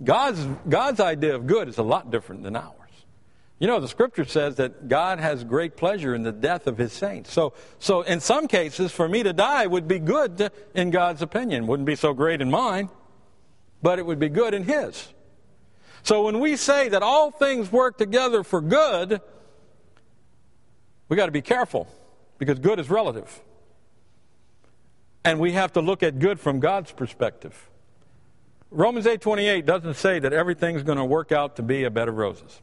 God's, 0.02 0.44
God's 0.68 1.00
idea 1.00 1.34
of 1.34 1.46
good 1.46 1.68
is 1.68 1.78
a 1.78 1.82
lot 1.82 2.10
different 2.10 2.42
than 2.44 2.56
ours. 2.56 2.85
You 3.58 3.66
know, 3.66 3.80
the 3.80 3.88
scripture 3.88 4.26
says 4.26 4.56
that 4.56 4.88
God 4.88 5.18
has 5.18 5.42
great 5.42 5.76
pleasure 5.76 6.14
in 6.14 6.22
the 6.22 6.32
death 6.32 6.66
of 6.66 6.76
his 6.76 6.92
saints. 6.92 7.32
So, 7.32 7.54
so 7.78 8.02
in 8.02 8.20
some 8.20 8.48
cases, 8.48 8.92
for 8.92 9.08
me 9.08 9.22
to 9.22 9.32
die 9.32 9.66
would 9.66 9.88
be 9.88 9.98
good 9.98 10.50
in 10.74 10.90
God's 10.90 11.22
opinion. 11.22 11.66
Wouldn't 11.66 11.86
be 11.86 11.96
so 11.96 12.12
great 12.12 12.42
in 12.42 12.50
mine, 12.50 12.90
but 13.82 13.98
it 13.98 14.04
would 14.04 14.18
be 14.18 14.28
good 14.28 14.52
in 14.52 14.64
his. 14.64 15.08
So 16.02 16.24
when 16.24 16.38
we 16.38 16.56
say 16.56 16.90
that 16.90 17.02
all 17.02 17.30
things 17.30 17.72
work 17.72 17.96
together 17.96 18.44
for 18.44 18.60
good, 18.60 19.22
we 21.08 21.16
got 21.16 21.26
to 21.26 21.32
be 21.32 21.42
careful 21.42 21.88
because 22.38 22.58
good 22.58 22.78
is 22.78 22.90
relative. 22.90 23.40
And 25.24 25.40
we 25.40 25.52
have 25.52 25.72
to 25.72 25.80
look 25.80 26.02
at 26.02 26.18
good 26.18 26.38
from 26.38 26.60
God's 26.60 26.92
perspective. 26.92 27.70
Romans 28.70 29.06
8:28 29.06 29.64
doesn't 29.64 29.94
say 29.94 30.18
that 30.18 30.32
everything's 30.32 30.82
going 30.82 30.98
to 30.98 31.04
work 31.04 31.32
out 31.32 31.56
to 31.56 31.62
be 31.62 31.84
a 31.84 31.90
bed 31.90 32.08
of 32.08 32.16
roses. 32.16 32.60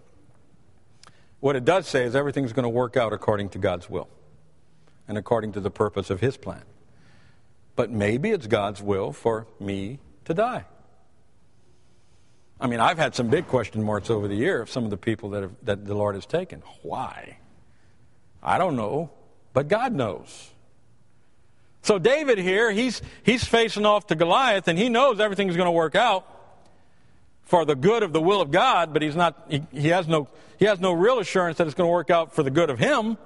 What 1.44 1.58
it 1.58 1.66
does 1.66 1.90
say 1.90 2.06
is 2.06 2.16
everything's 2.16 2.54
going 2.54 2.64
to 2.64 2.70
work 2.70 2.96
out 2.96 3.12
according 3.12 3.50
to 3.50 3.58
God's 3.58 3.90
will 3.90 4.08
and 5.10 5.18
according 5.18 5.52
to 5.52 5.60
the 5.60 5.70
purpose 5.70 6.10
of 6.10 6.22
his 6.22 6.38
plan. 6.38 6.64
But 7.76 7.92
maybe 7.92 8.32
it's 8.32 8.48
God's 8.48 8.82
will 8.82 9.12
for 9.12 9.46
me 9.60 10.00
to 10.24 10.34
die. 10.34 10.64
I 12.62 12.68
mean, 12.68 12.80
I've 12.80 12.98
had 12.98 13.14
some 13.14 13.28
big 13.28 13.46
question 13.50 13.84
marks 13.84 14.10
over 14.10 14.30
the 14.30 14.36
year 14.36 14.62
of 14.62 14.70
some 14.70 14.86
of 14.86 14.90
the 14.90 14.96
people 14.96 15.32
that, 15.32 15.42
have, 15.42 15.52
that 15.64 15.84
the 15.84 15.94
Lord 15.94 16.16
has 16.16 16.26
taken. 16.26 16.64
Why? 16.82 17.40
I 18.42 18.58
don't 18.58 18.78
know, 18.78 19.12
but 19.52 19.68
God 19.68 19.92
knows. 19.92 20.50
So 21.82 22.00
David 22.00 22.38
here, 22.38 22.72
he's, 22.72 23.02
he's 23.24 23.44
facing 23.44 23.86
off 23.86 24.08
to 24.08 24.16
Goliath, 24.16 24.70
and 24.70 24.80
he 24.80 24.88
knows 24.88 25.20
everything's 25.20 25.58
going 25.58 25.68
to 25.68 25.72
work 25.72 25.96
out 25.96 26.26
for 27.46 27.66
the 27.66 27.76
good 27.76 28.04
of 28.04 28.14
the 28.14 28.22
will 28.22 28.42
of 28.42 28.52
God, 28.52 28.94
but 28.94 29.02
he's 29.02 29.16
not, 29.16 29.46
he, 29.50 29.64
he, 29.72 29.90
has 29.90 30.08
no, 30.08 30.28
he 30.58 30.66
has 30.66 30.80
no 30.80 30.92
real 30.94 31.20
assurance 31.20 31.58
that 31.58 31.68
it's 31.68 31.76
going 31.76 31.88
to 31.88 31.92
work 31.92 32.10
out 32.10 32.34
for 32.34 32.44
the 32.44 32.52
good 32.52 32.70
of 32.70 32.80
him. 32.80 33.18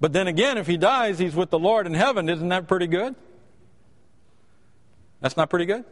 But 0.00 0.12
then 0.12 0.28
again, 0.28 0.58
if 0.58 0.66
he 0.66 0.76
dies, 0.76 1.18
he's 1.18 1.34
with 1.34 1.50
the 1.50 1.58
Lord 1.58 1.86
in 1.86 1.94
heaven. 1.94 2.28
Isn't 2.28 2.48
that 2.48 2.68
pretty 2.68 2.86
good? 2.86 3.16
That's 5.20 5.36
not 5.36 5.50
pretty 5.50 5.66
good? 5.66 5.84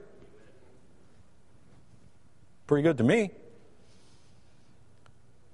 Pretty 2.66 2.82
good 2.82 2.98
to 2.98 3.04
me. 3.04 3.30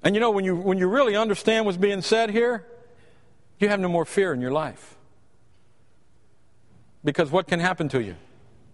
And 0.03 0.14
you 0.14 0.20
know, 0.20 0.30
when 0.30 0.45
you, 0.45 0.57
when 0.57 0.78
you 0.78 0.89
really 0.89 1.16
understand 1.16 1.64
what's 1.64 1.78
being 1.78 2.03
said 2.03 2.30
here, 2.30 2.66
you 3.59 3.68
have 3.68 3.80
no 3.80 3.89
more 3.89 4.05
fear 4.05 4.33
in 4.33 4.41
your 4.41 4.51
life. 4.51 4.97
Because 7.05 7.30
what 7.30 7.47
can 7.47 7.61
happen 7.61 7.89
to 7.91 8.03
you? 8.03 8.16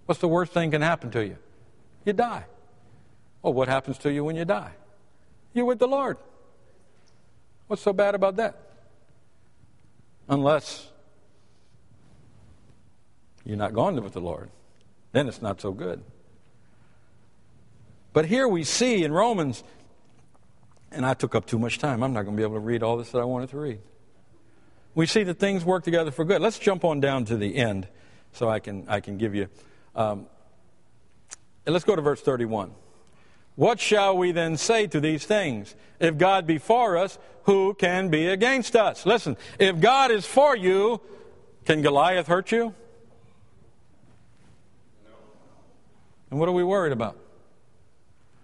What's 0.06 0.20
the 0.20 0.28
worst 0.28 0.52
thing 0.52 0.70
can 0.70 0.82
happen 0.82 1.10
to 1.12 1.24
you? 1.24 1.36
You 2.04 2.12
die. 2.12 2.44
Well, 3.42 3.52
what 3.52 3.68
happens 3.68 3.98
to 3.98 4.12
you 4.12 4.24
when 4.24 4.36
you 4.36 4.44
die? 4.44 4.72
You're 5.52 5.64
with 5.64 5.78
the 5.78 5.88
Lord. 5.88 6.16
What's 7.66 7.82
so 7.82 7.92
bad 7.92 8.14
about 8.14 8.36
that? 8.36 8.56
Unless 10.28 10.88
you're 13.44 13.56
not 13.56 13.72
gone 13.72 14.02
with 14.02 14.12
the 14.12 14.20
Lord, 14.20 14.50
then 15.12 15.28
it's 15.28 15.40
not 15.40 15.60
so 15.60 15.72
good. 15.72 16.02
But 18.12 18.26
here 18.26 18.48
we 18.48 18.64
see 18.64 19.04
in 19.04 19.12
Romans, 19.12 19.62
and 20.90 21.06
I 21.06 21.14
took 21.14 21.34
up 21.34 21.46
too 21.46 21.58
much 21.58 21.78
time. 21.78 22.02
I'm 22.02 22.12
not 22.12 22.22
going 22.22 22.36
to 22.36 22.40
be 22.40 22.42
able 22.42 22.56
to 22.56 22.60
read 22.60 22.82
all 22.82 22.96
this 22.96 23.10
that 23.10 23.18
I 23.18 23.24
wanted 23.24 23.50
to 23.50 23.58
read. 23.58 23.80
We 24.94 25.06
see 25.06 25.22
that 25.24 25.38
things 25.38 25.64
work 25.64 25.84
together 25.84 26.10
for 26.10 26.24
good. 26.24 26.42
Let's 26.42 26.58
jump 26.58 26.84
on 26.84 27.00
down 27.00 27.26
to 27.26 27.36
the 27.36 27.56
end 27.56 27.86
so 28.32 28.48
I 28.48 28.58
can, 28.58 28.84
I 28.88 29.00
can 29.00 29.18
give 29.18 29.34
you. 29.34 29.48
Um, 29.94 30.26
and 31.68 31.74
let's 31.74 31.84
go 31.84 31.94
to 31.94 32.00
verse 32.00 32.22
31. 32.22 32.70
What 33.54 33.78
shall 33.78 34.16
we 34.16 34.32
then 34.32 34.56
say 34.56 34.86
to 34.86 35.00
these 35.00 35.26
things? 35.26 35.74
If 36.00 36.16
God 36.16 36.46
be 36.46 36.56
for 36.56 36.96
us, 36.96 37.18
who 37.42 37.74
can 37.74 38.08
be 38.08 38.28
against 38.28 38.74
us? 38.74 39.04
Listen, 39.04 39.36
if 39.58 39.78
God 39.78 40.10
is 40.10 40.24
for 40.24 40.56
you, 40.56 40.98
can 41.66 41.82
Goliath 41.82 42.26
hurt 42.26 42.52
you? 42.52 42.74
And 46.30 46.40
what 46.40 46.48
are 46.48 46.52
we 46.52 46.64
worried 46.64 46.92
about? 46.92 47.18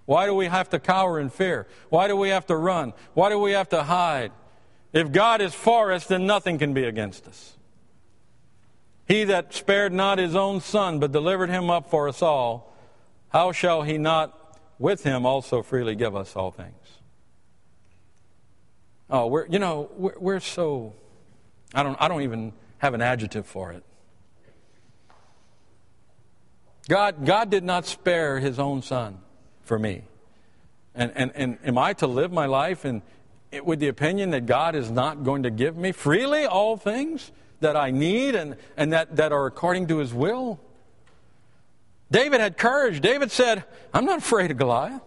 Why 0.04 0.26
do 0.26 0.34
we 0.34 0.44
have 0.44 0.68
to 0.68 0.78
cower 0.78 1.18
in 1.18 1.30
fear? 1.30 1.66
Why 1.88 2.08
do 2.08 2.16
we 2.16 2.28
have 2.28 2.44
to 2.48 2.56
run? 2.56 2.92
Why 3.14 3.30
do 3.30 3.38
we 3.38 3.52
have 3.52 3.70
to 3.70 3.84
hide? 3.84 4.32
If 4.92 5.12
God 5.12 5.40
is 5.40 5.54
for 5.54 5.92
us, 5.92 6.06
then 6.06 6.26
nothing 6.26 6.58
can 6.58 6.74
be 6.74 6.84
against 6.84 7.26
us. 7.26 7.56
He 9.08 9.24
that 9.24 9.54
spared 9.54 9.94
not 9.94 10.18
his 10.18 10.36
own 10.36 10.60
son, 10.60 10.98
but 10.98 11.10
delivered 11.10 11.48
him 11.48 11.70
up 11.70 11.88
for 11.88 12.06
us 12.06 12.20
all, 12.20 12.73
how 13.34 13.50
shall 13.50 13.82
he 13.82 13.98
not 13.98 14.60
with 14.78 15.02
him 15.02 15.26
also 15.26 15.60
freely 15.60 15.96
give 15.96 16.14
us 16.14 16.36
all 16.36 16.52
things? 16.52 17.00
Oh, 19.10 19.26
we're, 19.26 19.48
you 19.48 19.58
know, 19.58 19.90
we're, 19.96 20.14
we're 20.20 20.40
so, 20.40 20.94
I 21.74 21.82
don't, 21.82 21.96
I 22.00 22.06
don't 22.06 22.22
even 22.22 22.52
have 22.78 22.94
an 22.94 23.02
adjective 23.02 23.44
for 23.44 23.72
it. 23.72 23.82
God, 26.88 27.26
God 27.26 27.50
did 27.50 27.64
not 27.64 27.86
spare 27.86 28.38
his 28.38 28.60
own 28.60 28.82
son 28.82 29.18
for 29.62 29.80
me. 29.80 30.04
And, 30.94 31.10
and, 31.16 31.32
and 31.34 31.58
am 31.64 31.76
I 31.76 31.92
to 31.94 32.06
live 32.06 32.30
my 32.30 32.46
life 32.46 32.84
in, 32.84 33.02
with 33.64 33.80
the 33.80 33.88
opinion 33.88 34.30
that 34.30 34.46
God 34.46 34.76
is 34.76 34.92
not 34.92 35.24
going 35.24 35.42
to 35.42 35.50
give 35.50 35.76
me 35.76 35.90
freely 35.90 36.46
all 36.46 36.76
things 36.76 37.32
that 37.58 37.74
I 37.74 37.90
need 37.90 38.36
and, 38.36 38.56
and 38.76 38.92
that, 38.92 39.16
that 39.16 39.32
are 39.32 39.46
according 39.46 39.88
to 39.88 39.98
his 39.98 40.14
will? 40.14 40.60
David 42.14 42.40
had 42.40 42.56
courage. 42.56 43.00
David 43.00 43.32
said, 43.32 43.64
I'm 43.92 44.04
not 44.04 44.18
afraid 44.18 44.52
of 44.52 44.56
Goliath. 44.56 45.02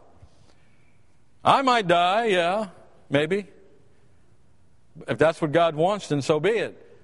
I 1.42 1.62
might 1.62 1.88
die, 1.88 2.26
yeah, 2.26 2.68
maybe. 3.10 3.46
If 5.08 5.18
that's 5.18 5.42
what 5.42 5.54
God 5.54 5.76
wants, 5.76 6.10
then 6.10 6.22
so 6.22 6.42
be 6.42 6.50
it. 6.50 6.98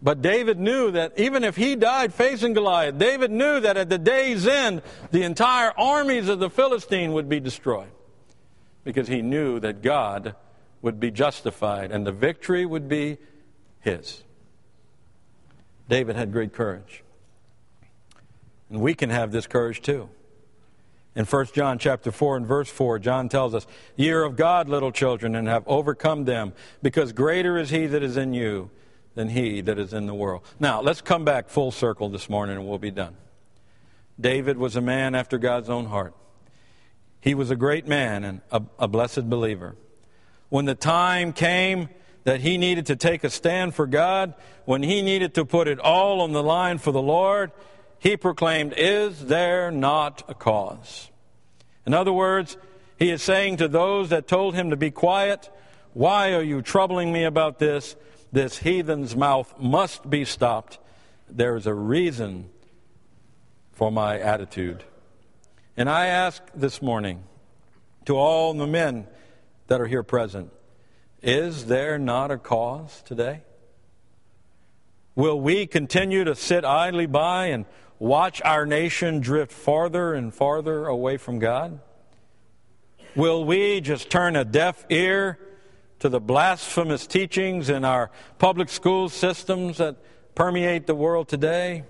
But 0.00 0.22
David 0.22 0.58
knew 0.58 0.92
that 0.92 1.12
even 1.18 1.44
if 1.44 1.56
he 1.56 1.76
died 1.76 2.14
facing 2.14 2.54
Goliath, 2.54 2.96
David 2.96 3.30
knew 3.30 3.60
that 3.60 3.76
at 3.76 3.90
the 3.90 3.98
day's 3.98 4.46
end, 4.46 4.80
the 5.10 5.24
entire 5.24 5.74
armies 5.76 6.30
of 6.30 6.38
the 6.38 6.48
Philistine 6.48 7.12
would 7.12 7.28
be 7.28 7.38
destroyed. 7.38 7.92
Because 8.82 9.08
he 9.08 9.20
knew 9.20 9.60
that 9.60 9.82
God 9.82 10.34
would 10.80 10.98
be 10.98 11.10
justified 11.10 11.92
and 11.92 12.06
the 12.06 12.12
victory 12.12 12.64
would 12.64 12.88
be 12.88 13.18
his. 13.78 14.24
David 15.86 16.16
had 16.16 16.32
great 16.32 16.54
courage. 16.54 17.02
And 18.70 18.80
we 18.80 18.94
can 18.94 19.10
have 19.10 19.32
this 19.32 19.46
courage 19.46 19.82
too. 19.82 20.08
In 21.14 21.24
1 21.24 21.46
John 21.54 21.78
chapter 21.78 22.12
4 22.12 22.36
and 22.36 22.46
verse 22.46 22.68
4, 22.68 22.98
John 22.98 23.28
tells 23.30 23.54
us, 23.54 23.66
Ye 23.96 24.10
are 24.10 24.22
of 24.22 24.36
God, 24.36 24.68
little 24.68 24.92
children, 24.92 25.34
and 25.34 25.48
have 25.48 25.66
overcome 25.66 26.24
them, 26.24 26.52
because 26.82 27.12
greater 27.12 27.56
is 27.56 27.70
he 27.70 27.86
that 27.86 28.02
is 28.02 28.18
in 28.18 28.34
you 28.34 28.70
than 29.14 29.30
he 29.30 29.62
that 29.62 29.78
is 29.78 29.94
in 29.94 30.06
the 30.06 30.14
world. 30.14 30.42
Now, 30.60 30.82
let's 30.82 31.00
come 31.00 31.24
back 31.24 31.48
full 31.48 31.72
circle 31.72 32.10
this 32.10 32.28
morning 32.28 32.56
and 32.56 32.68
we'll 32.68 32.78
be 32.78 32.90
done. 32.90 33.16
David 34.20 34.58
was 34.58 34.76
a 34.76 34.80
man 34.80 35.14
after 35.14 35.38
God's 35.38 35.70
own 35.70 35.86
heart. 35.86 36.14
He 37.20 37.34
was 37.34 37.50
a 37.50 37.56
great 37.56 37.88
man 37.88 38.22
and 38.22 38.40
a, 38.52 38.62
a 38.78 38.86
blessed 38.86 39.28
believer. 39.28 39.74
When 40.50 40.66
the 40.66 40.74
time 40.74 41.32
came 41.32 41.88
that 42.24 42.40
he 42.40 42.58
needed 42.58 42.86
to 42.86 42.96
take 42.96 43.24
a 43.24 43.30
stand 43.30 43.74
for 43.74 43.86
God, 43.86 44.34
when 44.66 44.82
he 44.82 45.00
needed 45.00 45.34
to 45.34 45.44
put 45.44 45.66
it 45.66 45.78
all 45.80 46.20
on 46.20 46.32
the 46.32 46.42
line 46.42 46.78
for 46.78 46.92
the 46.92 47.02
Lord, 47.02 47.52
he 47.98 48.16
proclaimed, 48.16 48.74
Is 48.76 49.26
there 49.26 49.70
not 49.70 50.22
a 50.28 50.34
cause? 50.34 51.10
In 51.86 51.94
other 51.94 52.12
words, 52.12 52.56
he 52.98 53.10
is 53.10 53.22
saying 53.22 53.58
to 53.58 53.68
those 53.68 54.10
that 54.10 54.26
told 54.26 54.54
him 54.54 54.70
to 54.70 54.76
be 54.76 54.90
quiet, 54.90 55.50
Why 55.92 56.32
are 56.34 56.42
you 56.42 56.62
troubling 56.62 57.12
me 57.12 57.24
about 57.24 57.58
this? 57.58 57.96
This 58.32 58.58
heathen's 58.58 59.14
mouth 59.14 59.54
must 59.58 60.08
be 60.08 60.24
stopped. 60.24 60.78
There 61.28 61.56
is 61.56 61.66
a 61.66 61.74
reason 61.74 62.50
for 63.72 63.90
my 63.92 64.18
attitude. 64.18 64.84
And 65.76 65.88
I 65.88 66.06
ask 66.06 66.42
this 66.54 66.80
morning 66.80 67.24
to 68.06 68.16
all 68.16 68.54
the 68.54 68.66
men 68.66 69.06
that 69.66 69.80
are 69.80 69.86
here 69.86 70.02
present 70.02 70.52
is 71.22 71.66
there 71.66 71.98
not 71.98 72.30
a 72.30 72.38
cause 72.38 73.02
today? 73.04 73.42
Will 75.14 75.40
we 75.40 75.66
continue 75.66 76.24
to 76.24 76.34
sit 76.34 76.64
idly 76.64 77.06
by 77.06 77.46
and 77.46 77.64
watch 77.98 78.42
our 78.44 78.66
nation 78.66 79.20
drift 79.20 79.52
farther 79.52 80.14
and 80.14 80.34
farther 80.34 80.86
away 80.86 81.16
from 81.16 81.38
God? 81.38 81.80
Will 83.14 83.44
we 83.44 83.80
just 83.80 84.10
turn 84.10 84.36
a 84.36 84.44
deaf 84.44 84.84
ear 84.90 85.38
to 86.00 86.08
the 86.08 86.20
blasphemous 86.20 87.06
teachings 87.06 87.70
in 87.70 87.84
our 87.84 88.10
public 88.38 88.68
school 88.68 89.08
systems 89.08 89.78
that 89.78 89.96
permeate 90.34 90.86
the 90.86 90.94
world 90.94 91.28
today? 91.28 91.84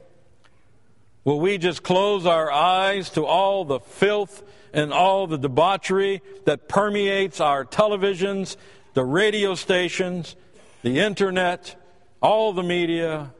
Will 1.24 1.40
we 1.40 1.58
just 1.58 1.82
close 1.82 2.24
our 2.24 2.52
eyes 2.52 3.10
to 3.10 3.26
all 3.26 3.64
the 3.64 3.80
filth 3.80 4.44
and 4.72 4.92
all 4.92 5.26
the 5.26 5.36
debauchery 5.36 6.22
that 6.44 6.68
permeates 6.68 7.40
our 7.40 7.64
televisions, 7.64 8.56
the 8.94 9.04
radio 9.04 9.56
stations, 9.56 10.36
the 10.82 11.00
internet, 11.00 11.74
all 12.22 12.52
the 12.52 12.62
media? 12.62 13.32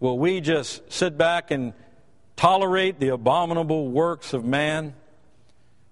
Will 0.00 0.18
we 0.18 0.40
just 0.40 0.92
sit 0.92 1.16
back 1.16 1.50
and 1.50 1.72
tolerate 2.36 2.98
the 2.98 3.08
abominable 3.08 3.88
works 3.88 4.32
of 4.32 4.44
man 4.44 4.94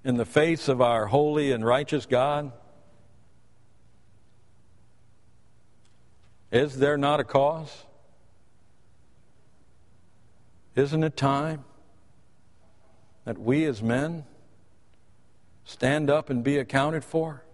in 0.04 0.16
the 0.16 0.24
face 0.24 0.68
of 0.68 0.80
our 0.80 1.06
holy 1.06 1.52
and 1.52 1.64
righteous 1.64 2.06
God? 2.06 2.52
Is 6.50 6.78
there 6.78 6.98
not 6.98 7.20
a 7.20 7.24
cause? 7.24 7.84
Isn't 10.74 11.04
it 11.04 11.16
time 11.16 11.64
that 13.24 13.38
we 13.38 13.64
as 13.64 13.82
men 13.82 14.24
stand 15.64 16.10
up 16.10 16.28
and 16.28 16.42
be 16.42 16.58
accounted 16.58 17.04
for? 17.04 17.44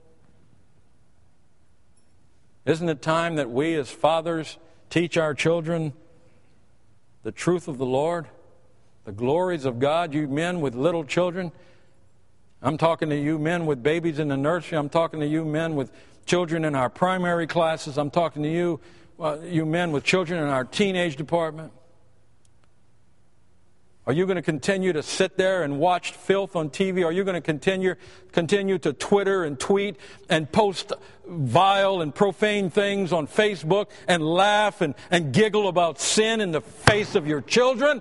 Isn't 2.64 2.88
it 2.88 3.02
time 3.02 3.36
that 3.36 3.50
we 3.50 3.74
as 3.74 3.90
fathers 3.90 4.58
teach 4.90 5.16
our 5.16 5.34
children 5.34 5.92
the 7.28 7.32
truth 7.32 7.68
of 7.68 7.76
the 7.76 7.84
Lord, 7.84 8.26
the 9.04 9.12
glories 9.12 9.66
of 9.66 9.78
God, 9.78 10.14
you 10.14 10.26
men 10.26 10.62
with 10.62 10.74
little 10.74 11.04
children? 11.04 11.52
I'm 12.62 12.78
talking 12.78 13.10
to 13.10 13.20
you 13.20 13.38
men 13.38 13.66
with 13.66 13.82
babies 13.82 14.18
in 14.18 14.28
the 14.28 14.36
nursery. 14.38 14.78
I'm 14.78 14.88
talking 14.88 15.20
to 15.20 15.26
you 15.26 15.44
men 15.44 15.76
with 15.76 15.92
children 16.24 16.64
in 16.64 16.74
our 16.74 16.88
primary 16.88 17.46
classes. 17.46 17.98
I'm 17.98 18.10
talking 18.10 18.42
to 18.44 18.48
you, 18.50 18.80
uh, 19.20 19.36
you 19.44 19.66
men 19.66 19.92
with 19.92 20.04
children 20.04 20.42
in 20.42 20.48
our 20.48 20.64
teenage 20.64 21.16
department. 21.16 21.70
Are 24.08 24.14
you 24.14 24.24
going 24.24 24.36
to 24.36 24.42
continue 24.42 24.94
to 24.94 25.02
sit 25.02 25.36
there 25.36 25.62
and 25.62 25.78
watch 25.78 26.12
filth 26.12 26.56
on 26.56 26.70
TV? 26.70 27.04
Are 27.04 27.12
you 27.12 27.24
going 27.24 27.34
to 27.34 27.42
continue, 27.42 27.94
continue 28.32 28.78
to 28.78 28.94
Twitter 28.94 29.44
and 29.44 29.60
tweet 29.60 29.96
and 30.30 30.50
post 30.50 30.94
vile 31.26 32.00
and 32.00 32.14
profane 32.14 32.70
things 32.70 33.12
on 33.12 33.26
Facebook 33.26 33.90
and 34.06 34.22
laugh 34.22 34.80
and, 34.80 34.94
and 35.10 35.34
giggle 35.34 35.68
about 35.68 36.00
sin 36.00 36.40
in 36.40 36.52
the 36.52 36.62
face 36.62 37.16
of 37.16 37.26
your 37.26 37.42
children? 37.42 38.00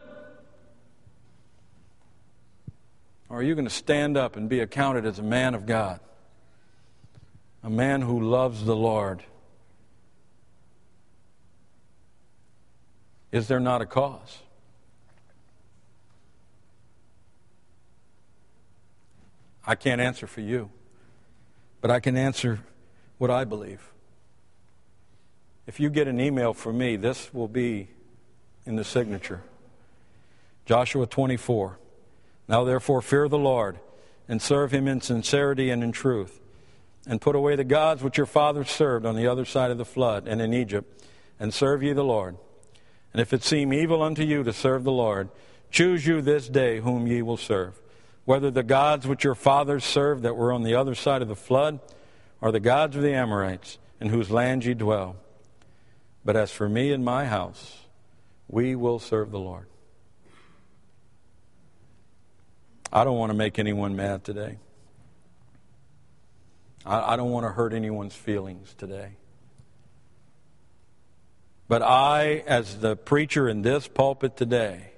Or 3.28 3.39
are 3.39 3.43
you 3.43 3.53
going 3.53 3.68
to 3.68 3.70
stand 3.70 4.16
up 4.16 4.38
and 4.38 4.47
be 4.47 4.62
accounted 4.62 5.05
as 5.05 5.20
a 5.20 5.24
man 5.24 5.55
of 5.55 5.66
God? 5.66 5.99
A 7.64 7.70
man 7.70 8.01
who 8.01 8.22
loves 8.22 8.64
the 8.64 8.78
Lord? 8.78 9.24
Is 13.34 13.49
there 13.49 13.60
not 13.60 13.82
a 13.82 13.86
cause? 13.86 14.38
I 19.68 19.76
can't 19.76 19.99
answer 19.99 20.28
for 20.28 20.39
you, 20.39 20.70
but 21.82 21.91
I 21.91 21.99
can 21.99 22.15
answer 22.15 22.61
what 23.18 23.30
I 23.30 23.43
believe. 23.43 23.91
If 25.68 25.82
you 25.82 25.89
get 25.89 26.07
an 26.07 26.22
email 26.22 26.53
from 26.53 26.78
me, 26.78 26.95
this 26.95 27.34
will 27.34 27.49
be 27.49 27.89
in 28.65 28.78
the 28.78 28.86
signature. 28.86 29.41
Joshua 30.65 31.05
24. 31.05 31.80
Now 32.47 32.63
therefore 32.63 33.01
fear 33.01 33.28
the 33.28 33.38
Lord 33.38 33.78
and 34.30 34.41
serve 34.41 34.72
him 34.72 34.88
in 34.88 35.01
sincerity 35.01 35.70
and 35.70 35.84
in 35.84 35.91
truth, 35.91 36.39
and 37.05 37.20
put 37.20 37.36
away 37.36 37.57
the 37.57 37.65
gods 37.65 38.01
which 38.01 38.15
your 38.15 38.26
fathers 38.26 38.70
served 38.70 39.05
on 39.05 39.18
the 39.18 39.28
other 39.28 39.43
side 39.43 39.72
of 39.72 39.78
the 39.78 39.86
flood 39.86 40.30
and 40.30 40.41
in 40.41 40.53
Egypt, 40.53 41.03
and 41.41 41.53
serve 41.53 41.84
ye 41.84 41.91
the 41.91 42.03
Lord. 42.03 42.38
And 43.11 43.22
if 43.22 43.34
it 43.34 43.43
seem 43.43 43.74
evil 43.74 44.01
unto 44.01 44.24
you 44.24 44.43
to 44.43 44.53
serve 44.53 44.86
the 44.86 44.91
Lord, 44.93 45.28
choose 45.72 46.07
you 46.07 46.22
this 46.22 46.47
day 46.47 46.80
whom 46.80 47.05
ye 47.05 47.22
will 47.22 47.38
serve 47.38 47.82
whether 48.28 48.51
the 48.51 48.61
gods 48.61 49.07
which 49.07 49.23
your 49.23 49.36
fathers 49.36 49.86
served 49.86 50.23
that 50.23 50.36
were 50.36 50.51
on 50.51 50.63
the 50.63 50.75
other 50.75 50.93
side 50.93 51.21
of 51.21 51.30
the 51.30 51.36
flood, 51.36 51.80
or 52.41 52.51
the 52.51 52.59
gods 52.59 52.93
of 52.97 53.01
the 53.01 53.13
Amorites, 53.13 53.78
in 54.01 54.09
whose 54.09 54.30
land 54.30 54.65
ye 54.65 54.73
dwell. 54.73 55.15
But 56.25 56.36
as 56.36 56.51
for 56.51 56.67
me 56.67 56.91
and 56.91 57.05
my 57.05 57.23
house, 57.23 57.78
we 58.49 58.75
will 58.75 58.99
serve 58.99 59.32
the 59.32 59.39
Lord. 59.39 59.67
I 62.91 63.05
don't 63.05 63.17
want 63.17 63.30
to 63.30 63.38
make 63.38 63.59
anyone 63.59 63.95
mad 63.95 64.25
today. 64.25 64.57
I, 66.86 67.13
I 67.13 67.15
don't 67.15 67.32
want 67.32 67.45
to 67.45 67.53
hurt 67.53 67.71
anyone's 67.71 68.13
feelings 68.13 68.75
today. 68.78 69.11
But 71.69 71.82
I, 71.82 72.43
as 72.45 72.80
the 72.80 72.97
preacher 72.97 73.47
in 73.47 73.61
this 73.61 73.88
pulpit 73.88 74.36
today, 74.36 74.91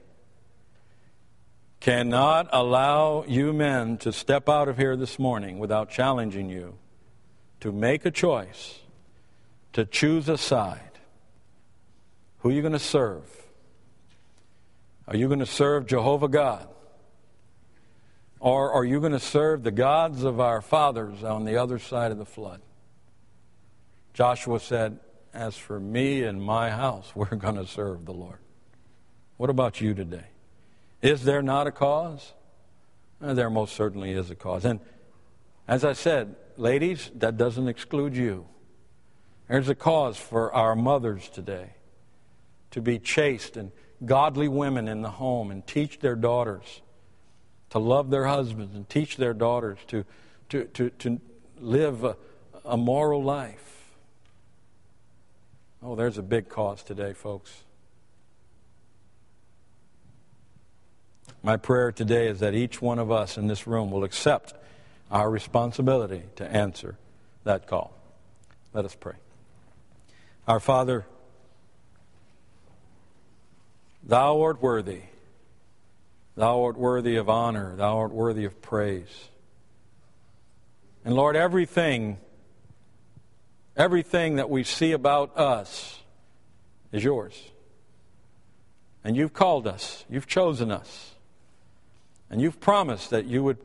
cannot 1.79 2.49
allow 2.51 3.23
you 3.27 3.53
men 3.53 3.97
to 3.99 4.11
step 4.11 4.49
out 4.49 4.67
of 4.67 4.77
here 4.77 4.95
this 4.95 5.17
morning 5.17 5.59
without 5.59 5.89
challenging 5.89 6.49
you 6.49 6.77
to 7.61 7.71
make 7.71 8.05
a 8.05 8.11
choice, 8.11 8.79
to 9.73 9.85
choose 9.85 10.27
a 10.27 10.37
side. 10.37 10.81
Who 12.39 12.49
are 12.49 12.51
you 12.51 12.61
going 12.61 12.73
to 12.73 12.79
serve? 12.79 13.23
Are 15.07 15.15
you 15.15 15.27
going 15.27 15.39
to 15.39 15.45
serve 15.45 15.87
Jehovah 15.87 16.27
God? 16.27 16.67
Or 18.39 18.71
are 18.71 18.85
you 18.85 18.99
going 18.99 19.11
to 19.11 19.19
serve 19.19 19.63
the 19.63 19.71
gods 19.71 20.23
of 20.23 20.39
our 20.39 20.61
fathers 20.61 21.23
on 21.23 21.43
the 21.45 21.57
other 21.57 21.79
side 21.79 22.11
of 22.11 22.17
the 22.17 22.25
flood? 22.25 22.61
Joshua 24.13 24.59
said, 24.59 24.99
As 25.33 25.57
for 25.57 25.79
me 25.79 26.23
and 26.23 26.41
my 26.41 26.69
house, 26.69 27.11
we're 27.15 27.35
going 27.35 27.55
to 27.55 27.67
serve 27.67 28.05
the 28.05 28.13
Lord. 28.13 28.39
What 29.37 29.49
about 29.49 29.81
you 29.81 29.93
today? 29.93 30.27
Is 31.01 31.23
there 31.23 31.41
not 31.41 31.67
a 31.67 31.71
cause? 31.71 32.33
Uh, 33.21 33.33
there 33.33 33.49
most 33.49 33.75
certainly 33.75 34.11
is 34.11 34.29
a 34.29 34.35
cause. 34.35 34.65
And 34.65 34.79
as 35.67 35.83
I 35.83 35.93
said, 35.93 36.35
ladies, 36.57 37.11
that 37.15 37.37
doesn't 37.37 37.67
exclude 37.67 38.15
you. 38.15 38.45
There's 39.47 39.69
a 39.69 39.75
cause 39.75 40.17
for 40.17 40.53
our 40.53 40.75
mothers 40.75 41.29
today 41.29 41.71
to 42.71 42.81
be 42.81 42.99
chaste 42.99 43.57
and 43.57 43.71
godly 44.05 44.47
women 44.47 44.87
in 44.87 45.01
the 45.01 45.09
home 45.09 45.51
and 45.51 45.65
teach 45.65 45.99
their 45.99 46.15
daughters 46.15 46.81
to 47.71 47.79
love 47.79 48.09
their 48.09 48.25
husbands 48.25 48.75
and 48.75 48.87
teach 48.89 49.17
their 49.17 49.33
daughters 49.33 49.77
to, 49.87 50.05
to, 50.49 50.65
to, 50.65 50.89
to 50.91 51.19
live 51.59 52.03
a, 52.03 52.15
a 52.65 52.77
moral 52.77 53.23
life. 53.23 53.95
Oh, 55.81 55.95
there's 55.95 56.17
a 56.17 56.23
big 56.23 56.49
cause 56.49 56.83
today, 56.83 57.13
folks. 57.13 57.63
My 61.41 61.57
prayer 61.57 61.91
today 61.91 62.27
is 62.27 62.39
that 62.39 62.53
each 62.53 62.81
one 62.81 62.99
of 62.99 63.11
us 63.11 63.37
in 63.37 63.47
this 63.47 63.65
room 63.65 63.91
will 63.91 64.03
accept 64.03 64.53
our 65.09 65.29
responsibility 65.29 66.23
to 66.35 66.45
answer 66.45 66.97
that 67.43 67.65
call. 67.67 67.93
Let 68.73 68.85
us 68.85 68.95
pray. 68.95 69.15
Our 70.47 70.59
Father, 70.59 71.05
Thou 74.03 74.41
art 74.41 74.61
worthy. 74.61 75.01
Thou 76.35 76.63
art 76.63 76.77
worthy 76.77 77.15
of 77.17 77.29
honor. 77.29 77.75
Thou 77.75 77.97
art 77.97 78.11
worthy 78.11 78.45
of 78.45 78.61
praise. 78.61 79.29
And 81.05 81.15
Lord, 81.15 81.35
everything, 81.35 82.17
everything 83.75 84.37
that 84.37 84.49
we 84.49 84.63
see 84.63 84.91
about 84.93 85.37
us 85.37 85.99
is 86.91 87.03
yours. 87.03 87.39
And 89.03 89.15
you've 89.15 89.33
called 89.33 89.67
us, 89.67 90.05
you've 90.09 90.27
chosen 90.27 90.71
us. 90.71 91.13
And 92.29 92.41
you've 92.41 92.59
promised 92.59 93.09
that 93.09 93.25
you 93.25 93.43
would 93.43 93.57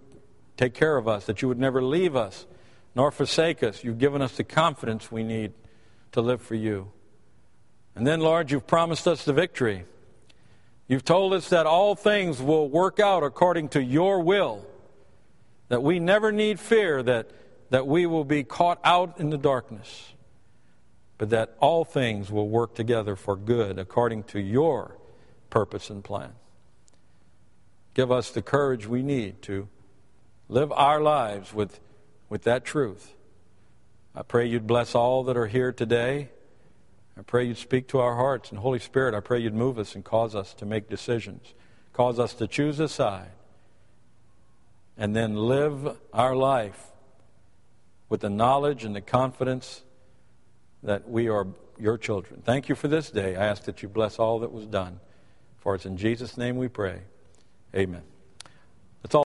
take 0.57 0.75
care 0.75 0.97
of 0.97 1.07
us, 1.07 1.27
that 1.27 1.43
you 1.43 1.49
would 1.49 1.59
never 1.59 1.83
leave 1.83 2.17
us 2.17 2.47
nor 2.95 3.11
forsake 3.11 3.63
us. 3.63 3.83
You've 3.83 3.99
given 3.99 4.23
us 4.23 4.37
the 4.37 4.45
confidence 4.45 5.11
we 5.11 5.23
need 5.23 5.53
to 6.13 6.21
live 6.21 6.41
for 6.41 6.55
you. 6.55 6.91
And 7.97 8.07
then, 8.07 8.21
Lord, 8.21 8.51
you've 8.51 8.67
promised 8.67 9.07
us 9.07 9.25
the 9.25 9.33
victory. 9.33 9.85
You've 10.87 11.05
told 11.05 11.33
us 11.33 11.49
that 11.49 11.67
all 11.67 11.95
things 11.95 12.41
will 12.41 12.69
work 12.69 13.01
out 13.01 13.23
according 13.23 13.71
to 13.71 13.83
your 13.83 14.21
will, 14.21 14.65
that 15.69 15.83
we 15.83 15.99
never 15.99 16.31
need 16.31 16.61
fear 16.61 17.03
that, 17.03 17.31
that 17.71 17.87
we 17.87 18.07
will 18.07 18.25
be 18.25 18.45
caught 18.45 18.79
out 18.85 19.19
in 19.19 19.31
the 19.31 19.39
darkness, 19.39 20.13
but 21.19 21.31
that 21.31 21.57
all 21.59 21.85
things 21.85 22.31
will 22.31 22.49
work 22.49 22.75
together 22.75 23.17
for 23.17 23.37
good 23.37 23.79
according 23.79 24.25
to 24.25 24.41
your 24.41 24.99
purpose 25.51 25.91
and 25.91 26.05
plan. 26.05 26.33
Give 27.95 28.11
us 28.11 28.31
the 28.31 28.43
courage 28.43 28.87
we 28.87 29.03
need 29.03 29.41
to 29.43 29.69
live 30.49 30.71
our 30.73 31.01
lives 31.01 31.55
with, 31.55 31.81
with 32.29 32.43
that 32.43 32.65
truth. 32.65 33.15
I 34.15 34.23
pray 34.23 34.47
you'd 34.47 34.67
bless 34.67 34.95
all 34.95 35.25
that 35.25 35.37
are 35.37 35.47
here 35.47 35.73
today 35.73 36.29
I 37.17 37.23
pray 37.23 37.45
you'd 37.45 37.59
speak 37.59 37.87
to 37.89 38.01
our 38.01 38.17
hearts. 38.17 38.51
And 38.51 38.59
Holy 38.59 38.79
Spirit, 38.79 39.15
I 39.15 39.21
pray 39.21 39.41
you'd 39.41 39.55
move 39.55 39.79
us 39.79 39.95
and 39.95 40.05
cause 40.05 40.35
us 40.35 40.53
to 40.55 40.67
make 40.67 40.89
decisions, 40.89 41.55
cause 41.93 42.19
us 42.19 42.35
to 42.35 42.47
choose 42.47 42.81
a 42.81 42.89
side, 42.89 43.31
and 44.97 45.15
then 45.15 45.37
live 45.37 45.97
our 46.13 46.35
life 46.35 46.91
with 48.09 48.21
the 48.21 48.31
knowledge 48.31 48.85
and 48.85 48.95
the 48.95 49.01
confidence 49.01 49.83
that 50.83 51.09
we 51.09 51.29
are 51.29 51.47
your 51.79 51.99
children. 51.99 52.43
Thank 52.45 52.69
you 52.69 52.75
for 52.75 52.89
this 52.89 53.11
day. 53.11 53.37
I 53.37 53.47
ask 53.47 53.65
that 53.65 53.83
you 53.83 53.89
bless 53.89 54.19
all 54.19 54.41
that 54.41 54.53
was 54.53 54.67
done. 54.67 55.01
For 55.59 55.75
it's 55.75 55.87
in 55.87 55.97
Jesus' 55.97 56.37
name 56.37 56.57
we 56.57 56.69
pray. 56.69 57.01
Amen. 57.75 58.14